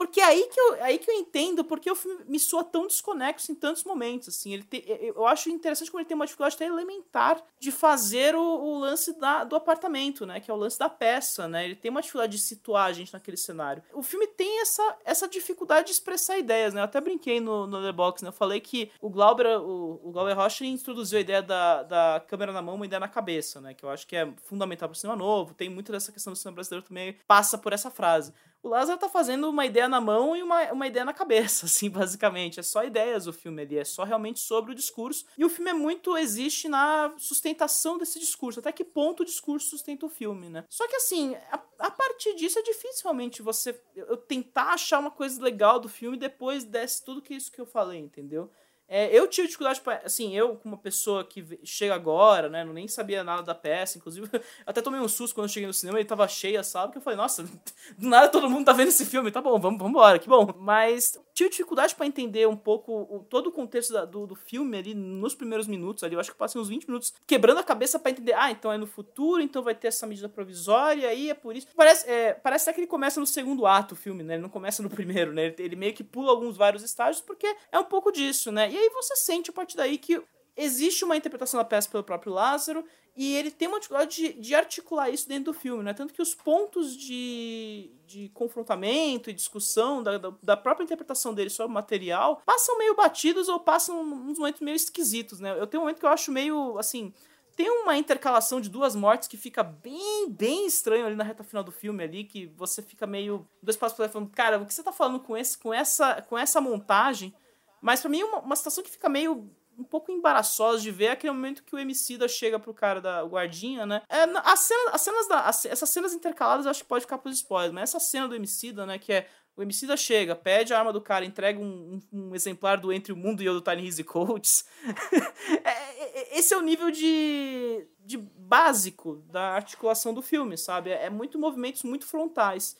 Porque 0.00 0.18
é 0.18 0.24
aí 0.24 0.48
que 0.50 0.58
eu, 0.58 0.82
aí 0.82 0.98
que 0.98 1.10
eu 1.10 1.14
entendo 1.14 1.62
porque 1.62 1.90
o 1.90 1.94
filme 1.94 2.24
me 2.26 2.40
soa 2.40 2.64
tão 2.64 2.86
desconexo 2.86 3.52
em 3.52 3.54
tantos 3.54 3.84
momentos, 3.84 4.28
assim. 4.28 4.54
Ele 4.54 4.62
te, 4.62 4.82
eu 4.86 5.26
acho 5.26 5.50
interessante 5.50 5.90
como 5.90 6.00
ele 6.00 6.08
tem 6.08 6.14
uma 6.14 6.24
dificuldade 6.24 6.54
até 6.54 6.64
elementar 6.64 7.42
de 7.58 7.70
fazer 7.70 8.34
o, 8.34 8.40
o, 8.40 8.78
lance 8.78 9.12
da, 9.20 9.44
do 9.44 9.54
apartamento, 9.54 10.24
né? 10.24 10.40
Que 10.40 10.50
é 10.50 10.54
o 10.54 10.56
lance 10.56 10.78
da 10.78 10.88
peça, 10.88 11.46
né? 11.46 11.66
Ele 11.66 11.74
tem 11.74 11.90
uma 11.90 12.00
dificuldade 12.00 12.32
de 12.32 12.42
situar 12.42 12.86
a 12.86 12.92
gente 12.94 13.12
naquele 13.12 13.36
cenário. 13.36 13.82
O 13.92 14.02
filme 14.02 14.26
tem 14.26 14.62
essa, 14.62 14.96
essa 15.04 15.28
dificuldade 15.28 15.88
de 15.88 15.92
expressar 15.92 16.38
ideias, 16.38 16.72
né? 16.72 16.80
Eu 16.80 16.86
até 16.86 16.98
brinquei 16.98 17.38
no, 17.38 17.66
no 17.66 17.82
The 17.82 17.92
Box, 17.92 18.22
né? 18.22 18.30
Eu 18.30 18.32
falei 18.32 18.58
que 18.58 18.90
o 19.02 19.10
Glauber, 19.10 19.60
o, 19.60 20.00
o 20.02 20.12
Glauber 20.12 20.32
Rocha 20.32 20.64
introduziu 20.64 21.18
a 21.18 21.20
ideia 21.20 21.42
da, 21.42 21.82
da 21.82 22.24
câmera 22.26 22.52
na 22.54 22.62
mão, 22.62 22.76
uma 22.76 22.86
ideia 22.86 23.00
na 23.00 23.08
cabeça, 23.08 23.60
né? 23.60 23.74
Que 23.74 23.84
eu 23.84 23.90
acho 23.90 24.06
que 24.06 24.16
é 24.16 24.26
fundamental 24.44 24.88
para 24.88 24.96
o 24.96 24.98
cinema 24.98 25.18
novo. 25.18 25.52
Tem 25.52 25.68
muito 25.68 25.92
dessa 25.92 26.10
questão 26.10 26.32
do 26.32 26.38
cinema 26.38 26.54
brasileiro 26.54 26.86
também 26.86 27.18
passa 27.28 27.58
por 27.58 27.74
essa 27.74 27.90
frase 27.90 28.32
o 28.62 28.68
Lázaro 28.68 28.98
tá 28.98 29.08
fazendo 29.08 29.48
uma 29.48 29.64
ideia 29.64 29.88
na 29.88 30.00
mão 30.00 30.36
e 30.36 30.42
uma, 30.42 30.72
uma 30.72 30.86
ideia 30.86 31.04
na 31.04 31.12
cabeça, 31.12 31.66
assim, 31.66 31.88
basicamente. 31.88 32.60
É 32.60 32.62
só 32.62 32.84
ideias 32.84 33.26
o 33.26 33.32
filme 33.32 33.62
ali, 33.62 33.78
é 33.78 33.84
só 33.84 34.04
realmente 34.04 34.40
sobre 34.40 34.72
o 34.72 34.74
discurso. 34.74 35.24
E 35.36 35.44
o 35.44 35.48
filme 35.48 35.70
é 35.70 35.74
muito, 35.74 36.16
existe 36.16 36.68
na 36.68 37.12
sustentação 37.16 37.96
desse 37.96 38.18
discurso, 38.18 38.60
até 38.60 38.72
que 38.72 38.84
ponto 38.84 39.22
o 39.22 39.26
discurso 39.26 39.70
sustenta 39.70 40.06
o 40.06 40.10
filme, 40.10 40.48
né? 40.48 40.64
Só 40.68 40.86
que 40.86 40.96
assim, 40.96 41.34
a, 41.50 41.60
a 41.78 41.90
partir 41.90 42.34
disso 42.34 42.58
é 42.58 42.62
difícil 42.62 43.02
realmente 43.04 43.42
você 43.42 43.80
eu 43.94 44.16
tentar 44.16 44.74
achar 44.74 44.98
uma 44.98 45.10
coisa 45.10 45.42
legal 45.42 45.78
do 45.80 45.88
filme 45.88 46.16
depois 46.16 46.64
desse 46.64 47.04
tudo 47.04 47.22
que 47.22 47.34
isso 47.34 47.50
que 47.50 47.60
eu 47.60 47.66
falei, 47.66 47.98
entendeu? 47.98 48.50
É, 48.92 49.16
eu 49.16 49.28
tive 49.28 49.46
dificuldade, 49.46 49.80
pra, 49.80 50.02
assim, 50.04 50.36
eu, 50.36 50.56
como 50.56 50.74
uma 50.74 50.82
pessoa 50.82 51.24
que 51.24 51.60
chega 51.62 51.94
agora, 51.94 52.48
né, 52.48 52.64
não 52.64 52.72
nem 52.72 52.88
sabia 52.88 53.22
nada 53.22 53.40
da 53.40 53.54
peça, 53.54 53.96
inclusive, 53.98 54.28
até 54.66 54.82
tomei 54.82 55.00
um 55.00 55.06
susto 55.06 55.32
quando 55.32 55.44
eu 55.44 55.52
cheguei 55.52 55.68
no 55.68 55.72
cinema, 55.72 56.00
ele 56.00 56.08
tava 56.08 56.26
cheio 56.26 56.58
a 56.58 56.64
sala, 56.64 56.88
porque 56.88 56.98
eu 56.98 57.02
falei, 57.02 57.16
nossa, 57.16 57.44
do 57.96 58.08
nada 58.08 58.28
todo 58.28 58.50
mundo 58.50 58.64
tá 58.64 58.72
vendo 58.72 58.88
esse 58.88 59.06
filme, 59.06 59.30
tá 59.30 59.40
bom, 59.40 59.60
vamos, 59.60 59.78
vamos 59.78 59.90
embora, 59.90 60.18
que 60.18 60.28
bom. 60.28 60.52
Mas 60.58 61.16
tive 61.32 61.50
dificuldade 61.50 61.94
para 61.94 62.04
entender 62.04 62.48
um 62.48 62.56
pouco 62.56 62.92
o, 62.92 63.24
todo 63.30 63.46
o 63.46 63.52
contexto 63.52 63.92
da, 63.92 64.04
do, 64.04 64.26
do 64.26 64.34
filme 64.34 64.76
ali 64.76 64.92
nos 64.92 65.36
primeiros 65.36 65.68
minutos 65.68 66.02
ali, 66.02 66.14
eu 66.14 66.20
acho 66.20 66.30
que 66.30 66.34
eu 66.34 66.38
passei 66.38 66.60
uns 66.60 66.68
20 66.68 66.88
minutos 66.88 67.14
quebrando 67.28 67.58
a 67.58 67.62
cabeça 67.62 67.96
para 67.96 68.10
entender, 68.10 68.34
ah, 68.34 68.50
então 68.50 68.72
é 68.72 68.76
no 68.76 68.88
futuro, 68.88 69.40
então 69.40 69.62
vai 69.62 69.74
ter 69.74 69.86
essa 69.86 70.04
medida 70.04 70.28
provisória, 70.28 71.08
aí 71.08 71.30
é 71.30 71.34
por 71.34 71.54
isso. 71.54 71.68
Parece, 71.76 72.10
é, 72.10 72.34
parece 72.34 72.68
até 72.68 72.74
que 72.74 72.80
ele 72.80 72.88
começa 72.88 73.20
no 73.20 73.26
segundo 73.26 73.66
ato 73.66 73.92
o 73.92 73.96
filme, 73.96 74.24
né, 74.24 74.34
ele 74.34 74.42
não 74.42 74.48
começa 74.48 74.82
no 74.82 74.90
primeiro, 74.90 75.32
né, 75.32 75.46
ele, 75.46 75.54
ele 75.58 75.76
meio 75.76 75.94
que 75.94 76.02
pula 76.02 76.30
alguns 76.32 76.56
vários 76.56 76.82
estágios, 76.82 77.22
porque 77.22 77.46
é 77.70 77.78
um 77.78 77.84
pouco 77.84 78.10
disso, 78.10 78.50
né, 78.50 78.68
e 78.68 78.79
aí 78.80 78.90
você 78.90 79.16
sente 79.16 79.50
a 79.50 79.52
partir 79.52 79.76
daí 79.76 79.98
que 79.98 80.22
existe 80.56 81.04
uma 81.04 81.16
interpretação 81.16 81.58
da 81.58 81.64
peça 81.64 81.88
pelo 81.88 82.04
próprio 82.04 82.32
Lázaro 82.32 82.84
e 83.16 83.34
ele 83.34 83.50
tem 83.50 83.68
uma 83.68 83.78
dificuldade 83.78 84.14
de, 84.16 84.32
de, 84.34 84.54
articular 84.54 85.10
isso 85.10 85.28
dentro 85.28 85.52
do 85.52 85.54
filme, 85.54 85.82
né? 85.82 85.92
Tanto 85.92 86.14
que 86.14 86.22
os 86.22 86.34
pontos 86.34 86.96
de, 86.96 87.90
de 88.06 88.28
confrontamento 88.30 89.28
e 89.28 89.32
discussão 89.32 90.02
da, 90.02 90.16
da, 90.16 90.32
da, 90.42 90.56
própria 90.56 90.84
interpretação 90.84 91.34
dele 91.34 91.50
sobre 91.50 91.70
o 91.70 91.74
material 91.74 92.40
passam 92.46 92.78
meio 92.78 92.94
batidos 92.94 93.48
ou 93.48 93.58
passam 93.58 94.00
uns 94.00 94.38
momentos 94.38 94.60
meio 94.60 94.76
esquisitos, 94.76 95.40
né? 95.40 95.58
Eu 95.58 95.66
tenho 95.66 95.82
um 95.82 95.84
momento 95.84 95.98
que 95.98 96.06
eu 96.06 96.10
acho 96.10 96.30
meio, 96.30 96.78
assim... 96.78 97.12
Tem 97.56 97.68
uma 97.68 97.98
intercalação 97.98 98.58
de 98.58 98.70
duas 98.70 98.94
mortes 98.94 99.28
que 99.28 99.36
fica 99.36 99.62
bem, 99.62 100.30
bem 100.30 100.66
estranho 100.66 101.04
ali 101.04 101.16
na 101.16 101.24
reta 101.24 101.44
final 101.44 101.62
do 101.62 101.72
filme 101.72 102.02
ali, 102.02 102.24
que 102.24 102.46
você 102.56 102.80
fica 102.80 103.06
meio... 103.06 103.46
Dois 103.62 103.76
passos 103.76 103.96
para 103.96 104.08
falando, 104.08 104.30
cara, 104.30 104.58
o 104.58 104.64
que 104.64 104.72
você 104.72 104.82
tá 104.82 104.92
falando 104.92 105.20
com, 105.20 105.36
esse, 105.36 105.58
com, 105.58 105.74
essa, 105.74 106.22
com 106.22 106.38
essa 106.38 106.58
montagem 106.58 107.34
mas 107.80 108.00
para 108.00 108.10
mim, 108.10 108.22
uma, 108.22 108.38
uma 108.38 108.56
situação 108.56 108.82
que 108.82 108.90
fica 108.90 109.08
meio 109.08 109.50
um 109.80 109.84
pouco 109.84 110.12
embaraçosa 110.12 110.82
de 110.82 110.90
ver 110.90 111.06
é 111.06 111.10
aquele 111.12 111.32
momento 111.32 111.64
que 111.64 111.74
o 111.74 111.78
Emicida 111.78 112.28
chega 112.28 112.58
pro 112.58 112.74
cara 112.74 113.00
da 113.00 113.22
guardinha, 113.22 113.86
né? 113.86 114.02
É, 114.08 114.24
a 114.24 114.56
cena, 114.56 114.90
as 114.92 115.00
cenas 115.00 115.28
da, 115.28 115.40
as, 115.40 115.64
essas 115.64 115.88
cenas 115.88 116.12
intercaladas 116.12 116.66
eu 116.66 116.70
acho 116.70 116.82
que 116.82 116.88
pode 116.88 117.04
ficar 117.04 117.18
pros 117.18 117.36
spoilers, 117.36 117.72
mas 117.72 117.84
essa 117.84 117.98
cena 117.98 118.28
do 118.28 118.34
Emicida, 118.34 118.84
né, 118.84 118.98
que 118.98 119.12
é 119.12 119.26
o 119.56 119.62
Emicida 119.62 119.96
chega, 119.96 120.36
pede 120.36 120.72
a 120.72 120.78
arma 120.78 120.92
do 120.92 121.00
cara, 121.00 121.24
entrega 121.24 121.58
um, 121.58 122.00
um, 122.12 122.28
um 122.30 122.34
exemplar 122.34 122.78
do 122.78 122.92
Entre 122.92 123.12
o 123.12 123.16
Mundo 123.16 123.42
e 123.42 123.48
o 123.48 123.54
do 123.54 123.60
Tiny 123.60 123.86
Easy 123.86 124.04
Coats. 124.04 124.64
É, 125.64 125.70
é, 125.70 126.20
é, 126.20 126.38
esse 126.38 126.54
é 126.54 126.56
o 126.56 126.62
nível 126.62 126.90
de, 126.90 127.86
de 128.04 128.16
básico 128.16 129.16
da 129.30 129.50
articulação 129.54 130.14
do 130.14 130.22
filme, 130.22 130.56
sabe? 130.56 130.90
É, 130.90 131.06
é 131.06 131.10
muito 131.10 131.38
movimentos 131.38 131.82
muito 131.82 132.06
frontais 132.06 132.76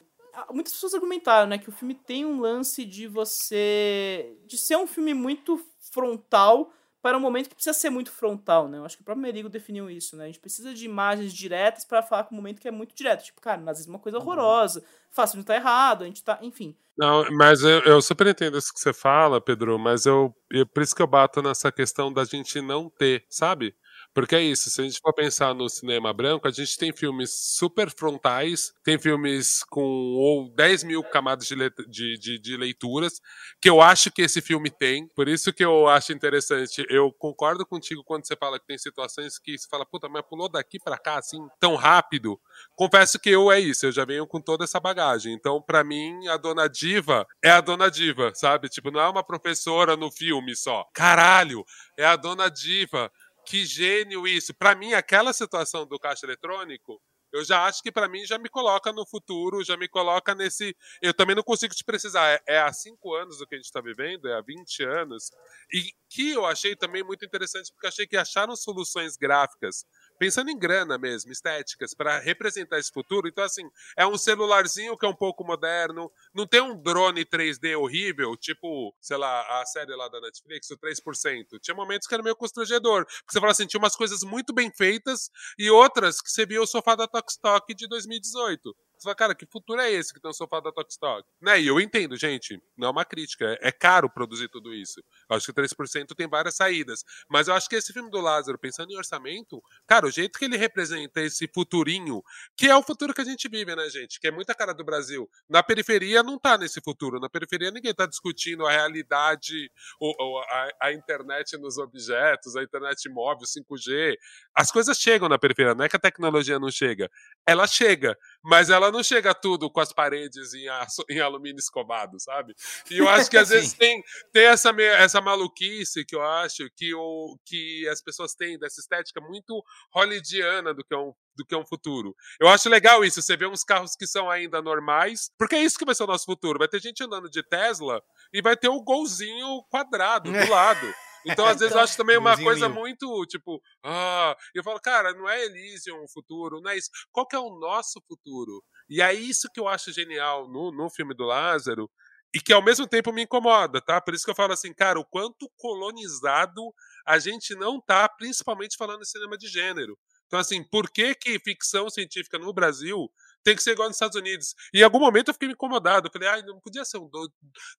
muitas 0.52 0.72
pessoas 0.72 0.94
argumentaram, 0.94 1.48
né, 1.48 1.58
que 1.58 1.68
o 1.68 1.72
filme 1.72 1.94
tem 1.94 2.24
um 2.24 2.40
lance 2.40 2.84
de 2.84 3.06
você 3.06 4.36
de 4.46 4.56
ser 4.56 4.76
um 4.76 4.86
filme 4.86 5.14
muito 5.14 5.64
frontal 5.92 6.72
para 7.02 7.16
um 7.16 7.20
momento 7.20 7.48
que 7.48 7.54
precisa 7.54 7.72
ser 7.72 7.88
muito 7.88 8.10
frontal, 8.10 8.68
né? 8.68 8.76
Eu 8.76 8.84
acho 8.84 8.96
que 8.96 9.02
o 9.02 9.04
próprio 9.04 9.22
Merigo 9.22 9.48
definiu 9.48 9.88
isso, 9.88 10.16
né? 10.16 10.24
A 10.24 10.26
gente 10.26 10.38
precisa 10.38 10.74
de 10.74 10.84
imagens 10.84 11.32
diretas 11.32 11.84
para 11.84 12.02
falar 12.02 12.24
com 12.24 12.34
um 12.34 12.36
momento 12.36 12.60
que 12.60 12.68
é 12.68 12.70
muito 12.70 12.94
direto. 12.94 13.24
Tipo, 13.24 13.40
cara, 13.40 13.60
nazismo 13.60 13.92
é 13.92 13.96
uma 13.96 14.02
coisa 14.02 14.18
uhum. 14.18 14.24
horrorosa, 14.24 14.84
fácil 15.10 15.38
não 15.38 15.44
tá 15.44 15.54
errado, 15.54 16.02
a 16.02 16.06
gente 16.06 16.22
tá, 16.22 16.38
enfim. 16.42 16.76
Não, 16.98 17.24
mas 17.32 17.62
eu, 17.62 17.80
eu 17.80 18.02
super 18.02 18.26
entendo 18.26 18.58
isso 18.58 18.74
que 18.74 18.78
você 18.78 18.92
fala, 18.92 19.40
Pedro, 19.40 19.78
mas 19.78 20.04
eu, 20.04 20.34
eu 20.50 20.66
por 20.66 20.82
isso 20.82 20.94
que 20.94 21.00
eu 21.00 21.06
bato 21.06 21.40
nessa 21.40 21.72
questão 21.72 22.12
da 22.12 22.24
gente 22.24 22.60
não 22.60 22.90
ter, 22.90 23.24
sabe? 23.30 23.74
Porque 24.12 24.34
é 24.34 24.42
isso, 24.42 24.68
se 24.70 24.80
a 24.80 24.84
gente 24.84 24.98
for 25.00 25.14
pensar 25.14 25.54
no 25.54 25.68
cinema 25.68 26.12
branco, 26.12 26.48
a 26.48 26.50
gente 26.50 26.76
tem 26.76 26.92
filmes 26.92 27.30
super 27.32 27.88
frontais, 27.90 28.72
tem 28.82 28.98
filmes 28.98 29.62
com 29.70 29.80
ou 29.82 30.52
10 30.52 30.82
mil 30.84 31.02
camadas 31.04 31.46
de, 31.46 31.54
de, 31.88 32.18
de, 32.18 32.38
de, 32.38 32.56
leituras, 32.56 33.20
que 33.60 33.70
eu 33.70 33.80
acho 33.80 34.10
que 34.10 34.22
esse 34.22 34.40
filme 34.40 34.68
tem. 34.68 35.06
Por 35.14 35.28
isso 35.28 35.52
que 35.52 35.64
eu 35.64 35.86
acho 35.88 36.12
interessante. 36.12 36.84
Eu 36.88 37.12
concordo 37.12 37.64
contigo 37.64 38.02
quando 38.04 38.26
você 38.26 38.34
fala 38.34 38.58
que 38.58 38.66
tem 38.66 38.78
situações 38.78 39.38
que 39.38 39.56
você 39.56 39.68
fala, 39.68 39.86
puta, 39.86 40.08
mas 40.08 40.22
pulou 40.28 40.48
daqui 40.48 40.80
para 40.80 40.98
cá 40.98 41.18
assim, 41.18 41.38
tão 41.60 41.76
rápido. 41.76 42.40
Confesso 42.74 43.18
que 43.18 43.30
eu 43.30 43.50
é 43.50 43.60
isso, 43.60 43.86
eu 43.86 43.92
já 43.92 44.04
venho 44.04 44.26
com 44.26 44.40
toda 44.40 44.64
essa 44.64 44.80
bagagem. 44.80 45.32
Então, 45.32 45.62
para 45.62 45.84
mim, 45.84 46.26
a 46.26 46.36
dona 46.36 46.68
Diva 46.68 47.24
é 47.42 47.50
a 47.50 47.60
dona 47.60 47.88
Diva, 47.88 48.32
sabe? 48.34 48.68
Tipo, 48.68 48.90
não 48.90 49.00
é 49.00 49.08
uma 49.08 49.22
professora 49.22 49.96
no 49.96 50.10
filme 50.10 50.56
só. 50.56 50.84
Caralho, 50.92 51.64
é 51.96 52.04
a 52.04 52.16
dona 52.16 52.50
Diva 52.50 53.10
que 53.50 53.66
gênio 53.66 54.28
isso. 54.28 54.54
Para 54.54 54.76
mim, 54.76 54.92
aquela 54.92 55.32
situação 55.32 55.84
do 55.84 55.98
caixa 55.98 56.24
eletrônico, 56.24 57.02
eu 57.32 57.44
já 57.44 57.64
acho 57.64 57.82
que 57.82 57.90
para 57.90 58.08
mim 58.08 58.24
já 58.24 58.38
me 58.38 58.48
coloca 58.48 58.92
no 58.92 59.04
futuro, 59.04 59.64
já 59.64 59.76
me 59.76 59.88
coloca 59.88 60.36
nesse. 60.36 60.76
Eu 61.02 61.12
também 61.12 61.34
não 61.34 61.42
consigo 61.42 61.74
te 61.74 61.82
precisar. 61.82 62.28
É, 62.28 62.40
é 62.46 62.58
há 62.60 62.72
cinco 62.72 63.12
anos 63.12 63.40
o 63.40 63.46
que 63.46 63.56
a 63.56 63.58
gente 63.58 63.66
está 63.66 63.80
vivendo, 63.80 64.28
é 64.28 64.38
há 64.38 64.40
20 64.40 64.84
anos. 64.84 65.32
E 65.72 65.92
que 66.08 66.30
eu 66.30 66.46
achei 66.46 66.76
também 66.76 67.02
muito 67.02 67.24
interessante, 67.24 67.72
porque 67.72 67.88
achei 67.88 68.06
que 68.06 68.16
acharam 68.16 68.54
soluções 68.54 69.16
gráficas 69.16 69.84
pensando 70.20 70.50
em 70.50 70.58
grana 70.58 70.98
mesmo, 70.98 71.32
estéticas, 71.32 71.94
para 71.94 72.18
representar 72.18 72.78
esse 72.78 72.92
futuro. 72.92 73.26
Então, 73.26 73.42
assim, 73.42 73.62
é 73.96 74.06
um 74.06 74.18
celularzinho 74.18 74.94
que 74.98 75.06
é 75.06 75.08
um 75.08 75.16
pouco 75.16 75.42
moderno, 75.42 76.12
não 76.34 76.46
tem 76.46 76.60
um 76.60 76.76
drone 76.76 77.24
3D 77.24 77.74
horrível, 77.74 78.36
tipo, 78.36 78.94
sei 79.00 79.16
lá, 79.16 79.62
a 79.62 79.64
série 79.64 79.96
lá 79.96 80.08
da 80.08 80.20
Netflix, 80.20 80.70
o 80.70 80.76
3%. 80.76 81.58
Tinha 81.62 81.74
momentos 81.74 82.06
que 82.06 82.12
era 82.12 82.22
meio 82.22 82.36
constrangedor, 82.36 83.06
porque 83.06 83.32
você 83.32 83.40
fala 83.40 83.52
assim, 83.52 83.66
tinha 83.66 83.80
umas 83.80 83.96
coisas 83.96 84.20
muito 84.20 84.52
bem 84.52 84.70
feitas 84.70 85.30
e 85.58 85.70
outras 85.70 86.20
que 86.20 86.30
você 86.30 86.44
via 86.44 86.60
o 86.60 86.66
sofá 86.66 86.94
da 86.94 87.08
Tokstok 87.08 87.74
de 87.74 87.88
2018. 87.88 88.76
Você 89.00 89.04
fala, 89.04 89.16
cara, 89.16 89.34
que 89.34 89.46
futuro 89.46 89.80
é 89.80 89.90
esse 89.90 90.12
que 90.12 90.20
tem 90.20 90.30
o 90.30 90.34
sofá 90.34 90.60
da 90.60 90.70
Tokstok? 90.70 91.26
Né? 91.40 91.58
E 91.62 91.66
eu 91.66 91.80
entendo, 91.80 92.18
gente, 92.18 92.62
não 92.76 92.88
é 92.88 92.90
uma 92.90 93.02
crítica, 93.02 93.46
é, 93.46 93.68
é 93.68 93.72
caro 93.72 94.10
produzir 94.10 94.48
tudo 94.48 94.74
isso. 94.74 95.00
Eu 95.30 95.36
acho 95.36 95.46
que 95.46 95.58
3% 95.58 96.14
tem 96.14 96.28
várias 96.28 96.56
saídas. 96.56 97.02
Mas 97.26 97.48
eu 97.48 97.54
acho 97.54 97.66
que 97.66 97.76
esse 97.76 97.94
filme 97.94 98.10
do 98.10 98.20
Lázaro, 98.20 98.58
pensando 98.58 98.92
em 98.92 98.98
orçamento, 98.98 99.62
cara, 99.86 100.06
o 100.06 100.10
jeito 100.10 100.38
que 100.38 100.44
ele 100.44 100.58
representa 100.58 101.22
esse 101.22 101.48
futurinho, 101.48 102.22
que 102.54 102.68
é 102.68 102.76
o 102.76 102.82
futuro 102.82 103.14
que 103.14 103.22
a 103.22 103.24
gente 103.24 103.48
vive, 103.48 103.74
né, 103.74 103.88
gente? 103.88 104.20
Que 104.20 104.28
é 104.28 104.30
muita 104.30 104.54
cara 104.54 104.74
do 104.74 104.84
Brasil. 104.84 105.26
Na 105.48 105.62
periferia 105.62 106.22
não 106.22 106.38
tá 106.38 106.58
nesse 106.58 106.82
futuro. 106.82 107.18
Na 107.18 107.30
periferia 107.30 107.70
ninguém 107.70 107.94
tá 107.94 108.04
discutindo 108.04 108.66
a 108.66 108.70
realidade, 108.70 109.70
ou, 109.98 110.14
ou 110.18 110.42
a, 110.42 110.68
a 110.82 110.92
internet 110.92 111.56
nos 111.56 111.78
objetos, 111.78 112.54
a 112.54 112.62
internet 112.62 113.08
móvel, 113.08 113.46
5G. 113.46 114.14
As 114.54 114.70
coisas 114.70 114.98
chegam 114.98 115.26
na 115.26 115.38
periferia, 115.38 115.74
não 115.74 115.86
é 115.86 115.88
que 115.88 115.96
a 115.96 116.00
tecnologia 116.00 116.58
não 116.58 116.70
chega. 116.70 117.10
Ela 117.46 117.66
chega, 117.66 118.14
mas 118.44 118.68
ela 118.68 118.89
ela 118.90 118.92
não 118.92 119.02
chega 119.02 119.32
tudo 119.32 119.70
com 119.70 119.80
as 119.80 119.92
paredes 119.92 120.52
em, 120.52 120.66
em 121.08 121.20
alumínio 121.20 121.58
escovado, 121.58 122.18
sabe? 122.20 122.54
E 122.90 122.98
eu 122.98 123.08
acho 123.08 123.30
que 123.30 123.36
às 123.38 123.48
vezes 123.48 123.72
tem, 123.72 124.02
tem 124.32 124.44
essa, 124.44 124.70
essa 124.98 125.20
maluquice 125.20 126.04
que 126.04 126.14
eu 126.14 126.22
acho 126.22 126.68
que, 126.76 126.92
o, 126.94 127.38
que 127.46 127.88
as 127.88 128.02
pessoas 128.02 128.34
têm 128.34 128.58
dessa 128.58 128.80
estética 128.80 129.20
muito 129.20 129.62
hollywoodiana 129.94 130.74
do 130.74 130.84
que 130.84 130.94
é 130.94 130.98
um 130.98 131.12
do 131.36 131.46
que 131.46 131.54
é 131.54 131.58
um 131.58 131.64
futuro. 131.64 132.14
Eu 132.38 132.48
acho 132.48 132.68
legal 132.68 133.02
isso, 133.02 133.22
você 133.22 133.34
vê 133.34 133.46
uns 133.46 133.64
carros 133.64 133.96
que 133.96 134.06
são 134.06 134.28
ainda 134.28 134.60
normais, 134.60 135.30
porque 135.38 135.54
é 135.54 135.62
isso 135.62 135.78
que 135.78 135.86
vai 135.86 135.94
ser 135.94 136.02
o 136.02 136.06
nosso 136.06 136.26
futuro. 136.26 136.58
Vai 136.58 136.68
ter 136.68 136.82
gente 136.82 137.02
andando 137.02 137.30
de 137.30 137.42
Tesla 137.42 138.02
e 138.30 138.42
vai 138.42 138.56
ter 138.56 138.68
o 138.68 138.74
um 138.74 138.84
golzinho 138.84 139.62
quadrado 139.70 140.30
do 140.30 140.50
lado. 140.50 140.86
Então, 141.26 141.46
às 141.46 141.58
vezes, 141.58 141.74
eu 141.74 141.80
acho 141.80 141.96
também 141.96 142.16
uma 142.16 142.36
coisa 142.36 142.68
muito, 142.68 143.26
tipo, 143.26 143.60
ah, 143.84 144.36
eu 144.54 144.62
falo, 144.62 144.80
cara, 144.80 145.12
não 145.12 145.28
é 145.28 145.44
Elysium 145.44 146.02
o 146.02 146.08
futuro, 146.08 146.60
não 146.60 146.70
é 146.70 146.76
isso. 146.76 146.90
Qual 147.12 147.26
que 147.26 147.36
é 147.36 147.38
o 147.38 147.58
nosso 147.58 148.00
futuro? 148.08 148.62
E 148.88 149.02
é 149.02 149.12
isso 149.12 149.48
que 149.52 149.60
eu 149.60 149.68
acho 149.68 149.92
genial 149.92 150.48
no, 150.48 150.72
no 150.72 150.90
filme 150.90 151.14
do 151.14 151.24
Lázaro, 151.24 151.90
e 152.34 152.40
que 152.40 152.52
ao 152.52 152.62
mesmo 152.62 152.86
tempo 152.86 153.12
me 153.12 153.22
incomoda, 153.22 153.80
tá? 153.80 154.00
Por 154.00 154.14
isso 154.14 154.24
que 154.24 154.30
eu 154.30 154.36
falo 154.36 154.52
assim, 154.52 154.72
cara, 154.72 155.00
o 155.00 155.04
quanto 155.04 155.50
colonizado 155.56 156.72
a 157.04 157.18
gente 157.18 157.54
não 157.54 157.80
tá, 157.80 158.08
principalmente 158.08 158.76
falando 158.76 159.02
em 159.02 159.06
cinema 159.06 159.36
de 159.36 159.48
gênero. 159.48 159.98
Então, 160.26 160.38
assim, 160.38 160.62
por 160.62 160.88
que 160.88 161.12
que 161.16 161.40
ficção 161.40 161.90
científica 161.90 162.38
no 162.38 162.52
Brasil 162.52 163.10
tem 163.42 163.56
que 163.56 163.62
ser 163.62 163.72
igual 163.72 163.88
nos 163.88 163.96
Estados 163.96 164.16
Unidos. 164.16 164.54
E 164.72 164.80
em 164.80 164.82
algum 164.82 164.98
momento 164.98 165.28
eu 165.28 165.34
fiquei 165.34 165.48
incomodado. 165.48 166.08
Eu 166.08 166.12
falei, 166.12 166.28
ai, 166.28 166.42
não 166.42 166.60
podia 166.60 166.84
ser 166.84 166.98
um 166.98 167.08
do... 167.08 167.30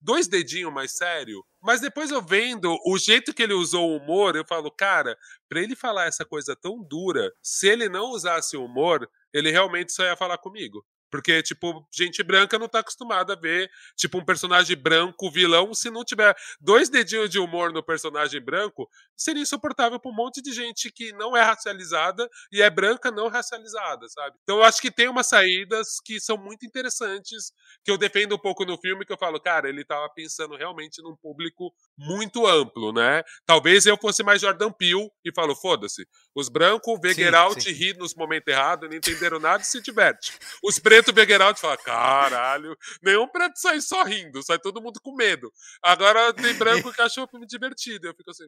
dois 0.02 0.28
dedinhos 0.28 0.74
mais 0.74 0.94
sério. 0.94 1.46
Mas 1.62 1.82
depois 1.82 2.12
eu 2.12 2.22
vendo 2.22 2.78
o 2.86 2.98
jeito 2.98 3.34
que 3.34 3.44
ele 3.44 3.54
usou 3.54 3.92
o 3.92 3.98
humor, 3.98 4.36
eu 4.36 4.46
falo, 4.46 4.72
cara, 4.72 5.18
para 5.48 5.62
ele 5.62 5.76
falar 5.76 6.06
essa 6.06 6.26
coisa 6.26 6.56
tão 6.56 6.82
dura, 6.84 7.32
se 7.42 7.68
ele 7.68 7.88
não 7.90 8.12
usasse 8.12 8.58
o 8.58 8.66
humor, 8.66 9.10
ele 9.34 9.52
realmente 9.52 9.92
só 9.92 10.04
ia 10.04 10.18
falar 10.18 10.38
comigo. 10.38 10.86
Porque, 11.12 11.44
tipo, 11.44 11.86
gente 11.94 12.24
branca 12.24 12.58
não 12.58 12.70
tá 12.70 12.80
acostumada 12.80 13.34
a 13.34 13.36
ver, 13.36 13.70
tipo, 13.98 14.18
um 14.18 14.26
personagem 14.26 14.78
branco 14.78 15.30
vilão. 15.30 15.74
Se 15.74 15.92
não 15.92 16.06
tiver 16.06 16.34
dois 16.60 16.90
dedinhos 16.90 17.30
de 17.30 17.38
humor 17.38 17.74
no 17.74 17.84
personagem 17.84 18.40
branco, 18.40 18.90
seria 19.16 19.42
insuportável 19.42 20.00
pra 20.00 20.10
um 20.10 20.16
monte 20.16 20.42
de 20.42 20.54
gente 20.54 20.90
que 20.92 21.12
não 21.14 21.36
é 21.36 21.42
racializada 21.42 22.28
e 22.52 22.62
é 22.62 22.70
branca 22.70 23.12
não 23.12 23.28
racializada, 23.28 24.08
sabe? 24.08 24.38
Então 24.44 24.58
eu 24.58 24.64
acho 24.64 24.82
que 24.82 24.90
tem 24.90 25.10
umas 25.10 25.28
saídas 25.28 26.00
que 26.04 26.20
são 26.20 26.38
muito 26.38 26.66
interessantes, 26.66 27.52
que 27.84 27.92
eu 27.92 27.98
defendo 27.98 28.36
um 28.36 28.40
pouco 28.40 28.64
no 28.64 28.78
filme, 28.78 29.06
que 29.06 29.12
eu 29.12 29.18
falo, 29.18 29.40
cara, 29.40 29.68
ele 29.68 29.84
tava 29.84 30.10
pensando 30.10 30.56
realmente 30.56 31.02
num 31.02 31.16
público 31.16 31.74
muito 31.98 32.48
amplo, 32.48 32.94
né? 32.94 33.24
Talvez 33.46 33.86
eu 33.86 33.98
fosse 33.98 34.24
mais 34.24 34.42
Jordan 34.42 34.72
Peele 34.72 35.10
e 35.26 35.34
falo, 35.34 35.56
foda-se, 35.56 36.08
os 36.34 36.48
brancos 36.48 37.00
vê 37.02 37.14
Geralt 37.14 37.66
ri 37.66 37.94
nos 37.94 38.16
momentos 38.16 38.48
errados, 38.48 38.90
não 38.90 38.96
entenderam 38.96 39.40
nada 39.40 39.62
e 39.62 39.66
se 39.66 39.82
diverte. 39.82 40.34
Os 40.64 40.80
pretos 40.80 41.01
vê 41.12 41.26
Geralt 41.26 41.58
e 41.58 41.62
fala, 41.62 41.78
caralho, 41.78 42.78
nenhum 43.02 43.28
preto 43.28 43.58
sai 43.58 43.82
só 43.82 44.04
rindo, 44.04 44.44
sai 44.44 44.60
todo 44.60 44.82
mundo 44.82 45.00
com 45.02 45.16
medo. 45.16 45.52
Agora 45.82 46.34
tem 46.34 46.54
branco 46.54 46.94
que 46.94 47.02
achou 47.02 47.24
o 47.24 47.28
filme 47.28 47.48
divertido. 47.48 48.08
Eu 48.08 48.16
fico 48.16 48.30
assim, 48.32 48.46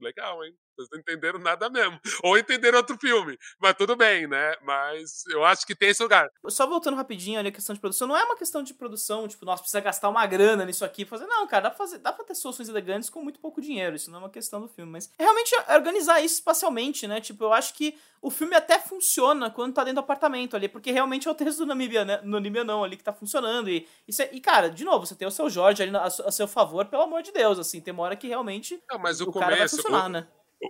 legal, 0.00 0.44
hein? 0.44 0.54
Vocês 0.76 0.88
não 0.90 0.98
entenderam 0.98 1.38
nada 1.38 1.68
mesmo. 1.70 2.00
Ou 2.22 2.36
entenderam 2.38 2.78
outro 2.78 2.98
filme. 2.98 3.38
Mas 3.58 3.74
tudo 3.74 3.96
bem, 3.96 4.26
né? 4.26 4.54
Mas 4.62 5.24
eu 5.30 5.44
acho 5.44 5.66
que 5.66 5.74
tem 5.74 5.90
esse 5.90 6.02
lugar. 6.02 6.28
Só 6.48 6.66
voltando 6.66 6.96
rapidinho 6.96 7.38
ali 7.38 7.48
a 7.48 7.52
questão 7.52 7.74
de 7.74 7.80
produção, 7.80 8.08
não 8.08 8.16
é 8.16 8.24
uma 8.24 8.36
questão 8.36 8.62
de 8.62 8.74
produção, 8.74 9.28
tipo, 9.28 9.44
nossa, 9.44 9.62
precisa 9.62 9.80
gastar 9.80 10.08
uma 10.08 10.26
grana 10.26 10.64
nisso 10.64 10.84
aqui. 10.84 11.04
Fazer, 11.04 11.26
não, 11.26 11.46
cara, 11.46 11.64
dá 11.64 11.70
pra, 11.70 11.78
fazer, 11.78 11.98
dá 11.98 12.12
pra 12.12 12.24
ter 12.24 12.34
soluções 12.34 12.68
elegantes 12.68 13.08
com 13.08 13.22
muito 13.22 13.40
pouco 13.40 13.60
dinheiro. 13.60 13.96
Isso 13.96 14.10
não 14.10 14.18
é 14.18 14.22
uma 14.22 14.30
questão 14.30 14.60
do 14.60 14.68
filme. 14.68 14.90
Mas 14.90 15.10
é 15.18 15.22
realmente 15.22 15.54
organizar 15.68 16.20
isso 16.20 16.36
espacialmente, 16.36 17.06
né? 17.06 17.20
Tipo, 17.20 17.44
eu 17.44 17.52
acho 17.52 17.74
que 17.74 17.96
o 18.20 18.30
filme 18.30 18.56
até 18.56 18.78
funciona 18.78 19.50
quando 19.50 19.74
tá 19.74 19.84
dentro 19.84 19.96
do 19.96 20.04
apartamento 20.04 20.56
ali, 20.56 20.66
porque 20.66 20.90
realmente 20.90 21.28
é 21.28 21.30
o 21.30 21.34
texto 21.34 21.58
do 21.58 21.66
Namíbia, 21.66 22.04
né? 22.04 22.20
no 22.22 22.30
Namíbia 22.30 22.64
não 22.64 22.82
ali 22.82 22.96
que 22.96 23.04
tá 23.04 23.12
funcionando. 23.12 23.68
E, 23.68 23.86
isso 24.08 24.22
é, 24.22 24.30
e, 24.32 24.40
cara, 24.40 24.70
de 24.70 24.82
novo, 24.82 25.06
você 25.06 25.14
tem 25.14 25.28
o 25.28 25.30
seu 25.30 25.50
Jorge 25.50 25.82
ali 25.82 25.94
a, 25.94 26.04
a 26.04 26.32
seu 26.32 26.48
favor, 26.48 26.86
pelo 26.86 27.02
amor 27.02 27.22
de 27.22 27.32
Deus, 27.32 27.58
assim, 27.58 27.82
tem 27.82 27.92
uma 27.92 28.02
hora 28.02 28.16
que 28.16 28.26
realmente 28.26 28.82
não, 28.90 28.98
mas 28.98 29.20
o, 29.20 29.24
o 29.24 29.32
começo, 29.32 29.40
cara 29.40 29.56
vai 29.56 29.68
funcionar, 29.68 30.06
o, 30.06 30.08
né? 30.08 30.26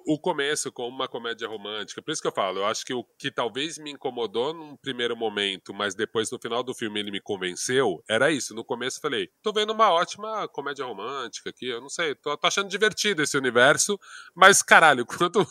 O 0.06 0.18
começo 0.18 0.72
como 0.72 0.88
uma 0.88 1.08
comédia 1.08 1.48
romântica. 1.48 2.02
Por 2.02 2.12
isso 2.12 2.20
que 2.20 2.28
eu 2.28 2.32
falo, 2.32 2.58
eu 2.58 2.66
acho 2.66 2.84
que 2.84 2.92
o 2.92 3.04
que 3.18 3.30
talvez 3.30 3.78
me 3.78 3.92
incomodou 3.92 4.52
num 4.52 4.76
primeiro 4.76 5.16
momento, 5.16 5.72
mas 5.72 5.94
depois 5.94 6.30
no 6.30 6.38
final 6.38 6.62
do 6.62 6.74
filme 6.74 7.00
ele 7.00 7.10
me 7.10 7.20
convenceu, 7.20 8.02
era 8.08 8.30
isso. 8.30 8.54
No 8.54 8.64
começo 8.64 8.98
eu 8.98 9.02
falei, 9.02 9.28
tô 9.42 9.52
vendo 9.52 9.72
uma 9.72 9.90
ótima 9.92 10.48
comédia 10.48 10.84
romântica 10.84 11.50
aqui, 11.50 11.68
eu 11.68 11.80
não 11.80 11.88
sei, 11.88 12.14
tô, 12.14 12.36
tô 12.36 12.46
achando 12.46 12.68
divertido 12.68 13.22
esse 13.22 13.36
universo, 13.36 13.98
mas 14.34 14.62
caralho, 14.62 15.06
quando, 15.06 15.46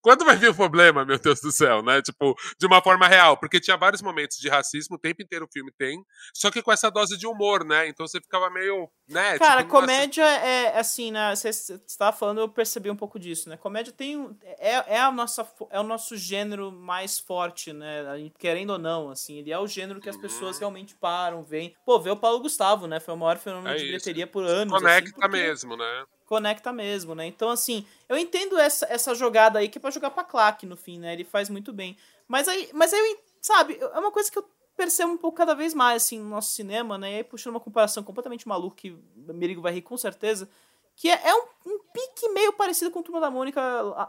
quando 0.00 0.24
vai 0.24 0.36
vir 0.36 0.50
o 0.50 0.54
problema, 0.54 1.04
meu 1.04 1.18
Deus 1.18 1.40
do 1.40 1.52
céu, 1.52 1.82
né? 1.82 2.02
Tipo, 2.02 2.34
de 2.58 2.66
uma 2.66 2.82
forma 2.82 3.06
real, 3.06 3.36
porque 3.36 3.60
tinha 3.60 3.76
vários 3.76 4.02
momentos 4.02 4.38
de 4.38 4.48
racismo, 4.48 4.96
o 4.96 5.00
tempo 5.00 5.22
inteiro 5.22 5.44
o 5.44 5.52
filme 5.52 5.72
tem, 5.78 6.02
só 6.34 6.50
que 6.50 6.62
com 6.62 6.72
essa 6.72 6.90
dose 6.90 7.16
de 7.16 7.26
humor, 7.26 7.64
né? 7.64 7.88
Então 7.88 8.06
você 8.06 8.20
ficava 8.20 8.50
meio, 8.50 8.88
né? 9.08 9.38
Cara, 9.38 9.62
tipo, 9.62 9.70
comédia 9.70 10.24
nossa... 10.24 10.46
é 10.46 10.78
assim, 10.78 11.10
né? 11.10 11.34
Você 11.34 11.48
estava 11.48 12.16
falando, 12.16 12.40
eu 12.40 12.48
percebi 12.48 12.90
um 12.90 12.96
pouco 12.96 13.18
disso 13.18 13.43
isso, 13.44 13.50
né? 13.50 13.56
Comédia 13.56 13.92
tem 13.92 14.36
é, 14.58 14.94
é 14.94 15.00
a 15.00 15.12
nossa 15.12 15.46
é 15.70 15.78
o 15.78 15.82
nosso 15.82 16.16
gênero 16.16 16.72
mais 16.72 17.18
forte, 17.18 17.72
né? 17.72 18.30
Querendo 18.38 18.70
ou 18.70 18.78
não, 18.78 19.10
assim, 19.10 19.38
ele 19.38 19.52
é 19.52 19.58
o 19.58 19.66
gênero 19.66 20.00
que 20.00 20.08
as 20.08 20.16
pessoas 20.16 20.56
uhum. 20.56 20.60
realmente 20.60 20.94
param, 20.94 21.42
veem. 21.42 21.76
Pô, 21.84 21.98
vê 22.00 22.10
o 22.10 22.16
Paulo 22.16 22.40
Gustavo, 22.40 22.86
né? 22.86 22.98
Foi 22.98 23.14
o 23.14 23.16
maior 23.16 23.36
fenômeno 23.36 23.74
é 23.74 23.78
de 23.78 23.84
bilheteria 23.84 24.26
por 24.26 24.44
anos. 24.44 24.72
Conecta 24.72 25.26
assim, 25.26 25.32
mesmo, 25.32 25.76
né? 25.76 26.06
Conecta 26.26 26.72
mesmo, 26.72 27.14
né? 27.14 27.26
Então, 27.26 27.50
assim, 27.50 27.86
eu 28.08 28.16
entendo 28.16 28.58
essa, 28.58 28.86
essa 28.86 29.14
jogada 29.14 29.58
aí 29.58 29.68
que 29.68 29.78
é 29.78 29.80
pra 29.80 29.90
jogar 29.90 30.10
pra 30.10 30.24
claque 30.24 30.66
no 30.66 30.76
fim, 30.76 30.98
né? 30.98 31.12
Ele 31.12 31.24
faz 31.24 31.50
muito 31.50 31.72
bem. 31.72 31.96
Mas 32.26 32.48
aí, 32.48 32.70
mas 32.72 32.92
aí, 32.92 33.18
sabe, 33.40 33.78
é 33.78 33.98
uma 33.98 34.10
coisa 34.10 34.30
que 34.30 34.38
eu 34.38 34.48
percebo 34.74 35.12
um 35.12 35.18
pouco 35.18 35.36
cada 35.36 35.54
vez 35.54 35.74
mais, 35.74 36.02
assim, 36.02 36.18
no 36.18 36.28
nosso 36.28 36.52
cinema, 36.52 36.96
né? 36.96 37.12
E 37.12 37.16
aí, 37.16 37.24
puxando 37.24 37.54
uma 37.54 37.60
comparação 37.60 38.02
completamente 38.02 38.48
maluca, 38.48 38.76
que 38.76 38.90
o 38.90 39.34
Merigo 39.34 39.60
vai 39.60 39.72
rir 39.72 39.82
com 39.82 39.96
certeza, 39.96 40.48
que 40.96 41.10
é, 41.10 41.28
é 41.28 41.34
um, 41.34 41.46
um, 41.66 41.78
pique 41.92 42.28
meio 42.30 42.52
parecido 42.52 42.90
com 42.90 43.00
o 43.00 43.02
Turma 43.02 43.20
da 43.20 43.30
Mônica, 43.30 43.60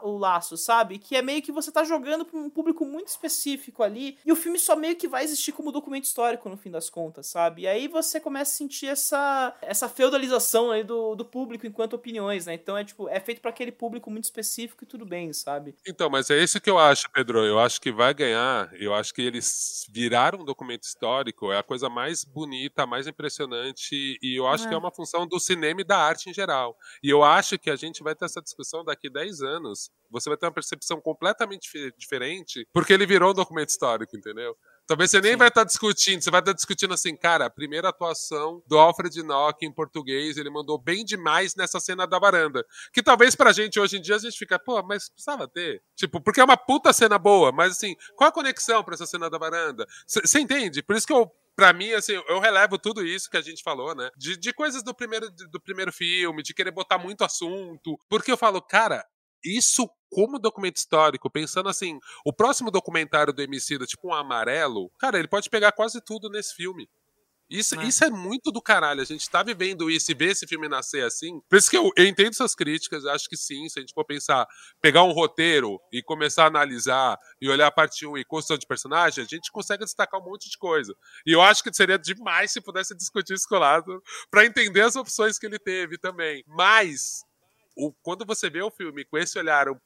o 0.03 0.17
Laço, 0.17 0.57
sabe? 0.57 0.97
Que 0.97 1.15
é 1.15 1.21
meio 1.21 1.41
que 1.41 1.51
você 1.51 1.71
tá 1.71 1.83
jogando 1.83 2.25
pra 2.25 2.37
um 2.37 2.49
público 2.49 2.83
muito 2.85 3.07
específico 3.07 3.83
ali, 3.83 4.17
e 4.25 4.31
o 4.31 4.35
filme 4.35 4.59
só 4.59 4.75
meio 4.75 4.95
que 4.95 5.07
vai 5.07 5.23
existir 5.23 5.51
como 5.51 5.71
documento 5.71 6.05
histórico 6.05 6.49
no 6.49 6.57
fim 6.57 6.71
das 6.71 6.89
contas, 6.89 7.27
sabe? 7.27 7.63
E 7.63 7.67
aí 7.67 7.87
você 7.87 8.19
começa 8.19 8.51
a 8.51 8.57
sentir 8.57 8.87
essa, 8.87 9.55
essa 9.61 9.87
feudalização 9.87 10.71
aí 10.71 10.83
do, 10.83 11.15
do 11.15 11.23
público 11.23 11.65
enquanto 11.65 11.93
opiniões, 11.93 12.45
né? 12.45 12.53
Então 12.55 12.77
é 12.77 12.83
tipo, 12.83 13.07
é 13.07 13.19
feito 13.19 13.41
para 13.41 13.51
aquele 13.51 13.71
público 13.71 14.09
muito 14.09 14.25
específico 14.25 14.83
e 14.83 14.87
tudo 14.87 15.05
bem, 15.05 15.31
sabe? 15.31 15.75
Então, 15.87 16.09
mas 16.09 16.29
é 16.29 16.41
isso 16.41 16.59
que 16.59 16.69
eu 16.69 16.77
acho, 16.77 17.09
Pedro. 17.11 17.45
Eu 17.45 17.59
acho 17.59 17.79
que 17.79 17.91
vai 17.91 18.13
ganhar, 18.13 18.69
eu 18.73 18.93
acho 18.93 19.13
que 19.13 19.21
eles 19.21 19.85
viraram 19.89 20.39
um 20.39 20.45
documento 20.45 20.83
histórico, 20.83 21.51
é 21.51 21.59
a 21.59 21.63
coisa 21.63 21.89
mais 21.89 22.23
bonita, 22.23 22.85
mais 22.85 23.07
impressionante, 23.07 24.17
e 24.21 24.35
eu 24.37 24.47
acho 24.47 24.65
é. 24.65 24.69
que 24.69 24.73
é 24.73 24.77
uma 24.77 24.91
função 24.91 25.27
do 25.27 25.39
cinema 25.39 25.81
e 25.81 25.83
da 25.83 25.97
arte 25.97 26.29
em 26.29 26.33
geral. 26.33 26.75
E 27.03 27.09
eu 27.09 27.23
acho 27.23 27.44
que 27.57 27.69
a 27.69 27.75
gente 27.75 28.03
vai 28.03 28.15
ter 28.15 28.25
essa 28.25 28.41
discussão 28.41 28.83
daqui 28.83 29.09
10 29.09 29.41
anos. 29.41 29.89
Você 30.09 30.29
vai 30.29 30.37
ter 30.37 30.45
uma 30.45 30.51
percepção 30.51 30.99
completamente 30.99 31.69
diferente, 31.97 32.67
porque 32.73 32.93
ele 32.93 33.05
virou 33.05 33.31
um 33.31 33.33
documento 33.33 33.69
histórico, 33.69 34.17
entendeu? 34.17 34.55
Talvez 34.87 35.09
você 35.09 35.19
nem 35.19 35.31
Sim. 35.31 35.37
vai 35.37 35.47
estar 35.47 35.63
discutindo, 35.63 36.21
você 36.21 36.29
vai 36.29 36.41
estar 36.41 36.53
discutindo 36.53 36.93
assim, 36.93 37.15
cara, 37.15 37.45
a 37.45 37.49
primeira 37.49 37.89
atuação 37.89 38.61
do 38.67 38.77
Alfred 38.77 39.23
Nock 39.23 39.65
em 39.65 39.71
português, 39.71 40.37
ele 40.37 40.49
mandou 40.49 40.77
bem 40.77 41.03
demais 41.03 41.55
nessa 41.55 41.79
cena 41.79 42.05
da 42.05 42.19
varanda. 42.19 42.63
Que 42.93 43.01
talvez 43.01 43.35
pra 43.35 43.51
gente 43.51 43.79
hoje 43.79 43.97
em 43.97 44.01
dia 44.01 44.15
a 44.15 44.19
gente 44.19 44.37
fica, 44.37 44.59
pô, 44.59 44.83
mas 44.83 45.09
precisava 45.09 45.47
ter. 45.47 45.81
Tipo, 45.95 46.21
porque 46.21 46.39
é 46.39 46.43
uma 46.43 46.57
puta 46.57 46.93
cena 46.93 47.17
boa, 47.17 47.51
mas 47.51 47.71
assim, 47.71 47.95
qual 48.15 48.29
a 48.29 48.33
conexão 48.33 48.83
pra 48.83 48.93
essa 48.93 49.07
cena 49.07 49.27
da 49.27 49.39
varanda? 49.39 49.87
Você 50.05 50.39
entende? 50.39 50.83
Por 50.83 50.95
isso 50.95 51.07
que 51.07 51.13
eu 51.13 51.31
para 51.55 51.71
mim, 51.73 51.91
assim, 51.93 52.13
eu 52.27 52.39
relevo 52.39 52.77
tudo 52.77 53.05
isso 53.05 53.29
que 53.29 53.37
a 53.37 53.41
gente 53.41 53.63
falou, 53.63 53.95
né? 53.95 54.09
De, 54.17 54.37
de 54.37 54.53
coisas 54.53 54.83
do 54.83 54.93
primeiro, 54.93 55.29
do 55.31 55.59
primeiro 55.59 55.91
filme, 55.91 56.43
de 56.43 56.53
querer 56.53 56.71
botar 56.71 56.97
muito 56.97 57.23
assunto. 57.23 57.97
Porque 58.09 58.31
eu 58.31 58.37
falo, 58.37 58.61
cara, 58.61 59.05
isso 59.43 59.89
como 60.09 60.39
documento 60.39 60.77
histórico, 60.77 61.29
pensando 61.29 61.69
assim, 61.69 61.99
o 62.25 62.33
próximo 62.33 62.71
documentário 62.71 63.33
do 63.33 63.41
Emicida, 63.41 63.85
tipo 63.85 64.09
um 64.09 64.13
amarelo, 64.13 64.89
cara, 64.99 65.19
ele 65.19 65.27
pode 65.27 65.49
pegar 65.49 65.71
quase 65.71 66.01
tudo 66.01 66.29
nesse 66.29 66.55
filme. 66.55 66.89
Isso 67.49 67.79
é. 67.79 67.85
isso 67.85 68.03
é 68.03 68.09
muito 68.09 68.51
do 68.51 68.61
caralho. 68.61 69.01
A 69.01 69.05
gente 69.05 69.29
tá 69.29 69.43
vivendo 69.43 69.89
isso 69.89 70.11
e 70.11 70.15
ver 70.15 70.31
esse 70.31 70.47
filme 70.47 70.67
nascer 70.67 71.03
assim. 71.03 71.39
Por 71.47 71.57
isso 71.57 71.69
que 71.69 71.77
eu, 71.77 71.91
eu 71.95 72.05
entendo 72.05 72.33
suas 72.33 72.55
críticas, 72.55 73.05
acho 73.05 73.29
que 73.29 73.37
sim. 73.37 73.67
Se 73.69 73.79
a 73.79 73.81
gente 73.81 73.93
for 73.93 74.05
pensar, 74.05 74.47
pegar 74.81 75.03
um 75.03 75.11
roteiro 75.11 75.79
e 75.91 76.01
começar 76.01 76.43
a 76.43 76.47
analisar 76.47 77.17
e 77.39 77.47
olhar 77.47 77.67
a 77.67 77.71
parte 77.71 78.05
1 78.05 78.17
e 78.17 78.25
construção 78.25 78.57
de 78.57 78.65
personagem, 78.65 79.23
a 79.23 79.27
gente 79.27 79.51
consegue 79.51 79.83
destacar 79.83 80.19
um 80.19 80.25
monte 80.25 80.49
de 80.49 80.57
coisa. 80.57 80.95
E 81.25 81.31
eu 81.31 81.41
acho 81.41 81.63
que 81.63 81.73
seria 81.73 81.99
demais 81.99 82.51
se 82.51 82.61
pudesse 82.61 82.95
discutir 82.95 83.33
isso 83.33 83.47
com 83.47 83.55
o 83.55 83.59
Lázaro 83.59 84.01
pra 84.31 84.45
entender 84.45 84.81
as 84.81 84.95
opções 84.95 85.37
que 85.37 85.45
ele 85.45 85.59
teve 85.59 85.97
também. 85.97 86.43
Mas, 86.47 87.23
o, 87.77 87.93
quando 88.01 88.25
você 88.25 88.49
vê 88.49 88.61
o 88.61 88.71
filme 88.71 89.05
com 89.05 89.17
esse 89.17 89.37
olhar 89.37 89.69
um 89.69 89.77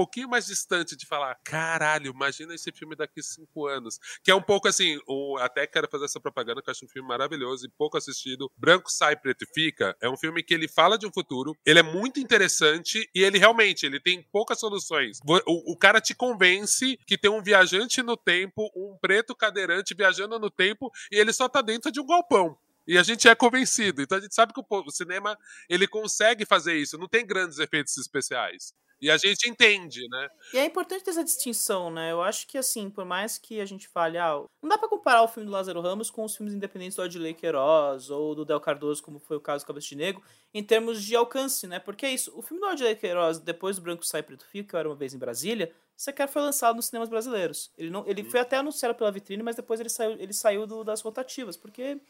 pouquinho 0.00 0.30
mais 0.30 0.46
distante 0.46 0.96
de 0.96 1.04
falar, 1.04 1.34
caralho, 1.44 2.10
imagina 2.10 2.54
esse 2.54 2.72
filme 2.72 2.96
daqui 2.96 3.22
cinco 3.22 3.66
anos. 3.66 3.98
Que 4.24 4.30
é 4.30 4.34
um 4.34 4.40
pouco 4.40 4.66
assim, 4.66 4.98
o, 5.06 5.36
até 5.36 5.66
quero 5.66 5.86
fazer 5.90 6.06
essa 6.06 6.18
propaganda, 6.18 6.62
que 6.62 6.70
eu 6.70 6.72
acho 6.72 6.86
um 6.86 6.88
filme 6.88 7.06
maravilhoso 7.06 7.66
e 7.66 7.68
pouco 7.68 7.98
assistido. 7.98 8.50
Branco 8.56 8.90
sai, 8.90 9.14
preto 9.14 9.44
fica. 9.52 9.94
É 10.00 10.08
um 10.08 10.16
filme 10.16 10.42
que 10.42 10.54
ele 10.54 10.66
fala 10.66 10.96
de 10.96 11.06
um 11.06 11.12
futuro, 11.12 11.54
ele 11.66 11.80
é 11.80 11.82
muito 11.82 12.18
interessante 12.18 13.10
e 13.14 13.22
ele 13.22 13.36
realmente, 13.36 13.84
ele 13.84 14.00
tem 14.00 14.22
poucas 14.22 14.58
soluções. 14.58 15.18
O, 15.46 15.72
o 15.72 15.76
cara 15.76 16.00
te 16.00 16.14
convence 16.14 16.98
que 17.06 17.18
tem 17.18 17.30
um 17.30 17.42
viajante 17.42 18.02
no 18.02 18.16
tempo, 18.16 18.70
um 18.74 18.96
preto 18.98 19.34
cadeirante 19.34 19.94
viajando 19.94 20.38
no 20.38 20.50
tempo 20.50 20.90
e 21.12 21.16
ele 21.16 21.32
só 21.32 21.46
tá 21.46 21.60
dentro 21.60 21.92
de 21.92 22.00
um 22.00 22.06
galpão. 22.06 22.56
E 22.88 22.96
a 22.96 23.02
gente 23.02 23.28
é 23.28 23.34
convencido. 23.34 24.00
Então 24.00 24.16
a 24.16 24.20
gente 24.20 24.34
sabe 24.34 24.54
que 24.54 24.60
o 24.68 24.90
cinema 24.90 25.38
ele 25.68 25.86
consegue 25.86 26.46
fazer 26.46 26.74
isso. 26.74 26.96
Não 26.96 27.06
tem 27.06 27.26
grandes 27.26 27.58
efeitos 27.58 27.98
especiais. 27.98 28.74
E 29.00 29.10
a 29.10 29.16
gente 29.16 29.48
entende, 29.48 30.06
né? 30.08 30.28
E 30.52 30.58
é 30.58 30.64
importante 30.64 31.04
ter 31.04 31.10
essa 31.10 31.24
distinção, 31.24 31.90
né? 31.90 32.12
Eu 32.12 32.20
acho 32.20 32.46
que, 32.46 32.58
assim, 32.58 32.90
por 32.90 33.04
mais 33.04 33.38
que 33.38 33.60
a 33.60 33.64
gente 33.64 33.88
fale, 33.88 34.18
ah, 34.18 34.42
não 34.62 34.68
dá 34.68 34.76
para 34.76 34.88
comparar 34.88 35.22
o 35.22 35.28
filme 35.28 35.46
do 35.46 35.52
Lázaro 35.52 35.80
Ramos 35.80 36.10
com 36.10 36.24
os 36.24 36.36
filmes 36.36 36.54
independentes 36.54 36.96
do 36.96 37.02
Adley 37.02 37.32
Queiroz 37.32 38.10
ou 38.10 38.34
do 38.34 38.44
Del 38.44 38.60
Cardoso, 38.60 39.02
como 39.02 39.18
foi 39.18 39.36
o 39.36 39.40
caso 39.40 39.64
do 39.64 39.68
Cabeça 39.68 39.88
de 39.88 39.96
Negro, 39.96 40.22
em 40.52 40.62
termos 40.62 41.02
de 41.02 41.16
alcance, 41.16 41.66
né? 41.66 41.78
Porque 41.78 42.04
é 42.04 42.12
isso, 42.12 42.30
o 42.36 42.42
filme 42.42 42.60
do 42.60 42.66
Adley 42.66 42.96
Queiroz, 42.96 43.38
depois 43.38 43.76
do 43.76 43.82
Branco 43.82 44.04
Sai 44.04 44.22
Preto 44.22 44.44
eu 44.52 44.78
era 44.78 44.88
uma 44.88 44.96
vez 44.96 45.14
em 45.14 45.18
Brasília, 45.18 45.72
sequer 45.96 46.28
foi 46.28 46.42
lançado 46.42 46.76
nos 46.76 46.86
cinemas 46.86 47.08
brasileiros. 47.08 47.70
Ele, 47.78 47.90
não, 47.90 48.06
ele 48.06 48.24
foi 48.24 48.40
até 48.40 48.56
anunciado 48.56 48.94
pela 48.94 49.12
vitrine, 49.12 49.42
mas 49.42 49.56
depois 49.56 49.80
ele 49.80 49.88
saiu, 49.88 50.12
ele 50.12 50.32
saiu 50.32 50.66
do, 50.66 50.82
das 50.84 51.00
rotativas, 51.00 51.56
porque 51.56 52.00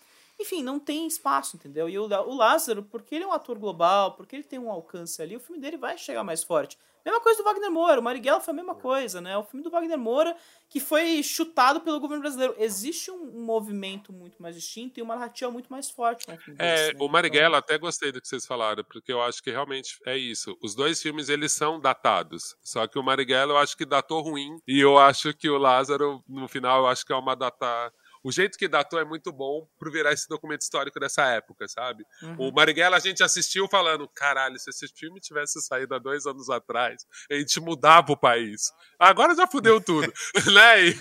enfim, 0.40 0.62
não 0.62 0.78
tem 0.78 1.06
espaço, 1.06 1.56
entendeu? 1.56 1.88
E 1.88 1.98
o, 1.98 2.04
o 2.04 2.34
Lázaro, 2.36 2.82
porque 2.82 3.14
ele 3.14 3.24
é 3.24 3.26
um 3.26 3.32
ator 3.32 3.58
global, 3.58 4.14
porque 4.14 4.36
ele 4.36 4.42
tem 4.42 4.58
um 4.58 4.70
alcance 4.70 5.20
ali, 5.20 5.36
o 5.36 5.40
filme 5.40 5.60
dele 5.60 5.76
vai 5.76 5.98
chegar 5.98 6.24
mais 6.24 6.42
forte. 6.42 6.78
Mesma 7.04 7.20
coisa 7.20 7.38
do 7.38 7.44
Wagner 7.44 7.70
Moura, 7.70 8.00
o 8.00 8.02
Marighella 8.02 8.40
foi 8.40 8.52
a 8.52 8.56
mesma 8.56 8.74
coisa, 8.74 9.20
né? 9.20 9.36
O 9.36 9.42
filme 9.42 9.64
do 9.64 9.70
Wagner 9.70 9.98
Moura 9.98 10.36
que 10.68 10.78
foi 10.78 11.20
chutado 11.22 11.80
pelo 11.80 11.98
governo 11.98 12.22
brasileiro. 12.22 12.54
Existe 12.56 13.10
um, 13.10 13.42
movimento 13.42 14.12
muito 14.12 14.40
mais 14.40 14.54
distinto 14.54 15.00
e 15.00 15.02
uma 15.02 15.16
narrativa 15.16 15.50
muito 15.50 15.68
mais 15.68 15.90
forte. 15.90 16.28
Né, 16.28 16.38
é, 16.58 16.92
o 16.98 17.08
Marighella, 17.08 17.58
então... 17.58 17.58
até 17.58 17.78
gostei 17.78 18.12
do 18.12 18.20
que 18.20 18.28
vocês 18.28 18.46
falaram, 18.46 18.84
porque 18.84 19.12
eu 19.12 19.20
acho 19.20 19.42
que 19.42 19.50
realmente 19.50 19.98
é 20.06 20.16
isso. 20.16 20.56
Os 20.62 20.74
dois 20.74 21.02
filmes, 21.02 21.28
eles 21.28 21.52
são 21.52 21.80
datados. 21.80 22.54
Só 22.62 22.86
que 22.86 22.98
o 22.98 23.02
Marighella 23.02 23.54
eu 23.54 23.58
acho 23.58 23.76
que 23.76 23.84
datou 23.84 24.20
ruim 24.20 24.58
e 24.66 24.78
eu 24.78 24.96
acho 24.96 25.34
que 25.34 25.48
o 25.48 25.58
Lázaro, 25.58 26.22
no 26.28 26.46
final, 26.46 26.82
eu 26.82 26.86
acho 26.86 27.04
que 27.04 27.12
é 27.12 27.16
uma 27.16 27.34
data 27.34 27.92
o 28.22 28.30
jeito 28.30 28.58
que 28.58 28.68
datou 28.68 28.98
é 29.00 29.04
muito 29.04 29.32
bom 29.32 29.66
pro 29.78 29.90
virar 29.90 30.12
esse 30.12 30.28
documento 30.28 30.62
histórico 30.62 31.00
dessa 31.00 31.24
época, 31.26 31.66
sabe? 31.68 32.04
Uhum. 32.22 32.48
O 32.48 32.52
Marighella 32.52 32.96
a 32.96 33.00
gente 33.00 33.22
assistiu 33.22 33.66
falando, 33.68 34.08
caralho, 34.08 34.58
se 34.58 34.70
esse 34.70 34.88
filme 34.88 35.20
tivesse 35.20 35.60
saído 35.62 35.94
há 35.94 35.98
dois 35.98 36.26
anos 36.26 36.50
atrás, 36.50 37.06
a 37.30 37.34
gente 37.34 37.60
mudava 37.60 38.12
o 38.12 38.16
país. 38.16 38.72
Agora 38.98 39.34
já 39.34 39.46
fudeu 39.46 39.80
tudo, 39.80 40.12
né? 40.52 40.84
E 40.84 40.96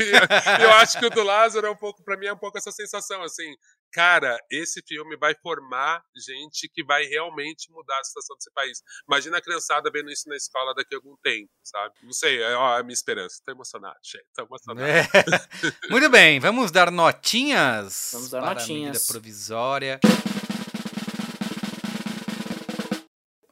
eu 0.62 0.72
acho 0.76 0.98
que 0.98 1.06
o 1.06 1.10
do 1.10 1.24
Lázaro 1.24 1.68
é 1.68 1.72
um 1.72 1.76
pouco, 1.76 2.04
para 2.04 2.18
mim, 2.18 2.28
é 2.28 2.34
um 2.34 2.38
pouco 2.38 2.58
essa 2.58 2.72
sensação, 2.72 3.22
assim, 3.22 3.56
cara, 3.92 4.38
esse 4.50 4.82
filme 4.82 5.18
vai 5.18 5.36
formar 5.36 6.04
gente 6.16 6.70
que 6.70 6.84
vai 6.84 7.04
realmente 7.06 7.72
mudar 7.72 8.00
a 8.00 8.04
situação 8.04 8.36
desse 8.36 8.52
país. 8.52 8.82
Imagina 9.08 9.38
a 9.38 9.42
criançada 9.42 9.90
vendo 9.92 10.12
isso 10.12 10.28
na 10.28 10.36
escola 10.36 10.74
daqui 10.74 10.96
a 10.96 10.98
algum 10.98 11.16
tempo, 11.18 11.50
sabe? 11.64 11.96
Não 12.04 12.14
sei, 12.14 12.42
é 12.42 12.54
a 12.54 12.84
minha 12.84 12.94
esperança. 12.94 13.42
Tô 13.46 13.52
emocionado, 13.52 13.98
gente, 14.04 14.26
tô 14.34 14.44
emocionado. 14.44 14.88
É. 14.88 15.08
Muito 15.90 16.10
bem, 16.10 16.40
vamos 16.40 16.72
dar 16.72 16.92
notinhas. 16.92 18.12
Vamos 18.14 18.30
dar 18.30 18.42
para 18.42 18.56
notinhas. 18.56 18.90
A 18.90 18.92
medida 18.92 19.12
provisória. 19.12 20.00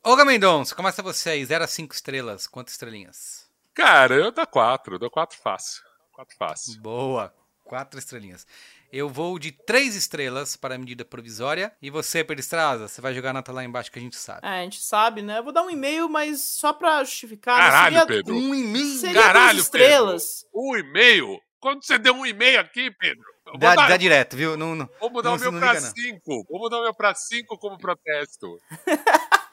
Olga 0.03 0.23
Mendonça, 0.23 0.73
começa 0.73 1.03
você 1.03 1.31
aí, 1.31 1.45
0 1.45 1.65
a 1.65 1.67
5 1.67 1.93
estrelas, 1.93 2.47
quantas 2.47 2.73
estrelinhas? 2.73 3.45
Cara, 3.73 4.15
eu 4.15 4.31
dou 4.31 4.47
4, 4.47 4.97
dou 4.97 5.11
4 5.11 5.37
fácil. 5.37 5.83
4 6.13 6.37
fácil. 6.37 6.81
Boa, 6.81 7.33
4 7.65 7.99
estrelinhas. 7.99 8.47
Eu 8.91 9.09
vou 9.09 9.37
de 9.37 9.51
três 9.51 9.95
estrelas 9.95 10.55
para 10.55 10.75
a 10.75 10.77
medida 10.77 11.03
provisória. 11.03 11.71
E 11.81 11.89
você, 11.89 12.23
Peristraza, 12.23 12.87
você 12.87 13.01
vai 13.01 13.13
jogar 13.13 13.31
a 13.31 13.33
nota 13.33 13.51
lá 13.51 13.63
embaixo 13.63 13.91
que 13.91 13.99
a 13.99 14.01
gente 14.01 14.15
sabe. 14.15 14.45
É, 14.45 14.59
a 14.59 14.63
gente 14.63 14.81
sabe, 14.81 15.21
né? 15.21 15.39
Eu 15.39 15.43
vou 15.43 15.53
dar 15.53 15.63
um 15.63 15.69
e-mail, 15.69 16.07
mas 16.07 16.41
só 16.41 16.71
para 16.71 17.03
justificar. 17.03 17.57
Caralho, 17.57 17.99
seria 17.99 18.07
Pedro. 18.07 18.35
Um 18.35 18.55
e-mail? 18.55 18.97
Seria 18.97 19.21
Caralho, 19.21 19.59
estrelas. 19.59 20.45
Pedro. 20.51 20.67
Um 20.69 20.77
e-mail? 20.77 21.41
Quando 21.59 21.83
você 21.83 21.97
deu 21.97 22.13
um 22.13 22.25
e-mail 22.25 22.59
aqui, 22.59 22.91
Pedro? 22.91 23.23
Dá, 23.57 23.75
dar... 23.75 23.87
dá, 23.89 23.97
direto, 23.97 24.35
viu? 24.35 24.55
Não, 24.55 24.75
não, 24.75 24.89
vou 24.99 25.09
mudar 25.09 25.29
não, 25.29 25.37
o 25.37 25.39
meu 25.39 25.59
para 25.59 25.81
cinco. 25.81 26.45
Vou 26.49 26.59
mudar 26.59 26.79
o 26.79 26.83
meu 26.83 26.93
para 26.93 27.15
cinco 27.15 27.57
como 27.57 27.77
protesto. 27.77 28.59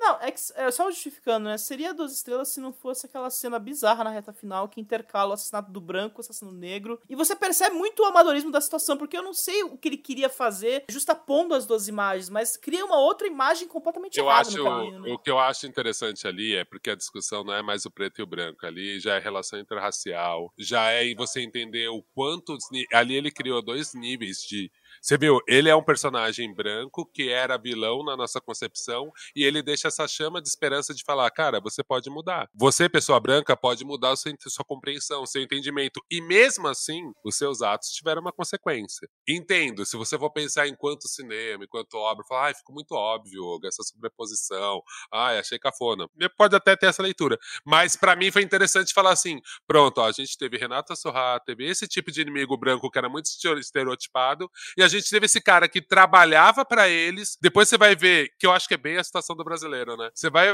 Não, 0.00 0.18
é, 0.22 0.30
que, 0.30 0.40
é, 0.54 0.70
só 0.70 0.90
justificando, 0.90 1.50
né? 1.50 1.58
Seria 1.58 1.92
duas 1.92 2.10
estrelas 2.12 2.48
se 2.48 2.58
não 2.58 2.72
fosse 2.72 3.04
aquela 3.04 3.28
cena 3.28 3.58
bizarra 3.58 4.02
na 4.02 4.10
reta 4.10 4.32
final 4.32 4.66
que 4.66 4.80
intercala 4.80 5.32
o 5.32 5.32
assassinato 5.34 5.70
do 5.70 5.80
branco, 5.80 6.18
o 6.18 6.20
assassinato 6.22 6.54
do 6.54 6.58
negro. 6.58 6.98
E 7.06 7.14
você 7.14 7.36
percebe 7.36 7.76
muito 7.76 8.02
o 8.02 8.06
amadorismo 8.06 8.50
da 8.50 8.62
situação, 8.62 8.96
porque 8.96 9.14
eu 9.14 9.22
não 9.22 9.34
sei 9.34 9.62
o 9.62 9.76
que 9.76 9.88
ele 9.88 9.98
queria 9.98 10.30
fazer 10.30 10.86
justapondo 10.90 11.54
as 11.54 11.66
duas 11.66 11.86
imagens, 11.86 12.30
mas 12.30 12.56
cria 12.56 12.82
uma 12.82 12.98
outra 12.98 13.26
imagem 13.26 13.68
completamente 13.68 14.18
eu 14.18 14.24
errada 14.24 14.48
acho, 14.48 14.64
caminho, 14.64 15.00
né? 15.00 15.12
O 15.12 15.18
que 15.18 15.30
eu 15.30 15.38
acho 15.38 15.66
interessante 15.66 16.26
ali 16.26 16.56
é 16.56 16.64
porque 16.64 16.88
a 16.88 16.96
discussão 16.96 17.44
não 17.44 17.52
é 17.52 17.60
mais 17.60 17.84
o 17.84 17.90
preto 17.90 18.20
e 18.20 18.22
o 18.22 18.26
branco, 18.26 18.64
ali 18.64 18.98
já 18.98 19.16
é 19.16 19.18
relação 19.18 19.58
interracial, 19.58 20.50
já 20.58 20.90
é 20.90 21.14
você 21.14 21.42
entender 21.42 21.88
o 21.88 22.02
quanto. 22.14 22.56
Ali 22.94 23.16
ele 23.16 23.30
criou 23.30 23.62
dois 23.62 23.92
níveis 23.92 24.38
de 24.38 24.70
você 25.00 25.16
viu, 25.16 25.40
ele 25.48 25.68
é 25.68 25.74
um 25.74 25.82
personagem 25.82 26.54
branco 26.54 27.10
que 27.12 27.30
era 27.30 27.56
vilão 27.56 28.04
na 28.04 28.16
nossa 28.16 28.40
concepção 28.40 29.10
e 29.34 29.44
ele 29.44 29.62
deixa 29.62 29.88
essa 29.88 30.06
chama 30.06 30.42
de 30.42 30.48
esperança 30.48 30.92
de 30.94 31.02
falar, 31.02 31.30
cara, 31.30 31.58
você 31.60 31.82
pode 31.82 32.10
mudar. 32.10 32.48
Você, 32.54 32.88
pessoa 32.88 33.18
branca, 33.18 33.56
pode 33.56 33.84
mudar 33.84 34.14
sua, 34.16 34.32
sua 34.46 34.64
compreensão, 34.64 35.24
seu 35.24 35.42
entendimento. 35.42 36.00
E 36.10 36.20
mesmo 36.20 36.68
assim, 36.68 37.02
os 37.24 37.36
seus 37.36 37.62
atos 37.62 37.88
tiveram 37.88 38.20
uma 38.20 38.32
consequência. 38.32 39.08
Entendo, 39.26 39.86
se 39.86 39.96
você 39.96 40.18
for 40.18 40.30
pensar 40.30 40.68
enquanto 40.68 41.08
cinema, 41.08 41.64
enquanto 41.64 41.94
obra, 41.94 42.24
falar, 42.28 42.46
ai, 42.46 42.54
ficou 42.54 42.74
muito 42.74 42.92
óbvio, 42.92 43.58
essa 43.64 43.82
sobreposição, 43.82 44.82
ai, 45.12 45.38
achei 45.38 45.58
cafona. 45.58 46.06
Pode 46.36 46.54
até 46.54 46.76
ter 46.76 46.86
essa 46.86 47.02
leitura. 47.02 47.38
Mas 47.64 47.96
para 47.96 48.14
mim 48.14 48.30
foi 48.30 48.42
interessante 48.42 48.92
falar 48.92 49.12
assim, 49.12 49.40
pronto, 49.66 49.98
ó, 49.98 50.08
a 50.08 50.12
gente 50.12 50.36
teve 50.36 50.58
Renata 50.58 50.94
Sorra, 50.94 51.40
teve 51.40 51.66
esse 51.66 51.88
tipo 51.88 52.12
de 52.12 52.20
inimigo 52.20 52.56
branco 52.56 52.90
que 52.90 52.98
era 52.98 53.08
muito 53.08 53.26
estereotipado, 53.58 54.50
e 54.76 54.82
a 54.82 54.89
gente 54.90 55.08
teve 55.08 55.26
esse 55.26 55.40
cara 55.40 55.68
que 55.68 55.80
trabalhava 55.80 56.64
para 56.64 56.88
eles. 56.88 57.36
Depois 57.40 57.68
você 57.68 57.78
vai 57.78 57.96
ver, 57.96 58.30
que 58.38 58.46
eu 58.46 58.52
acho 58.52 58.68
que 58.68 58.74
é 58.74 58.78
bem 58.78 58.98
a 58.98 59.04
situação 59.04 59.34
do 59.34 59.44
brasileiro, 59.44 59.96
né? 59.96 60.10
Você 60.14 60.28
vai 60.28 60.50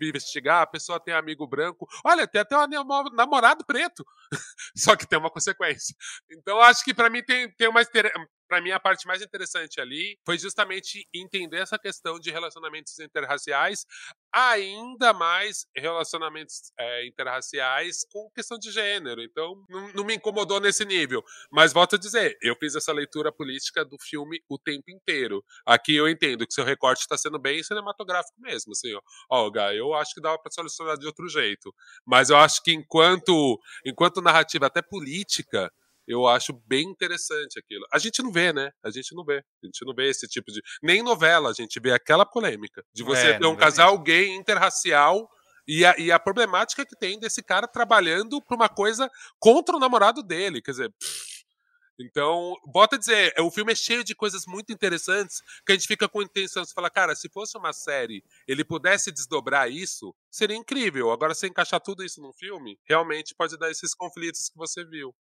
investigar, 0.00 0.62
a 0.62 0.66
pessoa 0.66 1.00
tem 1.00 1.14
amigo 1.14 1.46
branco. 1.46 1.88
Olha, 2.04 2.26
tem 2.26 2.40
até 2.40 2.56
um 2.56 2.66
namorado 3.12 3.64
preto. 3.64 4.04
Só 4.76 4.94
que 4.94 5.06
tem 5.06 5.18
uma 5.18 5.30
consequência. 5.30 5.94
Então, 6.30 6.60
acho 6.60 6.84
que 6.84 6.94
para 6.94 7.10
mim 7.10 7.22
tem, 7.22 7.50
tem 7.52 7.68
uma 7.68 7.82
para 8.48 8.60
mim, 8.60 8.70
a 8.70 8.80
parte 8.80 9.06
mais 9.06 9.22
interessante 9.22 9.80
ali 9.80 10.18
foi 10.24 10.38
justamente 10.38 11.06
entender 11.14 11.58
essa 11.58 11.78
questão 11.78 12.18
de 12.18 12.30
relacionamentos 12.30 12.98
interraciais, 12.98 13.84
ainda 14.32 15.12
mais 15.12 15.66
relacionamentos 15.76 16.72
é, 16.78 17.06
interraciais 17.06 18.06
com 18.10 18.30
questão 18.34 18.58
de 18.58 18.70
gênero. 18.70 19.22
Então, 19.22 19.54
não, 19.68 19.92
não, 19.92 20.04
me 20.04 20.14
incomodou 20.14 20.60
nesse 20.60 20.84
nível. 20.84 21.22
Mas 21.50 21.72
volto 21.72 21.96
a 21.96 21.98
dizer, 21.98 22.36
eu 22.42 22.56
fiz 22.56 22.74
essa 22.74 22.92
leitura 22.92 23.30
política 23.30 23.84
do 23.84 23.96
filme 24.00 24.40
o 24.48 24.58
tempo 24.58 24.90
inteiro. 24.90 25.44
Aqui 25.66 25.94
eu 25.94 26.08
entendo 26.08 26.46
que 26.46 26.54
seu 26.54 26.64
recorte 26.64 27.00
está 27.00 27.16
sendo 27.16 27.38
bem 27.38 27.62
cinematográfico 27.62 28.40
mesmo. 28.40 28.72
Assim, 28.72 28.92
ó, 29.30 29.50
Gá, 29.50 29.74
eu 29.74 29.94
acho 29.94 30.14
que 30.14 30.20
dava 30.20 30.38
para 30.38 30.50
solucionar 30.50 30.96
de 30.96 31.06
outro 31.06 31.28
jeito. 31.28 31.74
Mas 32.06 32.30
eu 32.30 32.36
acho 32.36 32.62
que 32.62 32.72
enquanto, 32.72 33.60
enquanto 33.84 34.22
narrativa 34.22 34.66
até 34.66 34.80
política, 34.80 35.70
eu 36.08 36.26
acho 36.26 36.54
bem 36.66 36.88
interessante 36.88 37.58
aquilo. 37.58 37.84
A 37.92 37.98
gente 37.98 38.22
não 38.22 38.32
vê, 38.32 38.50
né? 38.50 38.70
A 38.82 38.90
gente 38.90 39.14
não 39.14 39.22
vê. 39.24 39.44
A 39.62 39.66
gente 39.66 39.84
não 39.84 39.94
vê 39.94 40.08
esse 40.08 40.26
tipo 40.26 40.50
de. 40.50 40.62
Nem 40.82 41.02
novela 41.02 41.50
a 41.50 41.52
gente 41.52 41.78
vê 41.78 41.92
aquela 41.92 42.24
polêmica 42.24 42.82
de 42.94 43.04
você 43.04 43.28
é, 43.28 43.38
ter 43.38 43.46
um 43.46 43.54
casal 43.54 43.90
mesmo. 43.90 44.04
gay 44.04 44.28
interracial 44.34 45.28
e 45.66 45.84
a, 45.84 45.94
e 45.98 46.10
a, 46.10 46.18
problemática 46.18 46.86
que 46.86 46.96
tem 46.96 47.20
desse 47.20 47.42
cara 47.42 47.68
trabalhando 47.68 48.40
pra 48.40 48.56
uma 48.56 48.70
coisa 48.70 49.10
contra 49.38 49.76
o 49.76 49.78
namorado 49.78 50.22
dele. 50.22 50.62
Quer 50.62 50.70
dizer. 50.70 50.90
Pff, 50.98 51.28
então, 52.00 52.54
bota 52.64 52.94
a 52.94 52.98
dizer, 52.98 53.34
o 53.40 53.50
filme 53.50 53.72
é 53.72 53.74
cheio 53.74 54.04
de 54.04 54.14
coisas 54.14 54.44
muito 54.46 54.72
interessantes 54.72 55.42
que 55.66 55.72
a 55.72 55.74
gente 55.74 55.88
fica 55.88 56.08
com 56.08 56.22
intenção 56.22 56.62
de 56.62 56.72
falar, 56.72 56.90
cara, 56.90 57.16
se 57.16 57.28
fosse 57.28 57.58
uma 57.58 57.72
série, 57.72 58.22
ele 58.46 58.64
pudesse 58.64 59.10
desdobrar 59.10 59.68
isso, 59.68 60.14
seria 60.30 60.56
incrível. 60.56 61.10
Agora, 61.10 61.34
se 61.34 61.48
encaixar 61.48 61.80
tudo 61.80 62.04
isso 62.04 62.22
num 62.22 62.32
filme, 62.32 62.78
realmente 62.88 63.34
pode 63.34 63.58
dar 63.58 63.68
esses 63.68 63.94
conflitos 63.94 64.48
que 64.48 64.56
você 64.56 64.84
viu. 64.84 65.12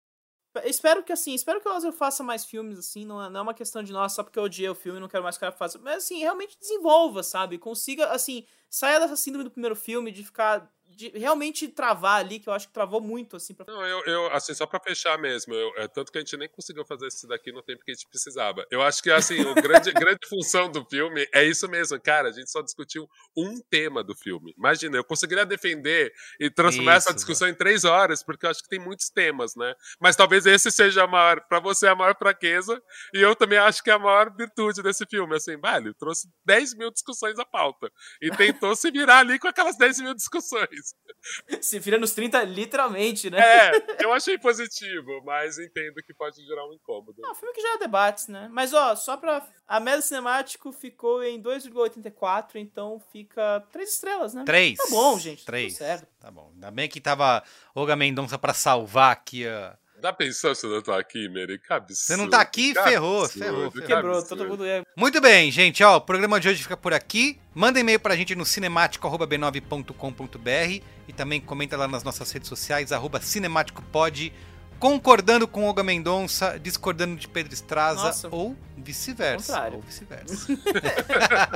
Espero 0.64 1.04
que 1.04 1.14
assim, 1.14 1.34
espero 1.36 1.62
que 1.62 1.68
o 1.68 1.72
Lázaro 1.72 1.94
faça 1.94 2.24
mais 2.24 2.44
filmes, 2.46 2.80
assim, 2.80 3.06
não 3.06 3.24
é, 3.24 3.30
não 3.30 3.42
é 3.42 3.44
uma 3.44 3.54
questão 3.54 3.84
de 3.84 3.94
nossa, 3.94 4.16
só 4.16 4.24
porque 4.24 4.40
eu 4.40 4.44
odiei 4.44 4.70
o 4.70 4.76
filme 4.76 5.00
não 5.00 5.08
quero 5.08 5.24
mais 5.24 5.38
que 5.38 5.40
o 5.40 5.48
cara 5.48 5.52
faça. 5.52 5.78
Mas 5.80 5.98
assim, 5.98 6.20
realmente 6.20 6.58
desenvolva, 6.60 7.22
sabe? 7.22 7.58
Consiga, 7.58 8.08
assim, 8.08 8.46
saia 8.70 9.00
dessa 9.00 9.16
síndrome 9.16 9.44
do 9.46 9.52
primeiro 9.52 9.76
filme 9.76 10.12
de 10.12 10.24
ficar 10.24 10.72
de 10.98 11.10
realmente 11.10 11.68
travar 11.68 12.20
ali, 12.20 12.40
que 12.40 12.50
eu 12.50 12.54
acho 12.54 12.68
que 12.68 12.74
travou 12.74 13.00
muito, 13.00 13.36
assim. 13.36 13.54
Pra... 13.54 13.66
Não, 13.68 13.86
eu, 13.86 14.04
eu, 14.06 14.34
assim, 14.34 14.52
só 14.56 14.66
pra 14.66 14.80
fechar 14.80 15.16
mesmo, 15.20 15.54
eu, 15.54 15.72
é, 15.78 15.88
tanto 15.88 16.12
que 16.12 16.18
a 16.18 16.22
gente 16.22 16.36
nem 16.36 16.50
conseguiu 16.50 16.84
fazer 16.84 17.06
isso 17.06 17.28
daqui 17.28 17.52
no 17.52 17.62
tempo 17.62 17.84
que 17.86 17.92
a 17.92 17.94
gente 17.94 18.08
precisava. 18.10 18.66
Eu 18.72 18.82
acho 18.82 19.04
que, 19.04 19.12
assim, 19.12 19.40
a 19.48 19.54
grande, 19.54 19.92
grande 19.94 20.28
função 20.28 20.72
do 20.72 20.84
filme 20.86 21.28
é 21.32 21.44
isso 21.44 21.70
mesmo, 21.70 22.02
cara, 22.02 22.30
a 22.30 22.32
gente 22.32 22.50
só 22.50 22.64
discutiu 22.64 23.08
um 23.38 23.62
tema 23.70 24.04
do 24.04 24.16
filme. 24.16 24.56
Imagina, 24.58 24.98
eu 24.98 25.04
conseguiria 25.04 25.46
defender 25.46 26.12
e 26.40 26.50
transformar 26.50 26.98
Isso, 26.98 27.10
essa 27.10 27.16
discussão 27.16 27.48
em 27.48 27.54
três 27.54 27.86
horas, 27.86 28.24
porque 28.24 28.48
eu 28.48 28.50
acho 28.50 28.64
que 28.64 28.70
tem 28.70 28.80
muitos 28.80 29.12
temas, 29.12 29.56
né? 29.56 29.76
Mas 30.02 30.16
talvez 30.16 30.48
esse 30.48 30.72
seja 30.72 31.04
a 31.04 31.08
maior, 31.08 31.42
pra 31.48 31.60
você, 31.60 31.86
a 31.86 31.94
maior 31.94 32.18
fraqueza, 32.18 32.82
e 33.14 33.22
eu 33.22 33.36
também 33.36 33.60
acho 33.60 33.84
que 33.84 33.92
é 33.92 33.94
a 33.94 34.00
maior 34.00 34.36
virtude 34.36 34.82
desse 34.82 35.06
filme, 35.06 35.36
assim, 35.36 35.58
vale, 35.58 35.94
trouxe 35.94 36.28
10 36.44 36.74
mil 36.74 36.90
discussões 36.90 37.38
à 37.38 37.46
pauta, 37.46 37.92
e 38.20 38.32
tentou 38.32 38.76
se 38.76 38.90
virar 38.90 39.20
ali 39.20 39.38
com 39.38 39.48
aquelas 39.48 39.78
10 39.78 40.00
mil 40.02 40.16
discussões. 40.16 40.87
Se 41.62 41.80
vira 41.80 41.98
nos 41.98 42.14
30, 42.14 42.44
literalmente, 42.44 43.30
né? 43.30 43.40
É, 43.40 43.72
eu 44.04 44.14
achei 44.14 44.38
positivo, 44.38 45.22
mas 45.26 45.58
entendo 45.58 45.96
que 46.06 46.14
pode 46.14 46.46
gerar 46.46 46.66
um 46.68 46.74
incômodo. 46.74 47.16
Um 47.20 47.36
filme 47.36 47.54
que 47.54 47.62
gera 47.62 47.80
debates, 47.80 48.28
né? 48.28 48.48
Mas, 48.52 48.74
ó, 48.74 48.96
só 48.96 49.18
pra... 49.18 49.46
A 49.68 49.80
média 49.80 50.02
cinemático 50.02 50.72
ficou 50.72 51.22
em 51.24 51.42
2,84, 51.42 52.56
então 52.56 53.02
fica 53.12 53.62
três 53.72 53.94
estrelas, 53.94 54.34
né? 54.34 54.44
Três. 54.46 54.78
Tá 54.78 54.86
bom, 54.90 55.20
gente. 55.20 55.46
Três. 55.46 55.74
Tudo 55.74 55.80
certo. 55.80 56.08
Tá 56.20 56.32
bom. 56.32 56.52
Ainda 56.54 56.72
bem 56.72 56.88
que 56.88 57.02
tava 57.02 57.44
Olga 57.76 57.96
Mendonça 57.96 58.38
pra 58.38 58.54
salvar 58.54 59.12
aqui 59.12 59.46
a. 59.46 59.78
Já 60.02 60.14
pensou 60.14 60.54
se 60.54 60.66
eu 60.66 60.72
não 60.72 60.82
tô 60.82 60.94
aqui, 60.94 61.28
Mary? 61.28 61.58
Que 61.58 61.74
absurdo. 61.74 61.98
Você 61.98 62.16
não 62.16 62.30
tá 62.30 62.40
aqui, 62.40 62.74
que 62.74 62.84
ferrou, 62.84 63.24
absurdo, 63.24 63.44
ferrou, 63.44 63.72
ferrou. 63.72 63.88
Quebrou, 63.88 64.24
todo 64.24 64.48
mundo 64.48 64.64
é... 64.64 64.84
Muito 64.96 65.20
bem, 65.20 65.50
gente. 65.50 65.84
Ó, 65.84 65.98
o 65.98 66.02
programa 66.02 66.40
de 66.40 66.50
hoje 66.50 66.62
fica 66.62 66.78
por 66.78 66.94
aqui. 66.94 67.40
Manda 67.54 67.80
e-mail 67.80 68.00
pra 68.00 68.16
gente 68.16 68.36
no 68.36 68.46
cinemático.b9.com.br 68.46 70.84
e 71.08 71.14
também 71.14 71.42
comenta 71.42 71.76
lá 71.76 71.88
nas 71.88 72.04
nossas 72.04 72.32
redes 72.32 72.48
sociais, 72.48 72.92
arroba 72.92 73.20
cinemáticopod, 73.20 74.32
concordando 74.80 75.48
com 75.48 75.66
Olga 75.66 75.84
Mendonça, 75.84 76.60
discordando 76.60 77.16
de 77.16 77.28
Pedro 77.28 77.54
Estraza 77.54 78.04
Nossa. 78.04 78.28
ou 78.30 78.56
vice-versa. 78.78 79.70
Ou 79.72 79.82
vice-versa. 79.82 80.48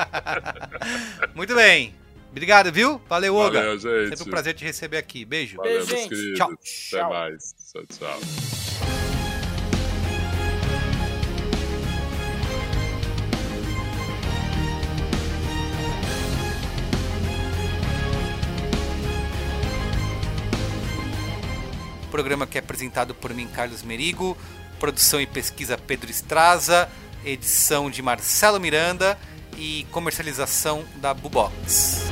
Muito 1.35 1.53
bem. 1.53 2.01
Obrigado, 2.32 2.71
viu? 2.71 2.99
Valeu, 3.09 3.36
Olga. 3.36 3.59
Valeu, 3.59 3.77
gente. 3.77 4.09
Sempre 4.17 4.23
um 4.23 4.32
prazer 4.32 4.53
te 4.53 4.63
receber 4.63 4.97
aqui. 4.97 5.25
Beijo. 5.25 5.57
Valeu, 5.57 5.73
meus 5.73 5.88
gente. 5.88 6.09
queridos. 6.09 6.38
Tchau. 6.38 6.51
Até 6.51 6.97
Tchau. 6.97 7.09
mais. 7.09 7.55
Tchau, 7.71 7.84
tchau. 7.88 8.19
programa 22.11 22.45
que 22.45 22.57
é 22.57 22.59
apresentado 22.59 23.15
por 23.15 23.34
mim, 23.34 23.47
Carlos 23.47 23.82
Merigo, 23.82 24.38
produção 24.77 25.21
e 25.21 25.25
pesquisa 25.25 25.77
Pedro 25.77 26.11
Estraza, 26.11 26.89
edição 27.23 27.89
de 27.89 28.01
Marcelo 28.01 28.59
Miranda 28.59 29.17
e 29.57 29.88
comercialização 29.91 30.84
da 30.97 31.13
Bubox. 31.13 32.11